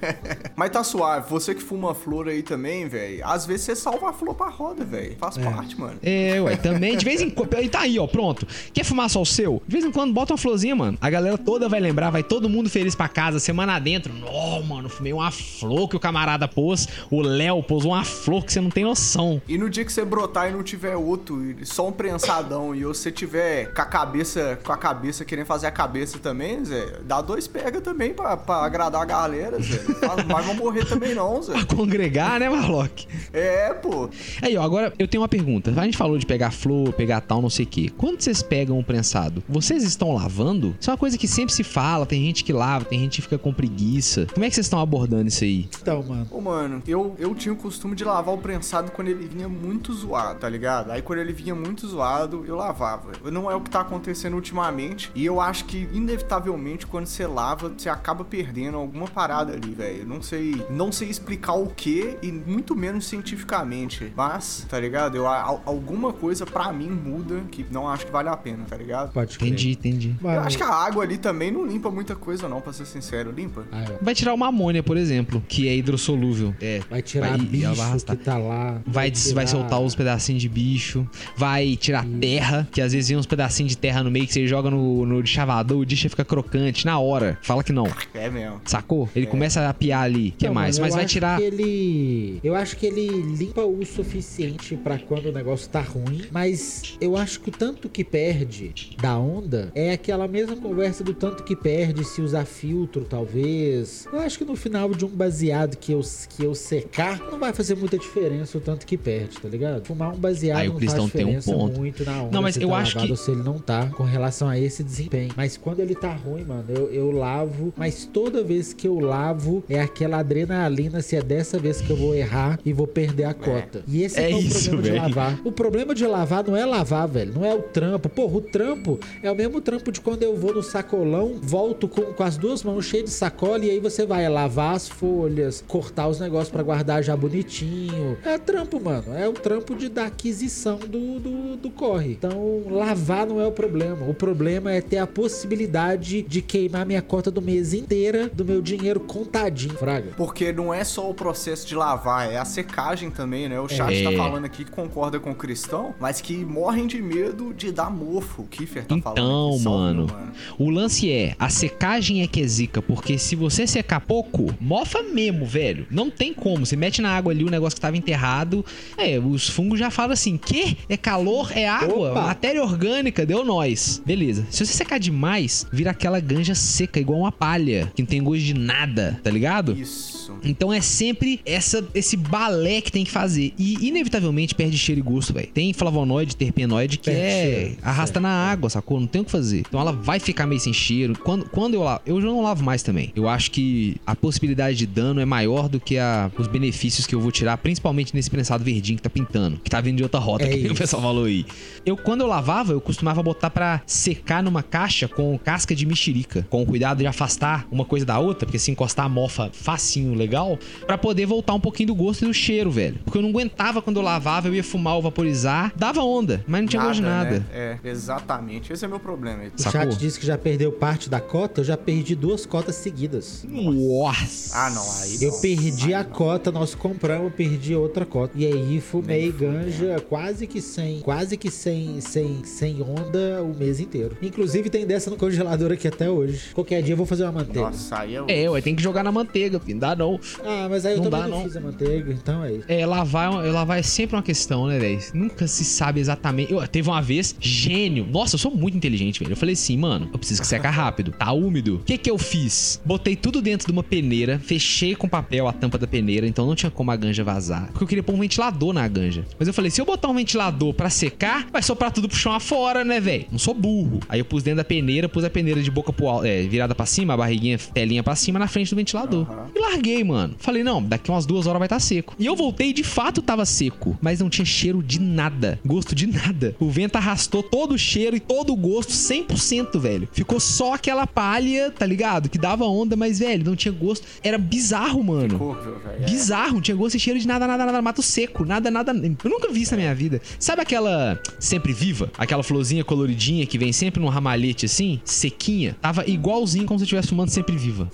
Mas 0.57 0.71
tá 0.71 0.85
suave, 0.85 1.29
você 1.29 1.55
que 1.55 1.63
fuma 1.63 1.95
flor 1.95 2.29
aí 2.29 2.43
também, 2.43 2.89
velho. 2.89 3.25
Às 3.27 3.47
vezes 3.47 3.67
você 3.67 3.77
salva 3.77 4.11
a 4.11 4.13
flor 4.13 4.35
pra 4.35 4.49
roda, 4.49 4.85
velho. 4.85 5.17
Faz 5.19 5.37
parte, 5.39 5.79
mano. 5.79 5.99
É, 6.03 6.41
ué, 6.41 6.57
também, 6.57 6.97
de 6.97 7.05
vez 7.05 7.21
em 7.21 7.31
quando. 7.31 7.55
Aí 7.55 7.69
tá 7.69 7.81
aí, 7.81 7.99
ó, 7.99 8.07
pronto. 8.07 8.47
Quer 8.73 8.85
fumar 8.85 9.09
só 9.11 9.21
o 9.21 9.27
seu? 9.27 9.63
De 9.67 9.73
vez 9.73 9.85
em 9.85 9.91
quando 9.91 10.13
bota 10.13 10.33
uma 10.33 10.39
florzinha, 10.39 10.75
mano. 10.75 10.99
A 11.01 11.11
galera 11.11 11.39
toda 11.39 11.69
vai 11.69 11.81
lembrar, 11.81 12.11
vai 12.11 12.23
todo 12.23 12.49
mundo 12.49 12.71
feliz 12.71 12.95
pra 12.95 13.09
casa, 13.09 13.39
semana 13.39 13.79
dentro. 13.79 14.13
Nó, 14.13 14.61
mano, 14.63 14.89
fumei 14.89 15.13
uma 15.13 15.31
flor 15.31 15.89
que 15.89 15.97
o 15.97 16.01
camarada 16.01 16.47
pôs. 16.49 16.89
O 17.11 17.21
Léo 17.21 17.63
pôs 17.63 17.85
uma 17.85 18.05
flor 18.05 18.45
que 18.45 18.53
você 18.53 18.61
não 18.61 18.71
tem 18.71 18.85
noção. 18.85 19.41
E 19.49 19.59
no 19.59 19.69
dia 19.69 19.85
que 19.85 19.93
você 19.93 20.05
brotar 20.05 20.49
e 20.49 20.53
não 20.53 20.63
tiver 20.63 20.97
outro, 20.97 21.43
e 21.43 21.65
só 21.65 21.89
um 21.89 21.93
prensadão, 21.93 22.75
e 22.75 22.85
você 22.85 23.11
tiver 23.11 23.73
com 23.73 23.83
a 23.83 23.85
cabeça, 23.85 24.59
com 24.63 24.73
a 24.73 24.77
cabeça 24.77 25.25
querendo 25.25 25.47
fazer 25.47 25.67
a 25.67 25.71
cabeça 25.71 26.19
também, 26.23 26.65
Zé, 26.65 27.01
dá 27.05 27.21
dois 27.21 27.47
pega 27.47 27.81
também 27.81 28.15
pra, 28.15 28.37
pra 28.37 28.57
agradar 28.65 29.03
a 29.03 29.05
galera, 29.05 29.61
Zé. 29.61 29.81
Mas 30.27 30.47
vão 30.47 30.55
morrer 30.55 30.87
também 30.87 31.15
não, 31.15 31.43
Zé. 31.43 31.53
Pra 31.63 31.77
congregar, 31.77 32.41
né, 32.41 32.49
Marlock? 32.49 33.07
É, 33.33 33.73
pô. 33.75 34.09
Aí, 34.41 34.57
ó, 34.57 34.63
agora 34.63 34.93
eu 34.99 35.07
tenho 35.07 35.23
uma 35.23 35.29
pergunta. 35.29 35.73
A 35.77 35.85
gente 35.85 35.97
falou 35.97 36.17
de 36.17 36.25
pegar 36.25 36.51
flor, 36.51 36.93
pegar 36.93 37.21
tal, 37.21 37.43
não 37.43 37.51
sei 37.51 37.65
o 37.65 37.69
quê. 37.69 37.91
Quando 37.97 38.21
vocês 38.21 38.43
pegam 38.43 38.79
um 38.79 38.83
prensado, 38.83 39.43
vocês 39.49 39.83
estão 39.83 40.15
lavando? 40.15 40.75
Isso 40.81 40.91
é 40.91 40.93
uma 40.93 40.99
coisa 40.99 41.19
que 41.19 41.27
sempre 41.27 41.53
se 41.53 41.65
fala, 41.65 42.07
tem 42.07 42.23
gente 42.23 42.45
que 42.45 42.53
lava, 42.53 42.85
tem 42.85 42.99
gente 43.01 43.17
que 43.17 43.23
fica 43.23 43.39
com 43.39 43.53
preguiça. 43.53 44.27
Como 44.33 44.45
é 44.45 44.49
que 44.49 44.55
vocês 44.55 44.67
estão 44.67 44.81
abordando 44.81 45.29
isso 45.29 45.45
aí? 45.45 45.69
Então, 45.81 46.03
mano. 46.03 46.27
Ô, 46.31 46.41
mano, 46.41 46.83
eu, 46.87 47.15
eu 47.19 47.35
tinha 47.35 47.53
o 47.53 47.57
costume 47.57 47.95
de 47.95 48.05
lavar 48.05 48.35
o 48.35 48.39
prensado 48.39 48.91
quando 48.93 49.09
ele 49.09 49.27
vinha 49.27 49.49
muito 49.49 49.93
zoado, 49.93 50.41
tá 50.41 50.49
ligado? 50.49 50.91
Aí 50.91 51.03
quando 51.03 51.19
ele 51.19 51.33
vinha 51.33 51.55
muito 51.55 51.87
zoado, 51.87 52.45
eu 52.47 52.57
lavava. 52.57 53.13
Não 53.31 53.51
é 53.51 53.55
o 53.55 53.61
que 53.61 53.71
tá 53.71 53.81
acontecendo 53.81 54.35
ultimamente. 54.35 55.11
E 55.15 55.25
eu 55.25 55.41
acho 55.41 55.65
que, 55.65 55.89
inevitavelmente, 56.13 56.87
quando 56.87 57.07
você 57.07 57.27
lava, 57.27 57.69
você 57.77 57.89
acaba 57.89 58.25
perdendo 58.25 58.77
alguma 58.77 59.07
parada 59.09 59.53
ali, 59.55 59.73
velho. 59.73 60.07
Não 60.07 60.23
sei. 60.23 60.63
Não 60.71 60.93
sei 60.93 61.09
explicar 61.09 61.55
o 61.55 61.67
que 61.69 62.17
e 62.23 62.31
muito 62.31 62.77
menos 62.77 63.07
cientificamente. 63.07 64.13
Mas, 64.17 64.67
tá 64.69 64.79
ligado? 64.79 65.17
Eu, 65.17 65.27
al- 65.27 65.63
alguma 65.65 66.13
coisa 66.13 66.45
pra 66.47 66.73
mim 66.73 66.89
muda 66.91 67.41
que 67.51 67.65
não 67.71 67.89
acho 67.89 68.07
que 68.07 68.13
vale 68.13 68.29
a 68.29 68.37
pena, 68.37 68.65
tá 68.69 68.77
ligado? 68.77 69.13
Pode. 69.13 69.35
Entendi, 69.37 69.73
entendi. 69.73 70.15
Eu 70.21 70.27
Mano, 70.29 70.41
acho 70.41 70.57
que 70.57 70.63
a 70.63 70.69
água 70.73 71.03
ali 71.03 71.19
também 71.19 71.51
não 71.51 71.67
limpa 71.67 71.91
muita 71.91 72.15
coisa, 72.15 72.49
não, 72.49 72.61
pra 72.61 72.73
ser 72.73 72.87
sincero. 72.87 73.33
Limpa? 73.33 73.65
ah, 73.73 73.83
é. 73.83 73.99
Vai 74.03 74.15
tirar 74.15 74.35
uma 74.35 74.49
amônia, 74.49 74.83
por 74.83 74.97
exemplo, 74.97 75.43
que 75.49 75.69
é 75.69 75.75
hidrossolúvel. 75.77 76.55
É. 76.61 76.81
Vai 76.91 77.03
tirar 77.03 77.31
Vai- 77.31 77.39
bicho 77.39 77.75
vai 77.75 77.87
arrastar. 77.87 78.17
que 78.17 78.25
tá 78.25 78.37
lá. 78.39 78.73
Vai, 78.87 79.11
vai 79.11 79.11
tirar- 79.11 79.47
soltar 79.47 79.81
os 79.81 79.95
pedacinhos 79.95 80.43
de 80.43 80.49
bicho. 80.49 81.07
Vai 81.37 81.77
tirar 81.77 82.05
terra, 82.21 82.69
que 82.71 82.81
às 82.81 82.93
vezes 82.93 83.09
vem 83.09 83.17
uns 83.19 83.27
pedacinhos 83.27 83.71
de 83.73 83.79
terra 83.79 84.03
no 84.03 84.11
meio 84.11 84.27
que 84.27 84.33
você 84.33 84.47
joga 84.47 84.71
no, 84.71 85.05
no 85.07 85.27
chavador, 85.27 85.79
o 85.79 85.87
fica 86.09 86.25
crocante 86.25 86.85
na 86.87 86.99
hora. 86.99 87.39
Fala 87.43 87.63
que 87.63 87.73
não. 87.73 87.87
É 88.15 88.29
mesmo. 88.31 88.61
Sacou? 88.65 89.09
Ele 89.15 89.27
começa 89.27 89.69
a 89.69 89.75
piar 89.75 90.05
ali. 90.05 90.29
O 90.31 90.33
que 90.33 90.47
Não, 90.47 90.55
mais? 90.55 90.79
Mas 90.79 90.89
eu 90.91 90.95
vai 90.97 91.05
acho 91.05 91.13
tirar. 91.13 91.39
que 91.39 91.45
ele, 91.45 92.41
eu 92.43 92.55
acho 92.55 92.77
que 92.77 92.87
ele 92.87 93.09
limpa 93.37 93.63
o 93.63 93.85
suficiente 93.85 94.77
pra 94.77 94.99
quando 94.99 95.27
o 95.27 95.33
negócio 95.33 95.69
tá 95.69 95.81
ruim, 95.81 96.23
mas 96.31 96.97
eu 97.01 97.17
acho 97.17 97.41
que 97.41 97.49
o 97.49 97.53
tanto 97.53 97.89
que 97.89 98.05
perde 98.05 98.73
da 99.01 99.19
onda 99.19 99.71
é 99.75 99.93
aquela 99.93 100.27
mesma 100.29 100.57
conversa 100.57 101.03
do 101.05 101.15
tanto 101.15 101.43
que 101.43 101.55
perde 101.57 102.05
se 102.05 102.21
usar 102.21 102.45
filtro, 102.45 103.05
talvez. 103.05 104.07
Eu 104.13 104.21
acho 104.21 104.39
que 104.39 104.45
no 104.45 104.55
final 104.57 104.91
de 104.95 105.05
um 105.05 105.09
baseado 105.09 105.77
que 105.77 105.93
eu, 105.93 106.01
que 106.29 106.45
eu 106.45 106.55
secar, 106.55 107.19
não 107.31 107.39
vai 107.39 107.53
fazer 107.53 107.75
muita 107.77 107.99
diferença 107.99 108.59
o 108.59 108.61
tanto 108.61 108.87
que 108.87 108.97
perde, 108.97 109.39
tá 109.41 109.49
ligado? 109.49 109.85
Fumar 109.85 110.13
um 110.15 110.19
baseado 110.19 110.59
Aí 110.59 110.69
o 110.69 110.73
não 110.75 110.81
faz 110.81 110.93
tem 110.93 111.03
um 111.03 111.07
diferença 111.07 111.53
ponto. 111.53 111.79
muito 111.79 112.05
na 112.05 112.23
onda. 112.23 112.31
Não, 112.33 112.43
mas 112.43 112.55
se 112.55 112.63
eu 112.63 112.69
tá 112.69 112.77
acho 112.77 112.99
que- 112.99 113.11
ou 113.11 113.17
se 113.17 113.31
ele 113.31 113.43
não 113.43 113.59
tá 113.59 113.87
com 113.89 114.03
relação 114.05 114.49
a 114.49 114.59
esse 114.59 114.83
desempenho. 114.83 115.33
Mas 115.37 115.57
quando 115.57 115.81
ele 115.81 115.92
tá 115.95 116.13
ruim, 116.13 116.45
mano, 116.45 116.65
eu, 116.69 116.91
eu 116.91 117.11
lavo, 117.11 117.73
mas 117.77 118.05
toda 118.05 118.43
vez 118.43 118.73
que 118.73 118.87
eu 118.89 118.99
lavo 118.99 119.63
é 119.69 119.81
aquela 119.81 120.19
adrenalina 120.19 121.01
se 121.03 121.17
é 121.17 121.23
dessa 121.23 121.59
vez 121.59 121.81
que 121.81 121.91
eu 121.91 121.97
vou 121.97 122.15
errar 122.15 122.59
e 122.65 122.73
vou 122.73 122.87
perder 122.87 123.25
a 123.25 123.35
cota. 123.35 123.83
E 123.87 124.03
esse 124.03 124.19
É 124.19 124.31
é 124.31 124.35
o 124.37 124.41
problema 124.43 124.83
de 124.83 124.91
velho. 124.91 125.03
lavar. 125.03 125.41
O 125.45 125.53
problema 125.53 125.95
de 125.95 126.07
lavar 126.07 126.45
não 126.45 126.57
é 126.57 126.65
lavar, 126.65 127.09
velho, 127.09 127.33
não 127.35 127.45
é 127.45 127.55
o 127.55 127.63
trampo. 127.63 128.09
Porra, 128.09 128.37
o 128.37 128.41
trampo 128.41 128.99
é 129.23 129.31
o 129.31 129.35
mesmo 129.35 129.61
trampo 129.61 129.91
de 129.93 130.01
quando 130.01 130.23
eu 130.23 130.37
vou 130.37 130.55
no 130.55 130.63
sacolão, 130.63 131.37
volto 131.43 131.89
com, 131.89 132.03
com 132.03 132.23
as 132.23 132.37
duas 132.37 132.63
mãos 132.63 132.85
cheias 132.85 133.05
de 133.07 133.11
sacola 133.11 133.65
e 133.65 133.71
aí 133.71 133.81
você 133.81 134.05
vai 134.07 134.29
lavar 134.29 134.75
as 134.75 134.89
folhas, 134.89 135.63
cortar 135.67 136.09
os 136.09 136.19
negócios 136.21 136.49
pra 136.51 136.63
guardar 136.63 137.03
já 137.03 137.17
bonitinho. 137.17 138.17
É 138.25 138.39
trampo, 138.39 138.81
mano. 138.81 139.15
É 139.15 139.29
o 139.29 139.33
trampo 139.33 139.75
de 139.75 139.89
da 139.89 140.07
aquisição 140.07 140.79
do, 140.79 141.19
do, 141.21 141.57
do 141.57 141.71
corre. 141.71 142.13
Então, 142.13 142.63
lavar 142.71 143.27
não 143.27 143.41
é 143.41 143.47
o 143.47 143.53
problema. 143.53 144.09
O 144.09 144.15
problema 144.15 144.73
é 144.73 144.81
ter 144.81 144.99
a 144.99 145.07
possibilidade 145.07 145.73
de 145.97 146.43
queimar 146.43 146.87
minha 146.87 147.03
cota 147.03 147.31
do 147.31 147.41
mês 147.43 147.73
inteira 147.75 148.29
do 148.29 148.45
meu 148.45 148.61
dinheiro 148.63 149.01
contadinho, 149.01 149.75
Fraga. 149.75 150.13
Porque 150.17 150.53
não 150.53 150.73
é 150.73 150.85
só 150.85 151.09
o 151.11 151.15
processo 151.15 151.67
de 151.67 151.75
lavar, 151.75 152.31
é 152.33 152.37
a 152.39 152.45
secagem 152.45 153.11
também, 153.11 153.49
né? 153.49 153.61
O 153.61 153.69
chat 153.69 153.93
É. 153.95 154.03
tá 154.05 154.13
falando 154.17 154.45
aqui 154.45 154.65
que 154.65 154.71
concorda 154.71 155.19
com 155.21 155.31
o 155.31 155.35
Cristão, 155.35 155.95
mas 156.01 156.21
que 156.21 156.37
morrem 156.37 156.87
de 156.87 157.01
medo 157.03 157.53
de 157.55 157.71
dar 157.73 157.91
mofo. 157.91 158.43
O 158.43 158.47
Kiefer 158.47 158.85
tá 158.85 158.97
falando 158.99 159.19
Então, 159.19 159.49
aqui. 159.51 159.63
Salve, 159.63 159.79
mano, 159.79 160.07
meu 160.07 160.67
o 160.67 160.71
lance 160.71 161.11
é, 161.11 161.35
a 161.39 161.49
secagem 161.49 162.23
é 162.23 162.27
que 162.27 162.41
é 162.41 162.47
zica, 162.47 162.81
porque 162.83 163.19
se 163.19 163.35
você 163.37 163.67
secar 163.67 164.01
pouco, 164.01 164.55
mofa 164.61 165.03
mesmo, 165.03 165.45
velho. 165.45 165.87
Não 165.91 166.11
tem 166.11 166.33
como. 166.33 166.65
Você 166.65 166.77
mete 166.77 167.01
na 167.03 167.11
água 167.11 167.33
ali 167.33 167.45
o 167.45 167.51
negócio 167.51 167.77
que 167.77 167.81
tava 167.81 167.97
enterrado, 167.97 168.65
é, 168.97 169.19
os 169.19 169.49
fungos 169.49 169.79
já 169.79 169.91
falam 169.91 170.13
assim, 170.13 170.37
que? 170.37 170.77
É 170.89 170.97
calor, 170.97 171.51
é 171.57 171.69
água, 171.69 172.11
Opa! 172.13 172.23
matéria 172.23 172.63
orgânica, 172.63 173.25
deu 173.27 173.45
nós. 173.45 174.03
Beleza. 174.05 174.47
Se 174.51 174.65
você 174.65 174.73
secar 174.73 174.99
demais, 174.99 175.67
vira 175.73 175.91
aquela 175.91 176.21
ganja 176.21 176.55
seca, 176.55 177.01
igual 177.01 177.19
uma 177.21 177.33
palha, 177.33 177.91
que 177.95 178.03
não 178.03 178.07
tem 178.07 178.23
gosto 178.23 178.43
de 178.43 178.55
nada, 178.55 179.19
tá 179.23 179.31
ligado? 179.31 179.73
Isso. 179.77 180.33
Então 180.45 180.73
é 180.73 180.81
sempre 180.81 181.41
essa, 181.47 181.85
esse 181.95 182.17
balé 182.17 182.81
que 182.81 182.93
tem 182.93 183.05
que 183.05 183.11
fazer. 183.11 183.53
E 183.59 183.87
inevitavelmente 183.89 184.55
perde 184.55 184.77
cheiro 184.79 185.01
e 185.01 185.03
gosto, 185.03 185.33
velho. 185.33 185.49
Tem 185.53 185.73
flavonoide, 185.73 186.37
terpenoide 186.37 186.99
que 186.99 187.05
Perde 187.11 187.21
é. 187.21 187.43
cheiro, 187.55 187.77
arrasta 187.83 188.15
certo. 188.15 188.23
na 188.23 188.31
água, 188.51 188.69
sacou? 188.71 189.01
Não 189.01 189.07
tem 189.07 189.23
o 189.23 189.25
que 189.25 189.31
fazer. 189.31 189.61
Então 189.61 189.81
ela 189.81 189.93
vai 189.93 190.21
ficar 190.21 190.47
meio 190.47 190.61
sem 190.61 190.73
cheiro. 190.73 191.17
Quando, 191.19 191.45
quando 191.49 191.75
eu 191.75 191.83
lavo, 191.83 192.01
eu 192.07 192.21
já 192.21 192.27
não 192.29 192.43
lavo 192.43 192.63
mais 192.65 192.83
também. 192.83 193.13
Eu 193.17 193.29
acho 193.29 193.51
que 193.51 193.97
a 194.07 194.15
possibilidade 194.15 194.77
de 194.77 194.87
dano 194.87 195.21
é 195.21 195.25
maior 195.25 195.69
do 195.69 195.81
que 195.81 195.99
a- 195.99 196.31
os 196.39 196.47
benefícios 196.47 197.07
que 197.07 197.15
eu 197.15 197.21
vou 197.21 197.31
tirar, 197.33 197.57
principalmente 197.59 198.15
nesse 198.15 198.31
prensado 198.31 198.63
verdinho 198.65 198.97
que 198.97 199.03
tá 199.03 199.11
pintando, 199.11 199.59
que 199.63 199.71
tá 199.71 199.81
vindo 199.81 199.97
de 199.97 200.03
outra 200.03 200.21
rota, 200.21 200.45
É 200.45 200.49
que 200.57 200.69
o 200.69 200.75
pessoal 200.75 201.03
falou 201.03 201.25
aí. 201.25 201.45
Eu, 201.85 201.97
quando 201.97 202.21
eu 202.23 202.27
lavava, 202.27 202.73
eu 202.73 202.81
costumava 202.81 203.23
botar 203.23 203.51
pra 203.51 203.81
secar 203.87 204.43
numa 204.43 204.63
caixa 204.63 205.09
com 205.09 205.39
casca 205.53 205.75
de 205.75 205.85
mexerica, 205.85 206.47
com 206.49 206.63
o 206.63 206.67
cuidado 206.67 206.99
de 206.99 207.07
afastar 207.07 207.67
uma 207.71 207.85
coisa 207.85 208.07
da 208.07 208.19
outra, 208.19 208.47
porque 208.47 208.59
se 208.59 208.71
encostar 208.71 209.05
a 209.05 209.09
mofa 209.09 209.51
facinho, 209.53 210.15
legal 210.15 210.59
pra 210.87 210.97
poder 210.97 211.27
voltar 211.27 211.53
um 211.53 211.61
pouquinho 211.61 211.89
do 211.89 211.95
gosto 211.95 212.23
e 212.23 212.27
do 212.27 212.33
cheiro, 212.33 212.71
velho. 212.71 212.99
Porque 213.05 213.19
eu 213.19 213.23
não 213.23 213.29
aguentava 213.29 213.83
quando 213.83 213.97
eu 213.99 214.03
lavava, 214.03 214.49
eu 214.49 214.55
ia 214.55 214.65
fumar 214.65 214.95
ou 214.95 215.03
vaporizar, 215.03 215.71
dava 215.77 216.03
onda, 216.03 216.43
mas 216.49 216.63
não 216.63 216.69
tinha 216.69 216.83
gosto 216.83 217.01
de 217.01 217.03
nada. 217.03 217.41
Né? 217.41 217.45
É, 217.53 217.79
exatamente. 217.85 218.73
Esse 218.73 218.87
é 218.87 218.89
meu 218.89 218.99
problema. 218.99 219.43
O 219.45 219.63
chat 219.63 219.95
disse 219.99 220.19
que 220.19 220.25
já 220.25 220.39
perdeu 220.39 220.73
parte 220.73 221.11
da 221.11 221.21
cota, 221.21 221.61
eu 221.61 221.65
já 221.65 221.77
perdi 221.77 222.15
duas 222.15 222.47
cotas 222.47 222.77
seguidas. 222.77 223.45
Nossa! 223.47 224.57
Ah, 224.57 224.71
não, 224.71 224.91
aí 225.03 225.23
Eu 225.23 225.33
não. 225.33 225.41
perdi 225.43 225.87
Aí 225.89 225.95
a 225.95 226.03
não. 226.03 226.11
cota, 226.11 226.51
nós 226.51 226.75
compramos, 226.75 227.25
eu 227.27 227.31
perdi 227.31 227.75
outra 227.75 228.07
cota. 228.07 228.33
E 228.39 228.47
aí 228.47 228.81
fumei 228.81 229.31
ganja 229.31 230.01
quase 230.09 230.47
que 230.47 230.63
sem, 230.63 231.01
quase 231.01 231.37
que 231.37 231.51
sem, 231.51 232.01
sem, 232.01 232.43
sem 232.43 232.81
onda 232.81 233.43
o 233.43 233.55
mês 233.55 233.81
inteiro. 233.81 234.17
Inclusive 234.23 234.71
tem 234.71 234.87
dessa 234.87 235.11
no 235.11 235.17
congelador 235.43 235.73
aqui 235.73 235.89
até 235.89 236.11
hoje. 236.11 236.41
Qualquer 236.55 236.83
dia 236.83 236.93
eu 236.93 236.97
vou 236.97 237.07
fazer 237.07 237.25
uma 237.25 237.33
manteiga. 237.33 237.61
Nossa, 237.61 237.99
aí 238.01 238.17
é... 238.17 238.43
É, 238.45 238.51
ué, 238.51 238.61
tem 238.61 238.75
que 238.75 238.83
jogar 238.83 239.03
na 239.03 239.13
manteiga, 239.13 239.59
filho. 239.61 239.79
Dá 239.79 239.95
não. 239.95 240.19
Ah, 240.45 240.69
mas 240.71 240.87
aí 240.87 240.93
eu 240.95 240.99
Não 240.99 241.05
também 241.11 241.21
dá, 241.21 241.29
não, 241.29 241.37
não. 241.39 241.45
fiz 241.45 241.57
a 241.57 241.61
manteiga, 241.61 242.13
então 242.13 242.45
é 242.45 242.53
isso. 242.53 242.65
É, 242.69 242.87
lavar, 242.87 243.33
lavar 243.47 243.79
é 243.79 243.83
sempre 243.83 244.17
uma 244.17 244.23
questão, 244.23 244.67
né, 244.67 244.79
velho? 244.79 245.01
Nunca 245.15 245.47
se 245.47 245.65
sabe 245.65 246.01
exatamente. 246.01 246.53
Eu, 246.53 246.67
teve 246.69 246.89
uma 246.89 247.03
vez, 247.03 247.35
gênio. 247.41 248.07
Nossa, 248.11 248.35
eu 248.35 248.39
sou 248.39 248.55
muito 248.55 248.77
inteligente, 248.77 249.21
velho. 249.21 249.33
Eu 249.33 249.37
falei 249.37 249.55
assim, 249.55 249.77
mano, 249.77 250.09
eu 250.13 250.19
preciso 250.19 250.41
que 250.41 250.47
seca 250.47 250.71
rápido. 250.71 251.13
Tá 251.13 251.33
úmido. 251.33 251.77
O 251.77 251.85
que 251.85 251.99
que 251.99 252.11
eu 252.11 252.19
fiz? 252.19 252.81
Botei 252.85 253.17
tudo 253.17 253.41
dentro 253.43 253.67
de 253.67 253.73
uma 253.73 253.83
peneira, 253.83 254.39
fechei 254.39 254.95
com 254.95 255.09
papel 255.09 255.49
a 255.49 255.53
tampa 255.53 255.79
da 255.79 255.87
peneira, 255.87 256.27
então 256.27 256.47
não 256.47 256.55
tinha 256.55 256.71
como 256.71 256.91
a 256.91 256.97
ganja 256.97 257.25
vazar. 257.25 257.69
Porque 257.69 257.85
eu 257.85 257.89
queria 257.89 258.03
pôr 258.03 258.15
um 258.15 258.21
ventilador 258.21 258.73
na 258.73 258.87
ganja. 258.87 259.25
Mas 259.39 259.49
eu 259.49 259.55
falei, 259.55 259.71
se 259.71 259.81
eu 259.81 259.85
botar 259.85 260.09
um 260.09 260.15
ventilador 260.15 260.73
pra 260.75 260.91
secar, 260.91 261.47
vai 261.53 261.63
soprar 261.63 261.91
tudo 261.91 262.09
pro 262.09 262.17
chão 262.17 262.33
afora, 262.33 262.85
né, 262.85 263.01
velho? 263.01 263.27
Não 263.31 263.39
sou 263.39 263.55
burro. 263.55 264.01
Aí 264.09 264.21
eu 264.21 264.25
pus 264.25 264.43
dentro 264.43 264.59
da 264.59 264.65
peneira, 264.65 265.09
pus 265.09 265.25
a 265.25 265.31
peneira 265.33 265.63
de 265.63 265.71
boca 265.71 265.93
pro 265.93 266.09
alto, 266.09 266.27
é, 266.27 266.43
virada 266.43 266.75
pra 266.75 266.87
cima, 266.87 267.15
a 267.15 267.17
barriguinha, 267.17 267.59
telinha 267.59 268.03
pra 268.03 268.15
cima, 268.15 268.39
na 268.39 268.47
frente 268.47 268.71
do 268.71 268.77
ventilador. 268.77 269.27
Aham. 269.31 269.47
E 269.55 269.59
larguei, 269.59 270.05
mano. 270.05 270.35
Falei, 270.39 270.63
não, 270.63 270.83
daqui 270.83 271.11
umas 271.11 271.27
duas 271.27 271.47
horas 271.47 271.59
vai 271.59 271.67
estar 271.67 271.81
seco. 271.81 272.15
E 272.19 272.27
eu 272.27 272.37
voltei 272.37 272.71
e 272.71 272.73
de 272.73 272.85
fato 272.85 273.23
tava 273.23 273.45
seco. 273.45 273.97
Mas 274.01 274.21
não 274.21 274.29
tinha 274.29 274.45
cheiro 274.45 274.83
de 274.83 275.01
nada. 275.01 275.59
Gosto 275.65 275.95
de 275.95 276.07
nada. 276.07 276.55
O 276.61 276.71
vento 276.71 276.97
arrastou 276.97 277.43
todo 277.43 277.75
o 277.75 277.79
cheiro 277.79 278.17
e 278.17 278.21
todo 278.21 278.53
o 278.53 278.57
gosto 278.57 278.93
100%, 278.93 279.79
velho. 279.79 280.09
Ficou 280.13 280.39
só 280.39 280.75
aquela 280.75 281.07
palha, 281.07 281.71
tá 281.71 281.87
ligado? 281.87 282.29
Que 282.29 282.39
dava 282.39 282.65
onda, 282.65 282.97
mas, 282.97 283.19
velho, 283.19 283.45
não 283.45 283.57
tinha 283.57 283.73
gosto. 283.73 284.07
Era 284.23 284.39
bizarro, 284.39 285.03
mano. 285.03 285.39
Velho. 285.39 285.83
É. 286.01 286.05
Bizarro, 286.05 286.55
não 286.55 286.61
tinha 286.61 286.77
gosto 286.77 286.97
e 286.97 287.01
cheiro 287.01 287.19
de 287.19 287.27
nada, 287.27 287.47
nada, 287.47 287.65
nada, 287.65 287.83
mato 287.83 288.03
seco, 288.03 288.45
nada, 288.45 288.71
nada. 288.71 288.93
Eu 288.93 289.31
nunca 289.31 289.51
vi 289.51 289.63
isso 289.63 289.73
na 289.73 289.79
minha 289.79 289.95
vida. 289.95 290.21
Sabe 290.39 290.63
aquela 290.63 291.21
sempre 291.39 291.73
viva? 291.73 292.11
Aquela 292.19 292.43
florzinha 292.43 292.85
coloridinha 292.85 293.47
que 293.47 293.59
vem 293.59 293.73
sempre 293.73 294.01
num 294.01 294.09
ramalhete 294.09 294.67
assim, 294.67 295.01
sequinha? 295.23 295.77
Tava 295.81 296.05
igualzinho 296.09 296.67
como 296.67 296.79
se 296.79 296.83
eu 296.83 296.87
estivesse 296.87 297.09
fumando 297.09 297.31
sempre 297.31 297.57
viva. 297.57 297.89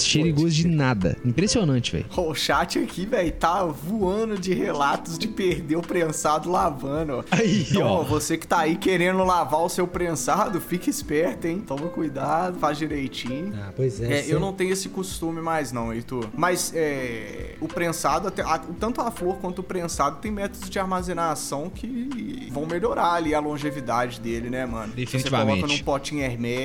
cheiro 0.00 0.28
e 0.28 0.32
gosto 0.32 0.50
de 0.50 0.68
nada. 0.68 1.16
Impressionante, 1.24 1.92
velho. 1.92 2.06
O 2.16 2.34
chat 2.34 2.78
aqui, 2.78 3.06
velho, 3.06 3.32
tá 3.32 3.64
voando 3.64 4.38
de 4.38 4.52
relatos 4.54 5.18
de 5.18 5.28
perder 5.28 5.76
o 5.76 5.82
prensado 5.82 6.50
lavando. 6.50 7.18
ó. 7.18 7.24
Aí, 7.30 7.66
Então, 7.70 7.86
ó. 7.86 8.02
você 8.02 8.36
que 8.38 8.46
tá 8.46 8.60
aí 8.60 8.76
querendo 8.76 9.22
lavar 9.24 9.60
o 9.60 9.68
seu 9.68 9.86
prensado, 9.86 10.60
fique 10.60 10.88
esperto, 10.90 11.46
hein? 11.46 11.62
Toma 11.66 11.88
cuidado, 11.88 12.58
faz 12.58 12.78
direitinho. 12.78 13.52
Ah, 13.56 13.72
pois 13.74 14.00
é. 14.00 14.18
É, 14.18 14.22
você- 14.22 14.34
eu 14.34 14.40
não 14.40 14.52
tenho 14.52 14.72
esse 14.72 14.88
costume 14.88 15.40
mais 15.40 15.72
não, 15.72 15.92
Heitor. 15.92 16.26
Mas 16.36 16.72
é, 16.74 17.54
o 17.60 17.68
prensado, 17.68 18.28
até- 18.28 18.42
a- 18.42 18.58
tanto 18.78 19.00
a 19.00 19.10
flor 19.10 19.36
quanto 19.38 19.58
o 19.60 19.62
prensado 19.62 20.18
tem 20.20 20.30
métodos 20.30 20.68
de 20.70 20.78
armazenação 20.78 21.68
que 21.70 22.48
vão 22.52 22.66
melhorar 22.66 23.14
ali 23.14 23.34
a 23.34 23.40
longevidade 23.40 24.20
dele, 24.20 24.50
né, 24.50 24.66
mano? 24.66 24.92
Você 24.92 24.96
Definitivamente. 24.96 25.60
coloca 25.60 25.72
num 25.78 25.84
potinho 25.84 26.22
hermético, 26.22 26.59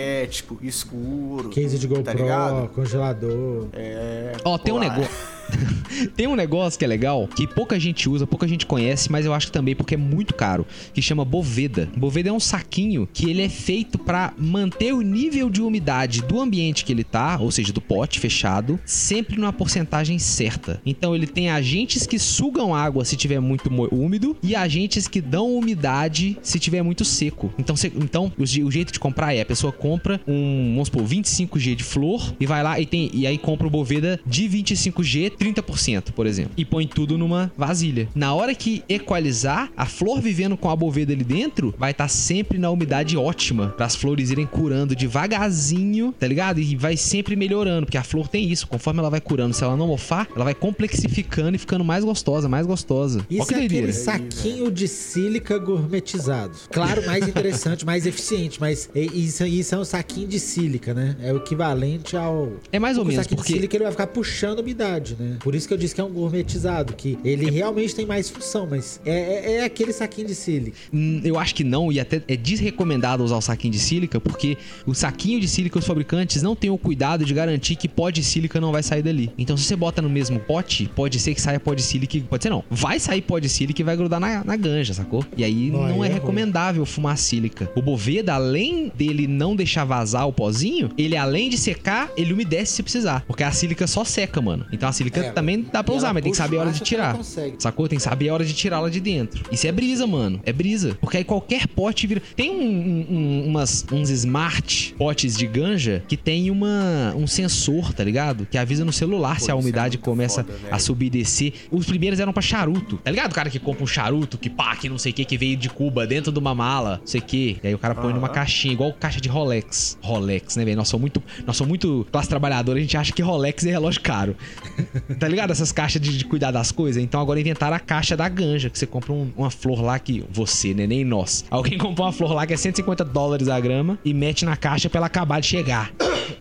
escuro. 0.62 1.50
Case 1.50 1.78
de 1.78 1.88
GoPro, 1.88 2.04
Tá 2.04 2.14
ligado? 2.14 2.70
congelador. 2.70 3.68
É. 3.74 4.34
Ó, 4.44 4.58
tem 4.58 4.74
um 4.74 4.80
negócio. 4.80 5.35
tem 6.16 6.28
um 6.28 6.36
negócio 6.36 6.78
que 6.78 6.86
é 6.86 6.88
legal, 6.88 7.28
que 7.28 7.48
pouca 7.48 7.80
gente 7.80 8.10
usa, 8.10 8.26
pouca 8.28 8.48
gente 8.48 8.66
conhece, 8.66 9.12
mas 9.12 9.26
eu 9.26 9.34
acho 9.34 9.48
que 9.48 9.52
também 9.52 9.76
porque 9.76 9.96
é 9.96 9.98
muito 9.98 10.34
caro, 10.34 10.66
que 10.94 11.02
chama 11.02 11.24
Boveda. 11.26 11.90
Boveda 11.96 12.30
é 12.30 12.34
um 12.34 12.40
saquinho 12.40 13.08
que 13.12 13.30
ele 13.30 13.42
é 13.42 13.50
feito 13.50 13.98
pra 13.98 14.34
manter 14.38 14.94
o 14.94 15.02
nível 15.02 15.50
de 15.50 15.62
umidade 15.62 16.22
do 16.22 16.40
ambiente 16.40 16.84
que 16.86 16.92
ele 16.92 17.04
tá, 17.04 17.38
ou 17.40 17.52
seja, 17.52 17.72
do 17.72 17.82
pote 17.82 18.20
fechado, 18.20 18.80
sempre 18.86 19.38
numa 19.38 19.54
porcentagem 19.54 20.20
certa. 20.20 20.82
Então 20.86 21.16
ele 21.16 21.28
tem 21.28 21.50
agentes 21.50 22.06
que 22.08 22.20
sugam 22.20 22.74
água 22.74 23.06
se 23.06 23.16
tiver 23.16 23.40
muito 23.40 23.70
úmido 23.94 24.36
e 24.42 24.56
agentes 24.56 25.08
que 25.08 25.22
dão 25.22 25.56
umidade 25.56 26.38
se 26.42 26.60
tiver 26.60 26.82
muito 26.82 27.04
seco. 27.06 27.54
Então, 27.58 27.76
se- 27.76 27.92
então 27.96 28.32
o, 28.38 28.44
o 28.44 28.72
jeito 28.72 28.92
de 28.92 29.00
comprar 29.00 29.34
é 29.34 29.42
a 29.42 29.46
pessoa 29.46 29.72
compra 29.72 30.20
um, 30.28 30.72
vamos 30.74 30.88
supor, 30.88 31.04
25G 31.04 31.76
de 31.76 31.84
flor 31.84 32.34
e 32.40 32.46
vai 32.46 32.64
lá 32.64 32.80
e 32.80 32.86
tem 32.86 33.10
e 33.14 33.26
aí 33.28 33.38
compra 33.38 33.68
o 33.68 33.70
Boveda 33.70 34.20
de 34.26 34.44
25G 34.50 35.32
30%, 35.36 36.12
por 36.12 36.26
exemplo, 36.26 36.52
e 36.58 36.66
põe 36.66 36.88
tudo 36.88 37.18
numa 37.18 37.52
vasilha. 37.58 38.08
Na 38.16 38.34
hora 38.34 38.54
que 38.56 38.84
equalizar, 38.88 39.72
a 39.76 39.86
flor 39.86 40.22
vivendo 40.22 40.58
com 40.58 40.70
a 40.70 40.76
Boveda 40.76 41.14
ali 41.14 41.24
dentro 41.24 41.74
vai 41.78 41.92
estar 41.92 42.08
sempre 42.08 42.58
na 42.58 42.70
umidade 42.70 43.18
ótima 43.18 43.74
para 43.76 43.86
as 43.86 43.96
flores 43.96 44.32
irem 44.32 44.46
curando 44.46 44.96
devagarzinho, 44.96 46.14
tá 46.20 46.28
ligado? 46.28 46.60
E 46.60 46.76
vai 46.76 46.98
sempre 46.98 47.36
melhorando, 47.36 47.86
porque 47.86 47.98
a 47.98 48.04
flor 48.04 48.28
tem 48.28 48.50
isso, 48.52 48.68
conforme 48.68 49.00
ela 49.00 49.10
vai 49.10 49.22
curando, 49.22 49.54
se 49.54 49.64
ela 49.64 49.76
não 49.76 49.88
mofar, 49.88 50.28
ela 50.36 50.46
vai 50.46 50.54
complexificando 50.54 51.56
e 51.56 51.60
ficando 51.60 51.84
mais 51.84 52.04
gostosa, 52.04 52.48
mais 52.48 52.66
gostosa. 52.66 53.26
Isso 53.30 53.54
é 53.54 53.66
aquele 53.66 53.94
saquinho 53.94 54.72
de 54.72 54.88
sílica 54.88 55.58
gourmetizado. 55.58 56.54
Claro, 56.72 57.06
mais 57.06 57.28
interessante, 57.28 57.86
mais 57.86 58.06
eficiente, 58.06 58.60
mas 58.60 58.90
isso, 58.96 59.46
isso 59.46 59.76
é 59.76 59.78
um 59.78 59.86
saquinho 59.86 60.28
de 60.28 60.40
sílica, 60.40 60.94
né? 60.94 61.16
É 61.22 61.34
o 61.34 61.38
equivalente 61.38 62.16
ao. 62.16 62.54
É 62.72 62.80
mais 62.80 62.98
ou 62.98 63.04
Porque 63.04 63.16
o 63.16 63.18
menos, 63.18 63.24
saquinho 63.24 63.38
porque 63.38 63.54
de 63.54 63.60
sílica 63.60 63.78
ele 63.78 63.84
vai 63.84 63.92
ficar 63.92 64.08
puxando 64.08 64.60
umidade, 64.60 65.16
né? 65.20 65.25
Por 65.40 65.56
isso 65.56 65.68
que 65.68 65.74
eu 65.74 65.78
disse 65.78 65.94
que 65.96 66.02
é 66.02 66.04
um 66.04 66.12
gourmetizado, 66.12 66.94
que 66.94 67.18
ele 67.24 67.50
realmente 67.50 67.96
tem 67.96 68.06
mais 68.06 68.30
função, 68.30 68.68
mas 68.70 69.00
é, 69.06 69.12
é- 69.12 69.52
é 69.58 69.64
aquele 69.64 69.92
saquinho 69.94 70.28
de 70.28 70.36
sílica. 70.36 70.78
Hum, 70.94 71.22
Eu 71.24 71.40
acho 71.40 71.54
que 71.56 71.64
não, 71.64 71.92
e 71.92 72.00
até 72.00 72.22
é 72.28 72.36
desrecomendado 72.36 73.24
usar 73.24 73.38
o 73.38 73.42
saquinho 73.42 73.72
de 73.74 73.80
sílica, 73.80 74.20
porque 74.20 74.58
o 74.86 74.94
saquinho 74.94 75.40
de 75.40 75.48
sílica, 75.48 75.80
os 75.80 75.86
fabricantes 75.86 76.42
não 76.42 76.56
têm 76.56 76.70
o 76.70 76.78
cuidado 76.78 77.26
de 77.26 77.34
garantir 77.34 77.76
que 77.76 77.88
pó 77.88 78.10
de 78.10 78.24
sílica 78.24 78.60
não 78.62 78.72
vai 78.72 78.84
sair 78.84 79.02
dali. 79.02 79.32
Então, 79.38 79.56
se 79.58 79.64
você 79.64 79.76
bota 79.76 80.02
no 80.02 80.10
mesmo 80.10 80.40
pote, 80.40 80.90
pode 80.96 81.20
ser 81.20 81.34
que 81.34 81.42
saia 81.42 81.60
pó 81.60 81.74
de 81.74 81.82
sílica. 81.82 82.20
Pode 82.30 82.44
ser 82.44 82.50
não. 82.50 82.64
Vai 82.70 83.00
sair 83.00 83.22
pó 83.22 83.40
de 83.40 83.50
sílica 83.50 83.82
e 83.82 83.84
vai 83.86 83.96
grudar 83.98 84.20
na, 84.20 84.44
na 84.44 84.56
ganja, 84.56 84.94
sacou? 84.94 85.24
E 85.36 85.44
aí 85.44 85.70
Não, 85.72 85.80
não 85.82 86.04
é, 86.04 86.08
é 86.08 86.10
ruim. 86.10 86.14
recomendável 86.14 86.86
fumar 86.86 87.18
sílica. 87.18 87.70
O 87.76 87.82
Boveda, 87.82 88.34
além 88.36 88.92
dele 88.96 89.28
não 89.28 89.56
deixar 89.56 89.86
vazar 89.86 90.28
o 90.28 90.34
pozinho, 90.34 90.90
ele 90.98 91.16
além 91.18 91.50
de 91.50 91.58
secar, 91.58 92.12
ele 92.18 92.34
umedece 92.34 92.74
se 92.74 92.84
precisar. 92.84 93.24
Porque 93.28 93.44
a 93.44 93.52
sílica 93.52 93.88
só 93.88 94.04
seca, 94.04 94.42
mano. 94.42 94.66
Então 94.72 94.88
a 94.88 94.92
sílica 94.94 95.15
É, 95.20 95.32
também 95.32 95.66
dá 95.72 95.84
pra 95.84 95.94
usar, 95.94 96.08
ela 96.08 96.14
mas 96.16 96.24
tem 96.24 96.32
que 96.32 96.38
saber 96.38 96.58
a 96.58 96.62
hora 96.62 96.72
de 96.72 96.78
ela 96.78 96.86
tirar. 96.86 97.18
Sacou? 97.60 97.88
Tem 97.88 97.98
que 97.98 98.04
saber 98.04 98.30
a 98.30 98.34
hora 98.34 98.46
de 98.46 98.54
tirá-la 98.54 98.90
de 98.90 99.00
dentro. 99.00 99.44
Isso 99.52 99.66
é 99.68 99.72
brisa, 99.72 100.06
mano. 100.08 100.40
É 100.46 100.52
brisa. 100.54 100.98
Porque 101.00 101.18
aí 101.18 101.24
qualquer 101.24 101.68
pote 101.68 102.08
vira. 102.08 102.22
Tem 102.36 102.52
um- 102.52 102.56
um- 102.64 103.06
um- 103.10 103.46
umas, 103.48 103.86
uns 103.92 104.10
smart 104.10 104.94
potes 104.98 105.36
de 105.38 105.46
ganja 105.48 106.04
que 106.08 106.18
tem 106.18 106.50
uma, 106.52 107.14
um 107.16 107.28
sensor, 107.28 107.94
tá 107.94 108.04
ligado? 108.04 108.46
Que 108.50 108.58
avisa 108.58 108.84
no 108.86 108.94
celular 108.94 109.38
Pô, 109.40 109.46
se 109.46 109.52
a 109.52 109.54
é 109.54 109.58
umidade 109.58 109.98
muito 109.98 110.06
começa 110.06 110.44
foda, 110.44 110.58
a 110.72 110.80
subir 110.80 111.08
e 111.08 111.10
descer. 111.10 111.54
Os 111.72 111.86
primeiros 111.86 112.20
eram 112.20 112.34
pra 112.34 112.42
charuto. 112.42 112.98
Tá 113.04 113.12
ligado? 113.12 113.32
O 113.32 113.36
cara 113.36 113.50
que 113.50 113.60
compra 113.60 113.84
um 113.84 113.88
charuto, 113.88 114.38
que 114.38 114.50
pá, 114.50 114.76
que 114.76 114.90
não 114.90 114.98
sei 114.98 115.12
o 115.12 115.16
que, 115.16 115.26
que 115.26 115.38
veio 115.38 115.56
de 115.58 115.70
Cuba 115.70 116.06
dentro 116.08 116.32
de 116.32 116.40
uma 116.40 116.54
mala, 116.56 116.98
não 117.02 117.08
sei 117.08 117.20
o 117.22 117.24
que. 117.24 117.58
E 117.64 117.68
aí 117.68 117.76
o 117.76 117.80
cara 117.80 117.94
põe 117.96 118.14
numa 118.14 118.28
Aham. 118.28 118.34
caixinha, 118.36 118.74
igual 118.74 118.94
caixa 118.94 119.20
de 119.22 119.30
Rolex. 119.30 119.98
Rolex, 120.02 120.56
né, 120.56 120.66
velho? 120.66 120.78
Nós 120.78 120.88
somos 120.88 121.02
muito, 121.02 121.24
nós 121.46 121.56
somos 121.58 121.70
muito 121.70 122.06
classe 122.12 122.28
trabalhadora, 122.30 122.78
a 122.80 122.82
gente 122.82 122.98
acha 122.98 123.12
que 123.14 123.22
Rolex 123.22 123.66
é 123.66 123.72
relógio 123.72 124.02
caro. 124.02 124.36
tá 125.20 125.28
ligado? 125.28 125.52
Essas 125.52 125.72
caixas 125.72 126.02
de, 126.02 126.18
de 126.18 126.26
cuidar 126.26 126.52
das 126.52 126.72
coisas. 126.72 127.02
Então 127.02 127.20
agora 127.22 127.40
inventaram 127.40 127.76
a 127.76 127.80
caixa 127.80 128.16
da 128.18 128.28
ganja, 128.28 128.70
que 128.70 128.78
você 128.80 128.86
compra 128.86 129.14
um- 129.14 129.32
uma 129.38 129.50
flor 129.52 129.82
lá 129.82 129.98
que. 130.00 130.24
Você, 130.32 130.74
né? 130.74 130.88
Nem 130.88 131.04
nós. 131.06 131.46
Alguém 131.50 131.78
comprou 131.80 132.06
uma 132.08 132.14
flor 132.14 132.34
lá 132.34 132.46
que 132.48 132.54
é 132.54 132.58
150 132.58 133.04
dólares 133.06 133.48
a 133.48 133.60
grama 133.60 133.98
e 134.04 134.14
mete 134.14 134.46
na 134.46 134.56
caixa 134.58 134.90
pra 134.90 135.00
ela 135.00 135.08
acabar 135.08 135.40
de 135.40 135.48
chegar. 135.48 135.92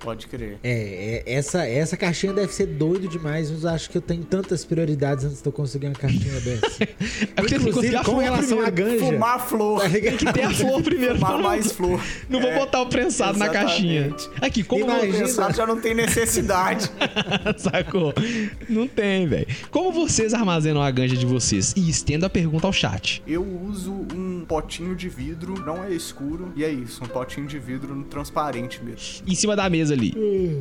Pode 0.01 0.27
crer. 0.27 0.59
É, 0.63 1.23
é, 1.27 1.33
essa, 1.35 1.67
essa 1.67 1.97
caixinha 1.97 2.33
deve 2.33 2.53
ser 2.53 2.67
doido 2.67 3.09
demais, 3.09 3.51
mas 3.51 3.65
eu 3.65 3.71
acho 3.71 3.91
que 3.91 3.97
eu 3.99 4.03
tenho 4.03 4.25
tantas 4.25 4.65
prioridades 4.65 5.25
antes 5.25 5.41
de 5.43 5.47
eu 5.49 5.53
conseguir 5.53 5.87
uma 5.87 5.95
caixinha 5.95 6.41
dessa. 6.41 6.85
É 7.37 7.57
Inclusive, 7.57 8.03
com 8.05 8.17
relação 8.19 8.61
à 8.61 8.71
primeiro. 8.71 8.99
ganja. 9.01 9.13
Fumar 9.13 9.41
flor. 9.49 9.81
Tá? 9.83 9.89
Tem 9.91 10.17
que 10.17 10.33
ter 10.33 10.43
a 10.43 10.51
flor 10.51 10.83
primeiro. 10.83 11.15
Fumar 11.17 11.39
mais 11.39 11.73
flor. 11.73 12.01
Não 12.29 12.41
vou 12.41 12.51
É, 12.51 12.59
botar 12.59 12.83
o 12.83 12.87
prensado 12.87 13.39
na 13.39 13.47
exatamente. 13.47 13.69
caixinha. 13.73 14.17
Aqui, 14.41 14.63
como 14.65 14.85
Imagina. 14.85 15.19
Prensado 15.19 15.57
já 15.57 15.67
não 15.67 15.81
tem 15.81 15.95
necessidade. 15.95 16.91
Sacou? 17.59 18.15
Não 18.69 18.87
tem, 18.87 19.27
velho. 19.27 19.47
Como 19.71 19.93
vocês 19.93 20.33
armazenam 20.35 20.83
a 20.83 20.91
ganja 20.91 21.17
de 21.17 21.27
vocês? 21.27 21.73
E 21.77 21.89
estendo 21.89 22.25
a 22.27 22.31
pergunta 22.31 22.67
ao 22.67 22.73
chat. 22.73 23.23
Eu 23.27 23.45
uso 23.69 23.93
um 24.15 24.45
potinho 24.47 24.95
de 24.95 25.09
vidro, 25.09 25.55
não 25.65 25.85
é 25.85 25.91
escuro, 25.93 26.53
e 26.57 26.65
é 26.65 26.71
isso, 26.71 27.03
um 27.05 27.09
potinho 27.09 27.47
de 27.47 27.59
vidro 27.59 28.03
transparente 28.11 28.83
mesmo. 28.83 29.25
Em 29.27 29.35
cima 29.35 29.55
da 29.57 29.69
mesa 29.69 29.84
ali. 29.91 30.15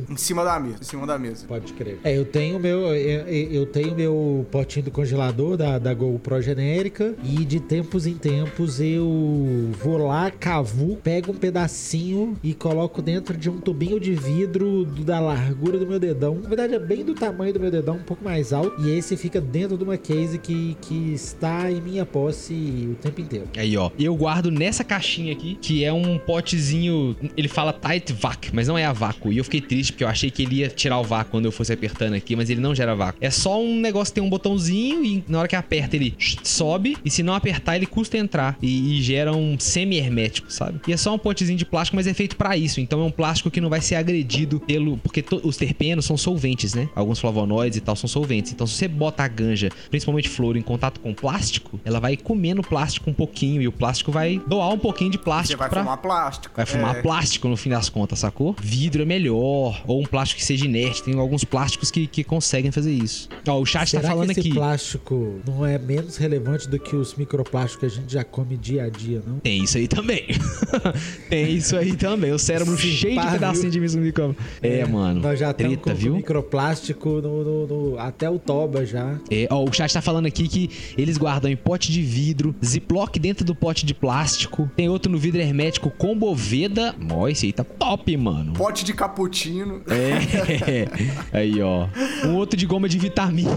Em 0.08 0.16
cima 0.16 0.44
da 0.44 0.58
mesa. 0.58 0.76
Em 0.80 0.84
cima 0.84 1.06
da 1.06 1.18
mesa. 1.18 1.46
Pode 1.46 1.72
crer. 1.72 1.98
É, 2.04 2.16
eu 2.16 2.24
tenho 2.24 2.58
meu. 2.58 2.80
Eu, 2.94 3.26
eu 3.28 3.66
tenho 3.66 3.94
meu 3.94 4.46
potinho 4.50 4.84
do 4.86 4.90
congelador 4.90 5.56
da, 5.56 5.78
da 5.78 5.92
GoPro 5.94 6.40
genérica. 6.42 7.14
E 7.24 7.44
de 7.44 7.60
tempos 7.60 8.06
em 8.06 8.14
tempos 8.14 8.80
eu 8.80 9.70
vou 9.82 9.98
lá, 9.98 10.30
cavu, 10.30 10.96
pego 11.02 11.32
um 11.32 11.34
pedacinho 11.36 12.36
e 12.42 12.54
coloco 12.54 13.00
dentro 13.02 13.36
de 13.36 13.48
um 13.50 13.58
tubinho 13.60 13.98
de 13.98 14.12
vidro 14.14 14.84
do- 14.84 15.04
da 15.04 15.20
largura 15.20 15.78
do 15.78 15.86
meu 15.86 15.98
dedão. 15.98 16.36
Na 16.42 16.48
verdade, 16.48 16.74
é 16.74 16.78
bem 16.78 17.04
do 17.04 17.14
tamanho 17.14 17.52
do 17.52 17.60
meu 17.60 17.70
dedão, 17.70 17.96
um 17.96 18.02
pouco 18.02 18.24
mais 18.24 18.52
alto. 18.52 18.80
E 18.84 18.90
esse 18.90 19.16
fica 19.16 19.40
dentro 19.40 19.76
de 19.76 19.84
uma 19.84 19.96
case 19.96 20.38
que, 20.38 20.76
que 20.80 21.12
está 21.14 21.70
em 21.70 21.80
minha 21.80 22.04
posse 22.06 22.54
o 22.92 22.94
tempo 23.02 23.20
inteiro. 23.20 23.46
Aí, 23.56 23.76
ó. 23.76 23.90
Eu 23.98 24.14
guardo 24.16 24.50
nessa 24.50 24.82
caixinha 24.84 25.32
aqui, 25.32 25.56
que 25.60 25.84
é 25.84 25.92
um 25.92 26.18
potezinho. 26.18 27.16
Ele 27.36 27.48
fala 27.48 27.72
tight 27.72 28.12
vac, 28.12 28.50
mas 28.52 28.68
não 28.68 28.76
é 28.78 28.84
a 28.84 28.92
vácuo. 29.14 29.32
E 29.32 29.38
eu 29.38 29.44
fiquei 29.44 29.60
triste 29.60 29.92
porque 29.92 30.04
eu 30.04 30.08
achei 30.08 30.30
que 30.30 30.42
ele 30.42 30.56
ia 30.56 30.68
tirar 30.68 30.98
o 30.98 31.04
vácuo 31.04 31.30
quando 31.32 31.44
eu 31.46 31.52
fosse 31.52 31.72
apertando 31.72 32.14
aqui, 32.14 32.36
mas 32.36 32.50
ele 32.50 32.60
não 32.60 32.74
gera 32.74 32.94
vácuo. 32.94 33.18
É 33.20 33.30
só 33.30 33.60
um 33.60 33.78
negócio 33.80 34.12
que 34.12 34.20
tem 34.20 34.26
um 34.26 34.30
botãozinho 34.30 35.04
e 35.04 35.24
na 35.28 35.38
hora 35.38 35.48
que 35.48 35.56
aperta 35.56 35.96
ele 35.96 36.14
sobe. 36.42 36.96
E 37.04 37.10
se 37.10 37.22
não 37.22 37.34
apertar, 37.34 37.76
ele 37.76 37.86
custa 37.86 38.16
entrar. 38.18 38.56
E, 38.62 38.98
e 38.98 39.02
gera 39.02 39.32
um 39.34 39.58
semi-hermético, 39.58 40.52
sabe? 40.52 40.80
E 40.86 40.92
é 40.92 40.96
só 40.96 41.14
um 41.14 41.18
potezinho 41.18 41.58
de 41.58 41.64
plástico, 41.64 41.96
mas 41.96 42.06
é 42.06 42.14
feito 42.14 42.36
pra 42.36 42.56
isso. 42.56 42.80
Então 42.80 43.00
é 43.00 43.04
um 43.04 43.10
plástico 43.10 43.50
que 43.50 43.60
não 43.60 43.68
vai 43.68 43.80
ser 43.80 43.96
agredido 43.96 44.60
pelo. 44.60 44.96
Porque 44.98 45.24
os 45.42 45.56
terpenos 45.56 46.04
são 46.04 46.16
solventes, 46.16 46.74
né? 46.74 46.88
Alguns 46.94 47.18
flavonoides 47.18 47.78
e 47.78 47.80
tal 47.80 47.96
são 47.96 48.08
solventes. 48.08 48.52
Então 48.52 48.66
se 48.66 48.74
você 48.74 48.88
bota 48.88 49.22
a 49.22 49.28
ganja, 49.28 49.70
principalmente 49.90 50.28
flor, 50.28 50.56
em 50.56 50.62
contato 50.62 51.00
com 51.00 51.12
plástico, 51.14 51.80
ela 51.84 52.00
vai 52.00 52.16
comendo 52.16 52.62
plástico 52.62 53.10
um 53.10 53.14
pouquinho. 53.14 53.62
E 53.62 53.68
o 53.68 53.72
plástico 53.72 54.10
vai 54.12 54.40
doar 54.46 54.70
um 54.72 54.78
pouquinho 54.78 55.10
de 55.10 55.18
Você 55.18 55.24
plástico 55.24 55.58
vai 55.58 55.68
pra. 55.68 55.80
fumar 55.82 55.98
plástico. 55.98 56.54
Vai 56.56 56.66
fumar 56.66 56.96
É. 56.96 57.02
plástico 57.02 57.48
no 57.48 57.56
fim 57.56 57.70
das 57.70 57.88
contas, 57.88 58.18
sacou? 58.20 58.54
Vidro 58.60 59.03
é 59.04 59.06
melhor. 59.06 59.82
Ou 59.86 60.00
um 60.00 60.04
plástico 60.04 60.40
que 60.40 60.44
seja 60.46 60.64
inerte. 60.64 61.02
Tem 61.02 61.18
alguns 61.18 61.44
plásticos 61.44 61.90
que, 61.90 62.06
que 62.06 62.24
conseguem 62.24 62.70
fazer 62.72 62.92
isso. 62.92 63.28
Ó, 63.46 63.60
o 63.60 63.66
chat 63.66 63.88
Será 63.90 64.02
tá 64.02 64.08
falando 64.08 64.26
que 64.26 64.40
esse 64.40 64.40
aqui. 64.40 64.52
plástico 64.52 65.40
não 65.46 65.64
é 65.64 65.78
menos 65.78 66.16
relevante 66.16 66.68
do 66.68 66.78
que 66.78 66.96
os 66.96 67.14
microplásticos 67.14 67.78
que 67.80 67.86
a 67.86 67.88
gente 68.02 68.12
já 68.12 68.24
come 68.24 68.56
dia 68.56 68.84
a 68.84 68.88
dia, 68.88 69.22
não? 69.26 69.38
Tem 69.38 69.62
isso 69.62 69.76
aí 69.78 69.86
também. 69.88 70.24
Tem 71.28 71.54
isso 71.54 71.76
aí 71.76 71.94
também. 71.96 72.32
O 72.32 72.38
cérebro 72.38 72.76
Sim, 72.76 72.88
cheio 72.88 73.14
pá, 73.16 73.26
de 73.26 73.32
pedacinho 73.32 73.70
de 73.70 73.80
micro. 73.80 74.36
É, 74.62 74.84
mano. 74.86 75.20
Nós 75.20 75.38
já 75.38 75.50
estamos 75.50 75.74
Treta, 75.76 75.90
com, 75.90 75.96
viu? 75.96 76.12
com 76.12 76.16
microplástico 76.18 77.08
no, 77.20 77.44
no- 77.44 77.66
no- 77.66 77.98
até 77.98 78.28
o 78.28 78.38
toba 78.38 78.84
já. 78.86 79.18
É, 79.30 79.46
ó, 79.50 79.62
o 79.64 79.72
chat 79.72 79.92
tá 79.92 80.00
falando 80.00 80.26
aqui 80.26 80.48
que 80.48 80.70
eles 80.96 81.18
guardam 81.18 81.50
em 81.50 81.56
pote 81.56 81.92
de 81.92 82.02
vidro, 82.02 82.54
ziploc 82.64 83.16
dentro 83.18 83.44
do 83.44 83.54
pote 83.54 83.84
de 83.84 83.94
plástico. 83.94 84.70
Tem 84.76 84.88
outro 84.88 85.10
no 85.10 85.18
vidro 85.18 85.40
hermético 85.40 85.90
com 85.90 86.16
boveda. 86.16 86.94
Ó, 87.10 87.28
esse 87.28 87.46
aí 87.46 87.52
tá 87.52 87.64
top, 87.64 88.16
mano. 88.16 88.52
Pote 88.54 88.84
de 88.84 88.92
cappuccino. 88.94 89.82
É. 89.88 90.88
Aí, 91.36 91.60
ó. 91.62 91.86
Um 92.26 92.34
outro 92.36 92.56
de 92.56 92.66
goma 92.66 92.88
de 92.88 92.98
vitamina. 92.98 93.50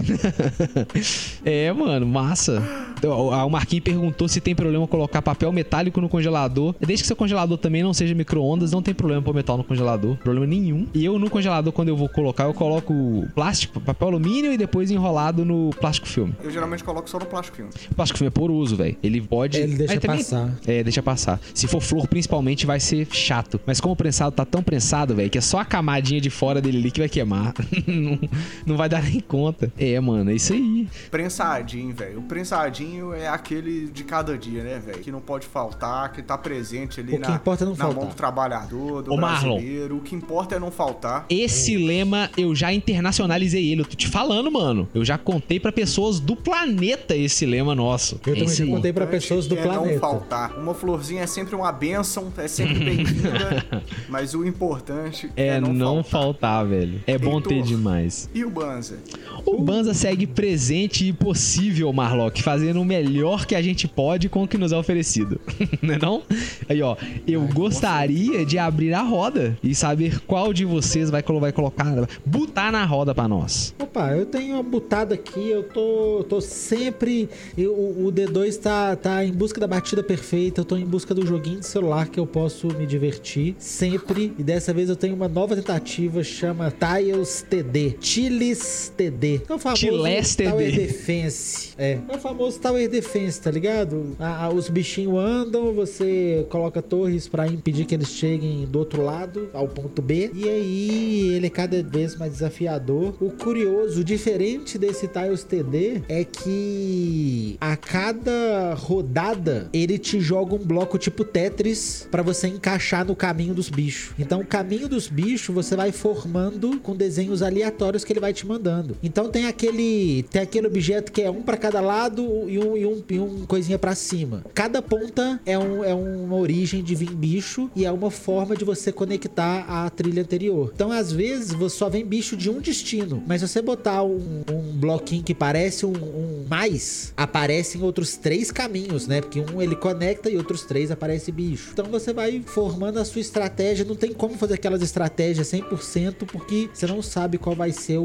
É, 1.44 1.72
mano, 1.72 2.06
massa. 2.06 2.62
Então, 2.98 3.28
O 3.28 3.48
Marquinhos 3.50 3.84
perguntou 3.84 4.28
se 4.28 4.40
tem 4.40 4.54
problema 4.54 4.86
colocar 4.86 5.22
papel 5.22 5.52
metálico 5.52 6.00
no 6.00 6.08
congelador. 6.08 6.74
Desde 6.80 7.02
que 7.04 7.06
seu 7.06 7.16
congelador 7.16 7.56
também 7.58 7.82
não 7.82 7.94
seja 7.94 8.14
micro-ondas, 8.14 8.72
não 8.72 8.82
tem 8.82 8.92
problema 8.94 9.22
pôr 9.22 9.34
metal 9.34 9.56
no 9.56 9.64
congelador. 9.64 10.16
Problema 10.16 10.46
nenhum. 10.46 10.86
E 10.92 11.04
eu 11.04 11.18
no 11.18 11.30
congelador, 11.30 11.72
quando 11.72 11.88
eu 11.88 11.96
vou 11.96 12.08
colocar, 12.08 12.44
eu 12.44 12.54
coloco 12.54 13.26
plástico, 13.34 13.80
papel 13.80 14.08
alumínio 14.08 14.52
e 14.52 14.56
depois 14.56 14.90
enrolado 14.90 15.44
no 15.44 15.70
plástico 15.80 16.08
filme. 16.08 16.34
Eu 16.42 16.50
geralmente 16.50 16.82
coloco 16.82 17.08
só 17.08 17.18
no 17.18 17.26
plástico 17.26 17.56
filme. 17.56 17.70
O 17.90 17.94
plástico 17.94 18.18
filme 18.18 18.28
é 18.28 18.30
poroso, 18.30 18.76
velho. 18.76 18.96
Ele 19.02 19.20
pode. 19.20 19.58
Ele 19.58 19.76
deixa 19.76 20.00
também- 20.00 20.18
passar. 20.18 20.50
É, 20.66 20.82
deixa 20.82 21.02
passar. 21.02 21.40
Se 21.54 21.66
for 21.66 21.80
flor, 21.80 22.06
principalmente, 22.08 22.66
vai 22.66 22.80
ser 22.80 23.06
chato. 23.12 23.60
Mas 23.66 23.80
como 23.80 23.92
o 23.92 23.96
prensado 23.96 24.32
tá 24.34 24.44
tão 24.44 24.62
prensado, 24.62 25.14
velho, 25.14 25.27
que 25.28 25.38
é 25.38 25.40
só 25.40 25.60
a 25.60 25.64
camadinha 25.64 26.20
de 26.20 26.30
fora 26.30 26.60
dele 26.60 26.78
ali 26.78 26.90
que 26.90 27.00
vai 27.00 27.08
queimar. 27.08 27.54
não, 27.86 28.18
não 28.66 28.76
vai 28.76 28.88
dar 28.88 29.02
nem 29.02 29.20
conta. 29.20 29.72
É, 29.78 29.98
mano, 30.00 30.30
é 30.30 30.34
isso 30.34 30.52
aí. 30.52 30.88
Prensadinho, 31.10 31.94
velho. 31.94 32.18
O 32.20 32.22
prensadinho 32.22 33.12
é 33.12 33.28
aquele 33.28 33.88
de 33.88 34.04
cada 34.04 34.36
dia, 34.38 34.62
né, 34.62 34.78
velho? 34.84 34.98
Que 35.00 35.10
não 35.10 35.20
pode 35.20 35.46
faltar, 35.46 36.12
que 36.12 36.22
tá 36.22 36.36
presente 36.38 37.00
ali 37.00 37.14
O 37.14 37.20
que 37.20 37.28
na, 37.28 37.34
importa 37.36 37.64
é 37.64 37.66
não 37.66 37.72
na 37.72 37.78
faltar. 37.78 37.96
mão 38.00 38.08
do 38.08 38.14
trabalhador, 38.14 39.02
do 39.02 39.12
Ô, 39.12 39.16
Marlon. 39.16 39.54
brasileiro. 39.56 39.96
O 39.96 40.00
que 40.00 40.14
importa 40.14 40.54
é 40.56 40.58
não 40.58 40.70
faltar. 40.70 41.26
Esse 41.28 41.76
lema 41.76 42.30
eu 42.36 42.54
já 42.54 42.72
internacionalizei 42.72 43.70
ele. 43.72 43.82
Eu 43.82 43.86
tô 43.86 43.96
te 43.96 44.08
falando, 44.08 44.50
mano. 44.50 44.88
Eu 44.94 45.04
já 45.04 45.18
contei 45.18 45.58
pra 45.60 45.72
pessoas 45.72 46.20
do 46.20 46.36
planeta 46.36 47.16
esse 47.16 47.44
lema 47.44 47.74
nosso. 47.74 48.20
Eu 48.26 48.34
é 48.34 48.38
também 48.44 48.66
contei 48.70 48.92
pra 48.92 49.06
pessoas 49.06 49.46
do 49.46 49.56
é 49.56 49.64
não 49.64 49.72
planeta. 49.74 50.00
faltar. 50.00 50.58
Uma 50.58 50.74
florzinha 50.74 51.22
é 51.22 51.26
sempre 51.26 51.54
uma 51.54 51.72
bênção, 51.72 52.32
é 52.36 52.48
sempre 52.48 52.78
bem-vinda, 52.84 53.82
mas 54.08 54.34
o 54.34 54.44
importante 54.44 55.17
é, 55.36 55.46
É 55.48 55.60
não, 55.60 55.72
não 55.72 56.02
faltar. 56.04 56.28
faltar, 56.28 56.66
velho. 56.66 57.00
É 57.06 57.16
bom 57.18 57.40
ter 57.40 57.54
Heitor. 57.54 57.68
demais. 57.68 58.28
E 58.34 58.44
o 58.44 58.50
Banza? 58.50 58.98
O 59.46 59.58
Banza 59.62 59.94
segue 59.94 60.26
presente 60.26 61.06
e 61.08 61.12
possível, 61.12 61.92
Marlock, 61.92 62.42
fazendo 62.42 62.80
o 62.80 62.84
melhor 62.84 63.46
que 63.46 63.54
a 63.54 63.62
gente 63.62 63.88
pode 63.88 64.28
com 64.28 64.42
o 64.44 64.48
que 64.48 64.58
nos 64.58 64.72
é 64.72 64.76
oferecido. 64.76 65.40
não 65.82 65.94
é 65.94 65.98
não? 65.98 66.22
Aí, 66.68 66.82
ó, 66.82 66.96
eu 67.26 67.42
gostaria 67.48 68.44
de 68.44 68.58
abrir 68.58 68.92
a 68.94 69.02
roda 69.02 69.56
e 69.62 69.74
saber 69.74 70.20
qual 70.26 70.52
de 70.52 70.64
vocês 70.64 71.10
vai, 71.10 71.22
vai 71.22 71.52
colocar, 71.52 72.08
botar 72.24 72.70
na 72.72 72.84
roda 72.84 73.14
pra 73.14 73.26
nós. 73.28 73.74
Opa, 73.78 74.10
eu 74.12 74.26
tenho 74.26 74.54
uma 74.54 74.62
butada 74.62 75.14
aqui, 75.14 75.48
eu 75.48 75.62
tô, 75.62 76.24
tô 76.28 76.40
sempre. 76.40 77.28
eu- 77.56 77.72
o 77.72 78.08
o 78.08 78.12
D2 78.12 78.56
tá, 78.56 78.96
tá 78.96 79.24
em 79.24 79.32
busca 79.32 79.60
da 79.60 79.66
batida 79.66 80.02
perfeita, 80.02 80.60
eu 80.60 80.64
tô 80.64 80.76
em 80.76 80.84
busca 80.84 81.14
do 81.14 81.26
joguinho 81.26 81.60
de 81.60 81.66
celular 81.66 82.08
que 82.08 82.18
eu 82.18 82.26
posso 82.26 82.68
me 82.68 82.86
divertir 82.86 83.54
sempre. 83.58 84.32
E 84.38 84.42
dessa 84.42 84.72
vez 84.72 84.88
eu 84.88 84.96
tenho 84.96 85.07
uma 85.12 85.28
nova 85.28 85.54
tentativa, 85.56 86.22
chama 86.22 86.72
Tiles 86.72 87.44
TD. 87.48 87.96
Chiles 88.00 88.92
TD. 88.96 89.42
É 89.48 89.54
o 89.54 89.58
famoso 89.58 89.80
Chiles 89.80 90.36
TD. 90.36 90.50
Tower 90.50 90.72
Defense. 90.74 91.68
É, 91.78 91.98
é 92.08 92.16
o 92.16 92.18
famoso 92.18 92.58
Tower 92.58 92.88
Defense, 92.88 93.40
tá 93.40 93.50
ligado? 93.50 94.16
A- 94.18 94.44
a- 94.46 94.48
os 94.50 94.68
bichinhos 94.68 95.18
andam, 95.18 95.72
você 95.72 96.46
coloca 96.50 96.82
torres 96.82 97.28
pra 97.28 97.46
impedir 97.46 97.84
que 97.84 97.94
eles 97.94 98.08
cheguem 98.10 98.66
do 98.66 98.78
outro 98.78 99.02
lado, 99.02 99.48
ao 99.52 99.68
ponto 99.68 100.02
B. 100.02 100.30
E 100.34 100.48
aí 100.48 101.28
ele 101.34 101.46
é 101.46 101.50
cada 101.50 101.82
vez 101.82 102.16
mais 102.16 102.32
desafiador. 102.32 103.14
O 103.20 103.30
curioso, 103.30 104.00
o 104.00 104.04
diferente 104.04 104.78
desse 104.78 105.06
Tiles 105.08 105.44
TD 105.44 106.02
é 106.08 106.24
que 106.24 107.56
a 107.60 107.76
cada 107.76 108.74
rodada 108.74 109.68
ele 109.72 109.98
te 109.98 110.20
joga 110.20 110.54
um 110.54 110.58
bloco 110.58 110.98
tipo 110.98 111.24
Tetris 111.24 112.08
pra 112.10 112.22
você 112.22 112.48
encaixar 112.48 113.04
no 113.04 113.14
caminho 113.14 113.54
dos 113.54 113.68
bichos. 113.68 114.12
Então 114.18 114.40
o 114.40 114.46
caminho 114.46 114.88
dos 114.88 114.97
bichos 115.06 115.54
você 115.54 115.76
vai 115.76 115.92
formando 115.92 116.80
com 116.80 116.96
desenhos 116.96 117.42
aleatórios 117.42 118.04
que 118.04 118.12
ele 118.12 118.20
vai 118.20 118.32
te 118.32 118.46
mandando. 118.46 118.96
Então 119.02 119.28
tem 119.30 119.46
aquele 119.46 120.24
tem 120.24 120.42
aquele 120.42 120.66
objeto 120.66 121.12
que 121.12 121.22
é 121.22 121.30
um 121.30 121.42
pra 121.42 121.56
cada 121.56 121.80
lado 121.80 122.22
e 122.48 122.58
um, 122.58 122.76
e 122.76 122.86
um, 122.86 123.04
e 123.08 123.20
um 123.20 123.46
coisinha 123.46 123.78
pra 123.78 123.94
cima. 123.94 124.44
Cada 124.54 124.82
ponta 124.82 125.40
é, 125.44 125.58
um, 125.58 125.84
é 125.84 125.94
uma 125.94 126.36
origem 126.36 126.82
de 126.82 126.94
vir 126.94 127.14
bicho 127.14 127.70
e 127.76 127.84
é 127.84 127.92
uma 127.92 128.10
forma 128.10 128.56
de 128.56 128.64
você 128.64 128.90
conectar 128.90 129.64
a 129.68 129.88
trilha 129.90 130.22
anterior. 130.22 130.72
Então 130.74 130.90
às 130.90 131.12
vezes 131.12 131.52
você 131.52 131.76
só 131.76 131.88
vem 131.88 132.04
bicho 132.04 132.36
de 132.36 132.50
um 132.50 132.60
destino, 132.60 133.22
mas 133.26 133.40
se 133.40 133.48
você 133.48 133.62
botar 133.62 134.02
um, 134.02 134.42
um 134.50 134.72
bloquinho 134.74 135.22
que 135.22 135.34
parece 135.34 135.84
um, 135.84 135.92
um 135.92 136.44
mais, 136.48 137.12
aparecem 137.16 137.82
outros 137.82 138.16
três 138.16 138.50
caminhos, 138.50 139.06
né? 139.06 139.20
Porque 139.20 139.40
um 139.40 139.60
ele 139.60 139.76
conecta 139.76 140.30
e 140.30 140.36
outros 140.36 140.62
três 140.62 140.90
aparece 140.90 141.30
bicho. 141.30 141.70
Então 141.72 141.86
você 141.86 142.12
vai 142.12 142.42
formando 142.44 142.98
a 142.98 143.04
sua 143.04 143.20
estratégia. 143.20 143.84
Não 143.84 143.94
tem 143.94 144.12
como 144.12 144.34
fazer 144.34 144.58
aquelas 144.78 144.82
estratégias 144.82 145.48
100% 145.48 146.26
porque 146.26 146.68
você 146.72 146.86
não 146.86 147.02
sabe 147.02 147.38
qual 147.38 147.54
vai 147.54 147.72
ser 147.72 147.98
o, 147.98 148.02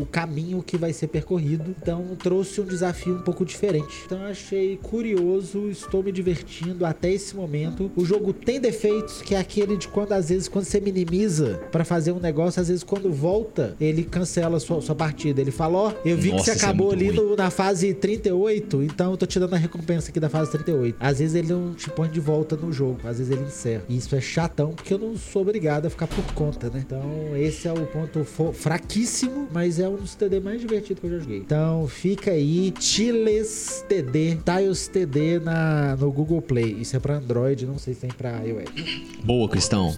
o 0.00 0.06
caminho 0.10 0.62
que 0.62 0.76
vai 0.76 0.92
ser 0.92 1.08
percorrido. 1.08 1.74
Então 1.80 2.16
trouxe 2.18 2.60
um 2.60 2.64
desafio 2.64 3.14
um 3.16 3.22
pouco 3.22 3.44
diferente. 3.44 4.02
Então 4.06 4.22
achei 4.24 4.78
curioso, 4.82 5.68
estou 5.68 6.02
me 6.02 6.10
divertindo 6.10 6.84
até 6.86 7.12
esse 7.12 7.36
momento. 7.36 7.90
O 7.96 8.04
jogo 8.04 8.32
tem 8.32 8.60
defeitos, 8.60 9.22
que 9.22 9.34
é 9.34 9.38
aquele 9.38 9.76
de 9.76 9.88
quando 9.88 10.12
às 10.12 10.28
vezes 10.28 10.48
quando 10.48 10.64
você 10.64 10.80
minimiza 10.80 11.60
pra 11.70 11.84
fazer 11.84 12.12
um 12.12 12.20
negócio, 12.20 12.60
às 12.60 12.68
vezes 12.68 12.82
quando 12.82 13.12
volta, 13.12 13.76
ele 13.80 14.04
cancela 14.04 14.56
a 14.56 14.60
sua, 14.60 14.80
sua 14.80 14.94
partida. 14.94 15.40
Ele 15.40 15.50
fala: 15.50 15.78
Ó, 15.78 15.92
eu 16.04 16.16
vi 16.16 16.30
Nossa, 16.30 16.52
que 16.52 16.58
você 16.58 16.64
é 16.64 16.68
acabou 16.68 16.88
muito 16.96 17.20
ali 17.20 17.28
no- 17.30 17.36
na 17.36 17.50
fase 17.50 17.92
38, 17.94 18.82
então 18.82 19.10
eu 19.12 19.16
tô 19.16 19.26
te 19.26 19.38
dando 19.38 19.54
a 19.54 19.58
recompensa 19.58 20.10
aqui 20.10 20.18
da 20.20 20.28
fase 20.28 20.50
38. 20.50 20.96
Às 21.00 21.18
vezes 21.18 21.34
ele 21.34 21.52
não 21.52 21.74
te 21.74 21.90
põe 21.90 22.08
de 22.08 22.20
volta 22.20 22.56
no 22.56 22.72
jogo, 22.72 23.00
às 23.04 23.18
vezes 23.18 23.32
ele 23.32 23.42
encerra. 23.46 23.82
E 23.88 23.96
isso 23.96 24.14
é 24.14 24.20
chatão, 24.20 24.72
porque 24.72 24.94
eu 24.94 24.98
não 24.98 25.16
sou 25.16 25.42
obrigado 25.42 25.86
a 25.86 25.90
ficar 25.90 26.06
por 26.14 26.32
conta, 26.34 26.70
né? 26.70 26.82
Então 26.86 27.02
esse 27.36 27.66
é 27.66 27.72
o 27.72 27.86
ponto 27.86 28.24
fraquíssimo, 28.52 29.48
mas 29.52 29.78
é 29.78 29.88
um 29.88 29.96
dos 29.96 30.14
TD 30.14 30.40
mais 30.40 30.60
divertidos 30.60 31.00
que 31.00 31.06
eu 31.06 31.10
já 31.10 31.18
joguei. 31.18 31.38
Então 31.38 31.86
fica 31.88 32.30
aí, 32.30 32.72
Chiles 32.78 33.84
TD, 33.88 34.38
Tiles 34.44 34.88
TD 34.88 35.40
na, 35.40 35.96
no 35.96 36.10
Google 36.12 36.40
Play. 36.40 36.76
Isso 36.80 36.96
é 36.96 37.00
pra 37.00 37.16
Android, 37.16 37.66
não 37.66 37.78
sei 37.78 37.94
se 37.94 38.00
tem 38.00 38.10
pra 38.10 38.42
iOS. 38.44 38.64
Boa, 39.24 39.48
Cristão. 39.48 39.94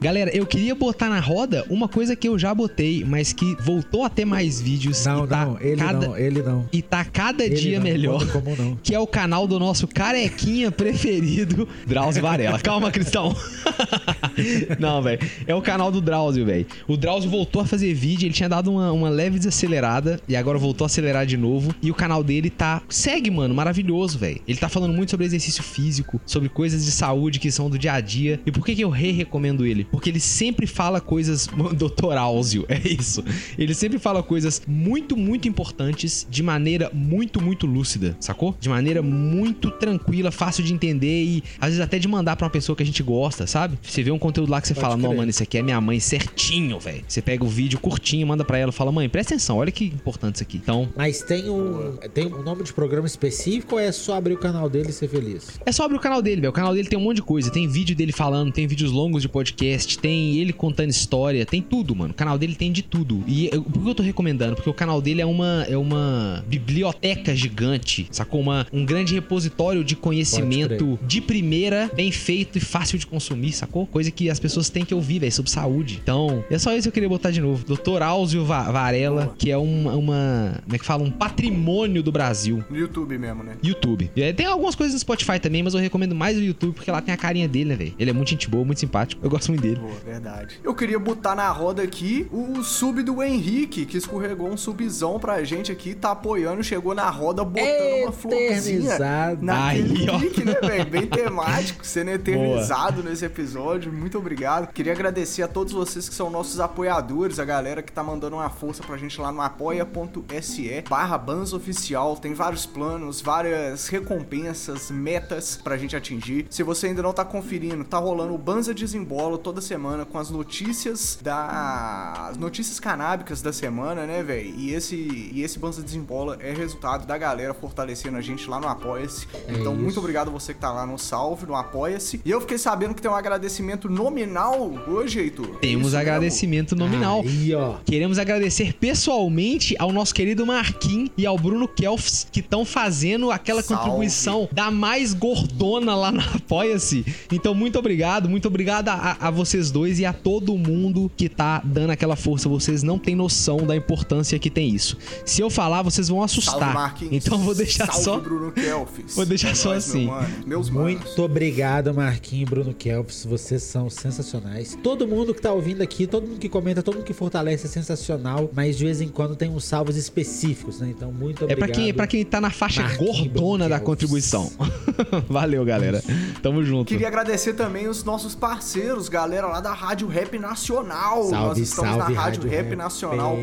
Galera, 0.00 0.34
eu 0.34 0.46
queria 0.46 0.74
botar 0.74 1.10
na 1.10 1.20
roda 1.20 1.64
uma 1.68 1.86
coisa 1.86 2.16
que 2.16 2.26
eu 2.26 2.38
já 2.38 2.54
botei, 2.54 3.04
mas 3.04 3.32
que 3.34 3.54
voltou 3.56 4.02
a 4.04 4.08
ter 4.08 4.24
mais 4.24 4.60
vídeos. 4.60 5.04
Não, 5.04 5.26
tá 5.26 5.44
não, 5.44 5.60
ele 5.60 5.76
cada, 5.76 6.06
não, 6.06 6.16
ele 6.16 6.42
não. 6.42 6.68
E 6.72 6.80
tá 6.80 7.04
cada 7.04 7.44
Ele 7.44 7.54
dia 7.54 7.76
não, 7.76 7.84
melhor. 7.84 8.24
não 8.24 8.32
como 8.32 8.56
não. 8.56 8.76
Que 8.82 8.94
é 8.94 8.98
o 8.98 9.06
canal 9.06 9.46
do 9.46 9.58
nosso 9.58 9.86
carequinha 9.86 10.70
preferido, 10.72 11.68
Drauzio 11.86 12.22
Varela. 12.22 12.58
Calma, 12.60 12.90
Cristão. 12.90 13.36
Não, 14.78 15.02
velho. 15.02 15.20
É 15.46 15.54
o 15.54 15.62
canal 15.62 15.90
do 15.90 16.00
Drauzio, 16.00 16.44
velho. 16.44 16.66
O 16.86 16.96
Drauzio 16.96 17.30
voltou 17.30 17.62
a 17.62 17.66
fazer 17.66 17.92
vídeo, 17.94 18.26
ele 18.26 18.34
tinha 18.34 18.48
dado 18.48 18.70
uma, 18.70 18.92
uma 18.92 19.08
leve 19.08 19.38
desacelerada 19.38 20.20
e 20.28 20.36
agora 20.36 20.58
voltou 20.58 20.84
a 20.84 20.86
acelerar 20.86 21.26
de 21.26 21.36
novo. 21.36 21.74
E 21.82 21.90
o 21.90 21.94
canal 21.94 22.22
dele 22.22 22.50
tá. 22.50 22.82
Segue, 22.88 23.30
mano, 23.30 23.54
maravilhoso, 23.54 24.18
velho. 24.18 24.40
Ele 24.46 24.58
tá 24.58 24.68
falando 24.68 24.92
muito 24.92 25.10
sobre 25.10 25.26
exercício 25.26 25.62
físico, 25.62 26.20
sobre 26.26 26.48
coisas 26.48 26.84
de 26.84 26.90
saúde 26.90 27.38
que 27.38 27.50
são 27.50 27.70
do 27.70 27.78
dia 27.78 27.92
a 27.92 28.00
dia. 28.00 28.40
E 28.44 28.50
por 28.50 28.64
que, 28.64 28.74
que 28.74 28.82
eu 28.82 28.90
re-recomendo 28.90 29.64
ele? 29.64 29.84
Porque 29.84 30.10
ele 30.10 30.20
sempre 30.20 30.66
fala 30.66 31.00
coisas. 31.00 31.48
Doutor 31.76 32.16
Áuzio, 32.16 32.64
é 32.68 32.80
isso. 32.88 33.24
Ele 33.58 33.74
sempre 33.74 33.98
fala 33.98 34.22
coisas 34.22 34.62
muito, 34.66 35.16
muito 35.16 35.48
importantes 35.48 36.26
de 36.28 36.42
maneira 36.42 36.90
muito, 36.92 37.40
muito 37.40 37.66
lúcida, 37.66 38.16
sacou? 38.20 38.56
De 38.60 38.68
maneira 38.68 39.02
muito 39.02 39.70
tranquila, 39.70 40.30
fácil 40.30 40.62
de 40.64 40.72
entender 40.72 41.24
e 41.24 41.42
às 41.60 41.68
vezes 41.68 41.80
até 41.80 41.98
de 41.98 42.08
mandar 42.08 42.36
pra 42.36 42.46
uma 42.46 42.50
pessoa 42.50 42.76
que 42.76 42.82
a 42.82 42.86
gente 42.86 43.02
gosta, 43.02 43.46
sabe? 43.46 43.78
Você 43.82 44.02
vê 44.02 44.10
um 44.10 44.18
conteúdo 44.18 44.50
lá 44.50 44.60
que 44.60 44.68
você 44.68 44.74
Pode 44.74 44.86
fala, 44.86 44.96
não, 44.96 45.10
crer. 45.10 45.18
Mano, 45.30 45.34
isso 45.34 45.42
aqui 45.42 45.58
é 45.58 45.62
minha 45.62 45.80
mãe 45.80 45.98
certinho, 46.00 46.78
velho. 46.78 47.02
Você 47.06 47.22
pega 47.22 47.44
o 47.44 47.48
vídeo 47.48 47.78
curtinho, 47.78 48.26
manda 48.26 48.44
pra 48.44 48.58
ela, 48.58 48.72
fala, 48.72 48.90
mãe, 48.92 49.08
presta 49.08 49.34
atenção, 49.34 49.56
olha 49.58 49.70
que 49.70 49.84
importante 49.84 50.36
isso 50.36 50.42
aqui. 50.42 50.56
Então, 50.58 50.88
Mas 50.96 51.22
tem 51.22 51.48
um, 51.48 51.96
tem 52.12 52.26
um 52.26 52.42
nome 52.42 52.64
de 52.64 52.72
programa 52.72 53.06
específico 53.06 53.74
ou 53.76 53.80
é 53.80 53.92
só 53.92 54.14
abrir 54.16 54.34
o 54.34 54.38
canal 54.38 54.68
dele 54.68 54.90
e 54.90 54.92
ser 54.92 55.08
feliz? 55.08 55.58
É 55.64 55.72
só 55.72 55.84
abrir 55.84 55.96
o 55.96 56.00
canal 56.00 56.20
dele, 56.20 56.40
velho. 56.40 56.50
O 56.50 56.54
canal 56.54 56.74
dele 56.74 56.88
tem 56.88 56.98
um 56.98 57.02
monte 57.02 57.16
de 57.16 57.22
coisa. 57.22 57.50
Tem 57.50 57.66
vídeo 57.68 57.94
dele 57.94 58.12
falando, 58.12 58.52
tem 58.52 58.66
vídeos 58.66 58.90
longos 58.90 59.22
de 59.22 59.28
podcast, 59.28 59.98
tem 59.98 60.36
ele 60.38 60.52
contando 60.52 60.90
história, 60.90 61.44
tem 61.46 61.62
tudo, 61.62 61.94
mano. 61.94 62.10
O 62.12 62.14
canal 62.14 62.36
dele 62.38 62.54
tem 62.54 62.72
de 62.72 62.82
tudo. 62.82 63.22
E 63.26 63.48
eu- 63.52 63.62
por 63.62 63.82
que 63.82 63.88
eu 63.90 63.94
tô 63.94 64.02
recomendando? 64.02 64.56
Porque 64.56 64.70
o 64.70 64.74
canal 64.74 65.00
dele 65.00 65.20
é 65.20 65.26
uma, 65.26 65.64
é 65.68 65.76
uma 65.76 66.44
biblioteca 66.48 67.34
gigante, 67.34 68.06
sacou? 68.10 68.40
Uma, 68.40 68.66
um 68.72 68.84
grande 68.84 69.14
repositório 69.14 69.84
de 69.84 69.94
conhecimento 69.96 70.98
de 71.06 71.20
primeira, 71.20 71.90
bem 71.94 72.10
feito 72.10 72.58
e 72.58 72.60
fácil 72.60 72.98
de 72.98 73.06
consumir, 73.06 73.52
sacou? 73.52 73.86
Coisa 73.86 74.10
que 74.10 74.30
as 74.30 74.38
pessoas 74.40 74.68
têm 74.70 74.84
que 74.84 74.94
ouvir, 74.94 75.19
velho, 75.20 75.32
sobre 75.32 75.50
saúde. 75.50 76.00
Então, 76.02 76.44
é 76.50 76.58
só 76.58 76.72
isso 76.72 76.82
que 76.82 76.88
eu 76.88 76.92
queria 76.92 77.08
botar 77.08 77.30
de 77.30 77.40
novo. 77.40 77.64
Dr. 77.64 78.02
Áuzio 78.02 78.44
Va- 78.44 78.70
Varela, 78.70 79.24
Boa. 79.26 79.34
que 79.38 79.50
é 79.50 79.56
uma, 79.56 79.92
uma. 79.94 80.60
Como 80.64 80.74
é 80.74 80.78
que 80.78 80.84
fala? 80.84 81.02
Um 81.04 81.10
patrimônio 81.10 82.02
do 82.02 82.10
Brasil. 82.12 82.64
No 82.70 82.76
YouTube 82.76 83.16
mesmo, 83.18 83.42
né? 83.42 83.52
YouTube. 83.62 84.10
E 84.16 84.22
aí 84.22 84.32
Tem 84.32 84.46
algumas 84.46 84.74
coisas 84.74 84.94
no 84.94 85.00
Spotify 85.00 85.38
também, 85.38 85.62
mas 85.62 85.74
eu 85.74 85.80
recomendo 85.80 86.14
mais 86.14 86.36
o 86.36 86.40
YouTube 86.40 86.74
porque 86.74 86.90
lá 86.90 87.00
tem 87.00 87.12
a 87.12 87.16
carinha 87.16 87.46
dele, 87.48 87.70
né, 87.70 87.76
velho? 87.76 87.94
Ele 87.98 88.10
é 88.10 88.12
muito 88.12 88.30
gente 88.30 88.48
boa, 88.48 88.64
muito 88.64 88.80
simpático. 88.80 89.20
Eu 89.24 89.30
gosto 89.30 89.48
muito 89.48 89.60
dele. 89.62 89.76
Boa, 89.80 89.92
verdade. 90.04 90.58
Eu 90.64 90.74
queria 90.74 90.98
botar 90.98 91.34
na 91.34 91.48
roda 91.50 91.82
aqui 91.82 92.26
o 92.32 92.62
sub 92.62 93.02
do 93.02 93.22
Henrique, 93.22 93.84
que 93.84 93.96
escorregou 93.98 94.48
um 94.48 94.56
subzão 94.56 95.18
pra 95.18 95.42
gente 95.44 95.70
aqui, 95.70 95.94
tá 95.94 96.12
apoiando, 96.12 96.62
chegou 96.62 96.94
na 96.94 97.08
roda 97.10 97.44
botando 97.44 98.02
uma 98.02 98.12
florzinha 98.12 98.56
Eternizado. 98.56 99.44
naquele 99.44 100.00
Aí, 100.02 100.08
ó. 100.10 100.16
link, 100.18 100.44
né, 100.44 100.54
velho? 100.62 100.86
Bem 100.90 101.06
temático, 101.06 101.84
sendo 101.86 102.10
eternizado 102.10 103.02
nesse 103.02 103.24
episódio. 103.24 103.92
Muito 103.92 104.16
obrigado. 104.18 104.72
Queria 104.72 104.92
agradecer 104.92 105.09
a 105.42 105.48
todos 105.48 105.72
vocês 105.72 106.08
que 106.08 106.14
são 106.14 106.30
nossos 106.30 106.60
apoiadores, 106.60 107.40
a 107.40 107.44
galera 107.44 107.82
que 107.82 107.90
tá 107.90 108.02
mandando 108.02 108.36
uma 108.36 108.48
força 108.48 108.80
pra 108.82 108.96
gente 108.96 109.20
lá 109.20 109.32
no 109.32 109.40
apoia.se 109.40 110.84
barra 110.88 111.18
Banza 111.18 111.56
Oficial. 111.56 112.16
Tem 112.16 112.32
vários 112.32 112.64
planos, 112.64 113.20
várias 113.20 113.88
recompensas, 113.88 114.90
metas 114.90 115.58
pra 115.62 115.76
gente 115.76 115.96
atingir. 115.96 116.46
Se 116.48 116.62
você 116.62 116.86
ainda 116.86 117.02
não 117.02 117.12
tá 117.12 117.24
conferindo, 117.24 117.82
tá 117.84 117.98
rolando 117.98 118.34
o 118.34 118.38
Banza 118.38 118.72
Desembola 118.72 119.36
toda 119.36 119.60
semana 119.60 120.04
com 120.04 120.16
as 120.16 120.30
notícias 120.30 121.18
da 121.20 122.28
as 122.30 122.36
notícias 122.36 122.78
canábicas 122.78 123.42
da 123.42 123.52
semana, 123.52 124.06
né, 124.06 124.22
velho? 124.22 124.54
E 124.56 124.72
esse 124.72 124.94
e 124.94 125.42
esse 125.42 125.58
Banza 125.58 125.82
Desembola 125.82 126.36
é 126.40 126.52
resultado 126.52 127.04
da 127.04 127.18
galera 127.18 127.52
fortalecendo 127.52 128.16
a 128.16 128.20
gente 128.20 128.48
lá 128.48 128.60
no 128.60 128.68
Apoia-se. 128.68 129.26
É 129.48 129.52
então, 129.52 129.72
isso. 129.72 129.82
muito 129.82 129.98
obrigado 129.98 130.28
a 130.28 130.30
você 130.30 130.54
que 130.54 130.60
tá 130.60 130.72
lá 130.72 130.86
no 130.86 130.98
Salve, 130.98 131.46
no 131.46 131.56
Apoia-se. 131.56 132.20
E 132.24 132.30
eu 132.30 132.40
fiquei 132.40 132.58
sabendo 132.58 132.94
que 132.94 133.02
tem 133.02 133.10
um 133.10 133.16
agradecimento 133.16 133.88
nominal 133.88 134.70
hoje, 135.00 135.18
Heitor. 135.20 135.46
É 135.46 135.58
Temos 135.58 135.88
isso 135.88 135.96
mesmo? 135.96 135.98
agradecimento 135.98 136.76
nominal. 136.76 137.22
Aí, 137.26 137.54
ó. 137.54 137.74
Queremos 137.84 138.18
agradecer 138.18 138.74
pessoalmente 138.74 139.74
ao 139.78 139.92
nosso 139.92 140.14
querido 140.14 140.46
Marquinhos 140.46 141.10
e 141.16 141.26
ao 141.26 141.36
Bruno 141.38 141.66
Kelfs, 141.66 142.26
que 142.30 142.40
estão 142.40 142.64
fazendo 142.64 143.30
aquela 143.30 143.62
Salve. 143.62 143.82
contribuição 143.84 144.48
da 144.52 144.70
mais 144.70 145.14
gordona 145.14 145.94
lá 145.94 146.12
na 146.12 146.24
Apoia-se. 146.34 147.04
Então, 147.30 147.54
muito 147.54 147.78
obrigado, 147.78 148.28
muito 148.28 148.46
obrigado 148.48 148.88
a, 148.88 149.16
a 149.20 149.30
vocês 149.30 149.70
dois 149.70 149.98
e 149.98 150.04
a 150.04 150.12
todo 150.12 150.56
mundo 150.56 151.10
que 151.16 151.28
tá 151.28 151.60
dando 151.64 151.90
aquela 151.90 152.16
força. 152.16 152.48
Vocês 152.48 152.82
não 152.82 152.98
têm 152.98 153.14
noção 153.14 153.58
da 153.58 153.74
importância 153.76 154.38
que 154.38 154.50
tem 154.50 154.68
isso. 154.74 154.96
Se 155.24 155.40
eu 155.40 155.48
falar, 155.50 155.82
vocês 155.82 156.08
vão 156.08 156.18
Salve, 156.18 156.32
assustar. 156.40 156.74
Marquinhos. 156.74 157.14
então, 157.26 157.38
vou 157.38 157.54
deixar 157.54 157.86
Salve, 157.86 158.02
só. 158.04 158.18
Bruno 158.20 158.52
Kelfis. 158.52 159.14
Vou 159.16 159.26
deixar 159.26 159.50
É 159.50 159.54
só 159.54 159.70
nóis, 159.70 159.88
assim. 159.88 160.04
Meu 160.04 160.14
mano. 160.14 160.28
Meus 160.46 160.70
manos. 160.70 160.90
Muito 161.04 161.22
obrigado, 161.22 161.94
Marquinhos 161.94 162.42
e 162.42 162.50
Bruno 162.50 162.74
Kelps. 162.74 163.24
Vocês 163.24 163.62
são 163.62 163.88
sensacionais. 163.88 164.76
Todo 164.82 164.89
mundo 165.06 165.34
que 165.34 165.40
tá 165.40 165.52
ouvindo 165.52 165.82
aqui, 165.82 166.06
todo 166.06 166.26
mundo 166.26 166.38
que 166.38 166.48
comenta, 166.48 166.82
todo 166.82 166.94
mundo 166.96 167.04
que 167.04 167.12
fortalece 167.12 167.66
é 167.66 167.68
sensacional. 167.68 168.50
Mas 168.54 168.76
de 168.76 168.84
vez 168.84 169.00
em 169.00 169.08
quando 169.08 169.34
tem 169.36 169.48
uns 169.50 169.64
salvos 169.64 169.96
específicos, 169.96 170.80
né? 170.80 170.88
Então, 170.90 171.12
muito 171.12 171.42
É 171.42 171.44
obrigado. 171.44 171.58
pra 171.58 171.68
quem, 171.68 171.94
pra 171.94 172.06
quem 172.06 172.24
tá 172.24 172.40
na 172.40 172.50
faixa 172.50 172.82
Marquinhos 172.82 173.16
gordona 173.18 173.68
da 173.68 173.78
contribuição. 173.80 174.50
Valeu, 175.28 175.64
galera. 175.64 176.02
Tamo 176.42 176.64
junto. 176.64 176.88
Queria 176.88 177.08
agradecer 177.08 177.54
também 177.54 177.88
os 177.88 178.04
nossos 178.04 178.34
parceiros, 178.34 179.08
galera 179.08 179.46
lá 179.46 179.60
da 179.60 179.72
Rádio 179.72 180.08
Rap 180.08 180.38
Nacional. 180.38 181.24
Salve, 181.24 181.32
Nós 181.34 181.58
estamos 181.58 181.96
salve, 181.96 182.14
na 182.14 182.20
Rádio, 182.20 182.40
Rádio 182.42 182.50
Rap, 182.50 182.68
Rap. 182.68 182.76
Nacional 182.76 183.36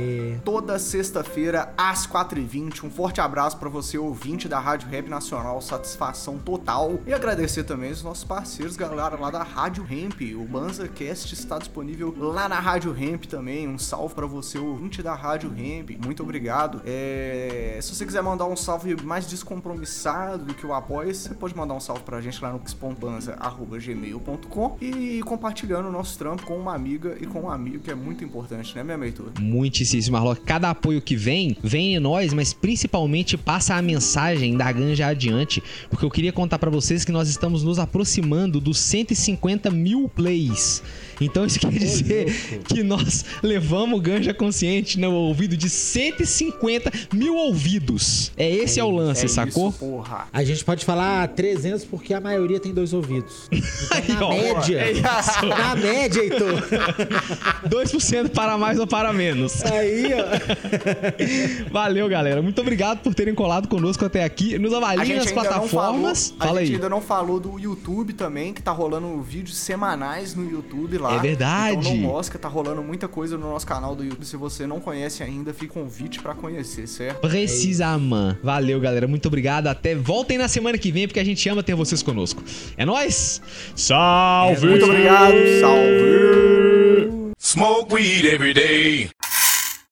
toda 0.44 0.80
sexta-feira, 0.80 1.74
às 1.78 2.08
4h20. 2.08 2.84
Um 2.84 2.90
forte 2.90 3.22
abraço 3.22 3.58
pra 3.58 3.70
você, 3.70 3.98
ouvinte 3.98 4.48
da 4.48 4.60
Rádio 4.60 4.90
Rap 4.90 5.08
Nacional. 5.10 5.62
Satisfação 5.62 6.38
total. 6.38 7.00
E 7.06 7.14
agradecer 7.14 7.64
também 7.64 7.92
os 7.92 8.04
nossos 8.04 8.24
parceiros, 8.24 8.76
galera 8.76 9.18
lá 9.20 9.30
da 9.30 9.44
Rádio 9.44 9.84
Ramp. 9.84 10.22
O 10.36 10.46
BanzaCast 10.46 11.27
está 11.34 11.58
disponível 11.58 12.14
lá 12.18 12.50
na 12.50 12.60
Rádio 12.60 12.92
Ramp 12.92 13.26
também. 13.26 13.68
Um 13.68 13.78
salve 13.78 14.16
pra 14.16 14.26
você, 14.26 14.58
ouvinte 14.58 15.02
da 15.02 15.14
Rádio 15.14 15.50
Ramp. 15.50 15.92
Muito 16.04 16.24
obrigado. 16.24 16.82
É, 16.86 17.80
Se 17.82 17.96
você 17.96 18.06
quiser 18.06 18.22
mandar 18.22 18.46
um 18.46 18.56
salve 18.56 18.96
mais 19.04 19.28
descompromissado 19.28 20.46
do 20.46 20.54
que 20.54 20.66
o 20.66 20.74
apoia, 20.74 21.14
você 21.14 21.34
pode 21.34 21.56
mandar 21.56 21.74
um 21.74 21.80
salve 21.80 22.04
pra 22.04 22.22
gente 22.22 22.42
lá 22.42 22.52
no 22.52 22.62
xpombanza.gmail.com 22.68 24.78
e 24.82 25.22
compartilhando 25.24 25.88
o 25.88 25.92
nosso 25.92 26.18
trampo 26.18 26.46
com 26.46 26.58
uma 26.58 26.74
amiga 26.74 27.18
e 27.20 27.26
com 27.26 27.42
um 27.42 27.50
amigo, 27.50 27.80
que 27.80 27.92
é 27.92 27.96
muito 27.96 28.24
importante, 28.24 28.76
né, 28.76 28.84
minha 28.84 28.98
Heitor? 29.06 29.32
Muitíssimo, 29.40 30.14
Marlock. 30.14 30.42
Cada 30.42 30.70
apoio 30.70 31.02
que 31.02 31.16
vem, 31.16 31.58
vem 31.62 31.96
em 31.96 32.00
nós, 32.00 32.34
mas 32.34 32.54
principalmente 32.54 33.38
passa 33.38 33.76
a 33.76 33.82
mensagem 33.82 34.58
da 34.58 34.72
Ganja 34.72 35.08
adiante. 35.08 35.64
Porque 35.90 36.06
eu 36.06 36.12
queria 36.12 36.34
contar 36.34 36.60
pra 36.60 36.70
vocês 36.70 37.06
que 37.06 37.12
nós 37.12 37.30
estamos 37.30 37.64
nos 37.64 37.80
aproximando 37.80 38.60
dos 38.60 38.80
150 38.80 39.70
mil 39.70 40.10
plays. 40.10 40.84
Então 41.20 41.46
isso 41.46 41.60
quer 41.60 41.72
dizer 41.72 42.62
que 42.68 42.84
nós 42.84 43.26
levamos 43.42 44.00
Ganja 44.02 44.34
Consciente 44.34 45.00
no 45.00 45.12
ouvido 45.12 45.58
de 45.58 45.70
150 45.70 46.92
mil 47.14 47.36
ouvidos. 47.36 48.32
É 48.38 48.50
esse 48.50 48.80
é, 48.80 48.84
o 48.84 48.90
lance, 48.92 49.26
é 49.26 49.28
sacou? 49.28 49.70
Isso, 49.70 49.80
porra. 49.80 50.28
A 50.32 50.44
gente 50.44 50.64
pode 50.64 50.86
falar 50.86 51.28
300 51.30 51.86
porque 51.86 52.14
a 52.14 52.22
maioria 52.22 52.60
tem 52.60 52.74
dois 52.74 52.94
ouvidos. 52.94 53.50
Então, 54.08 54.30
na 54.30 54.36
ó, 54.36 54.38
média. 54.38 54.80
é 54.80 54.92
isso. 54.92 55.46
Na 55.46 55.76
média, 55.76 56.22
Heitor. 56.22 56.64
2% 57.68 58.30
para 58.30 58.58
mais 58.58 58.80
ou 58.80 58.88
para 58.88 59.12
menos. 59.12 59.64
Aí, 59.66 60.12
ó. 60.14 61.70
Valeu, 61.72 62.08
galera. 62.08 62.42
Muito 62.42 62.60
obrigado 62.62 63.00
por 63.00 63.14
terem 63.14 63.36
colado 63.36 63.68
conosco 63.68 64.06
até 64.06 64.24
aqui. 64.24 64.58
Nos 64.58 64.74
avaliem 64.74 65.16
nas 65.18 65.32
plataformas. 65.32 66.30
falou, 66.30 66.48
Fala 66.48 66.60
a 66.60 66.64
gente 66.64 66.70
aí. 66.70 66.76
ainda 66.76 66.90
não 66.90 67.02
falou 67.02 67.40
do 67.40 67.60
YouTube 67.60 68.14
também, 68.14 68.54
que 68.54 68.62
tá 68.62 68.72
rolando 68.72 69.22
vídeos 69.22 69.58
semanais 69.58 70.36
no 70.36 70.50
YouTube 70.50 70.98
lá. 70.98 71.07
É 71.16 71.20
verdade. 71.20 71.78
Então 71.78 71.96
não 71.96 72.02
mosca, 72.02 72.38
tá 72.38 72.48
rolando 72.48 72.82
muita 72.84 73.08
coisa 73.08 73.38
no 73.38 73.50
nosso 73.50 73.66
canal 73.66 73.96
do 73.96 74.04
YouTube. 74.04 74.26
Se 74.26 74.38
você 74.38 74.68
não 74.68 74.80
conhece 74.80 75.24
ainda, 75.24 75.54
fica 75.54 75.74
convite 75.74 76.20
pra 76.20 76.34
conhecer, 76.34 76.88
certo? 76.88 77.22
Precisa, 77.22 77.98
man. 77.98 78.38
Valeu, 78.44 78.80
galera. 78.80 79.08
Muito 79.08 79.28
obrigado. 79.28 79.68
Até 79.68 79.96
voltem 79.96 80.38
na 80.38 80.48
semana 80.48 80.78
que 80.78 80.92
vem, 80.92 81.08
porque 81.08 81.20
a 81.20 81.24
gente 81.24 81.48
ama 81.50 81.62
ter 81.62 81.76
vocês 81.76 82.02
conosco. 82.02 82.44
É 82.76 82.86
nóis! 82.86 83.42
Salve! 83.76 84.68
Muito 84.68 84.86
obrigado, 84.86 85.36
salve! 85.62 87.34
Smoke 87.40 87.94
weed 87.94 88.26
every 88.26 88.54
day. 88.54 89.10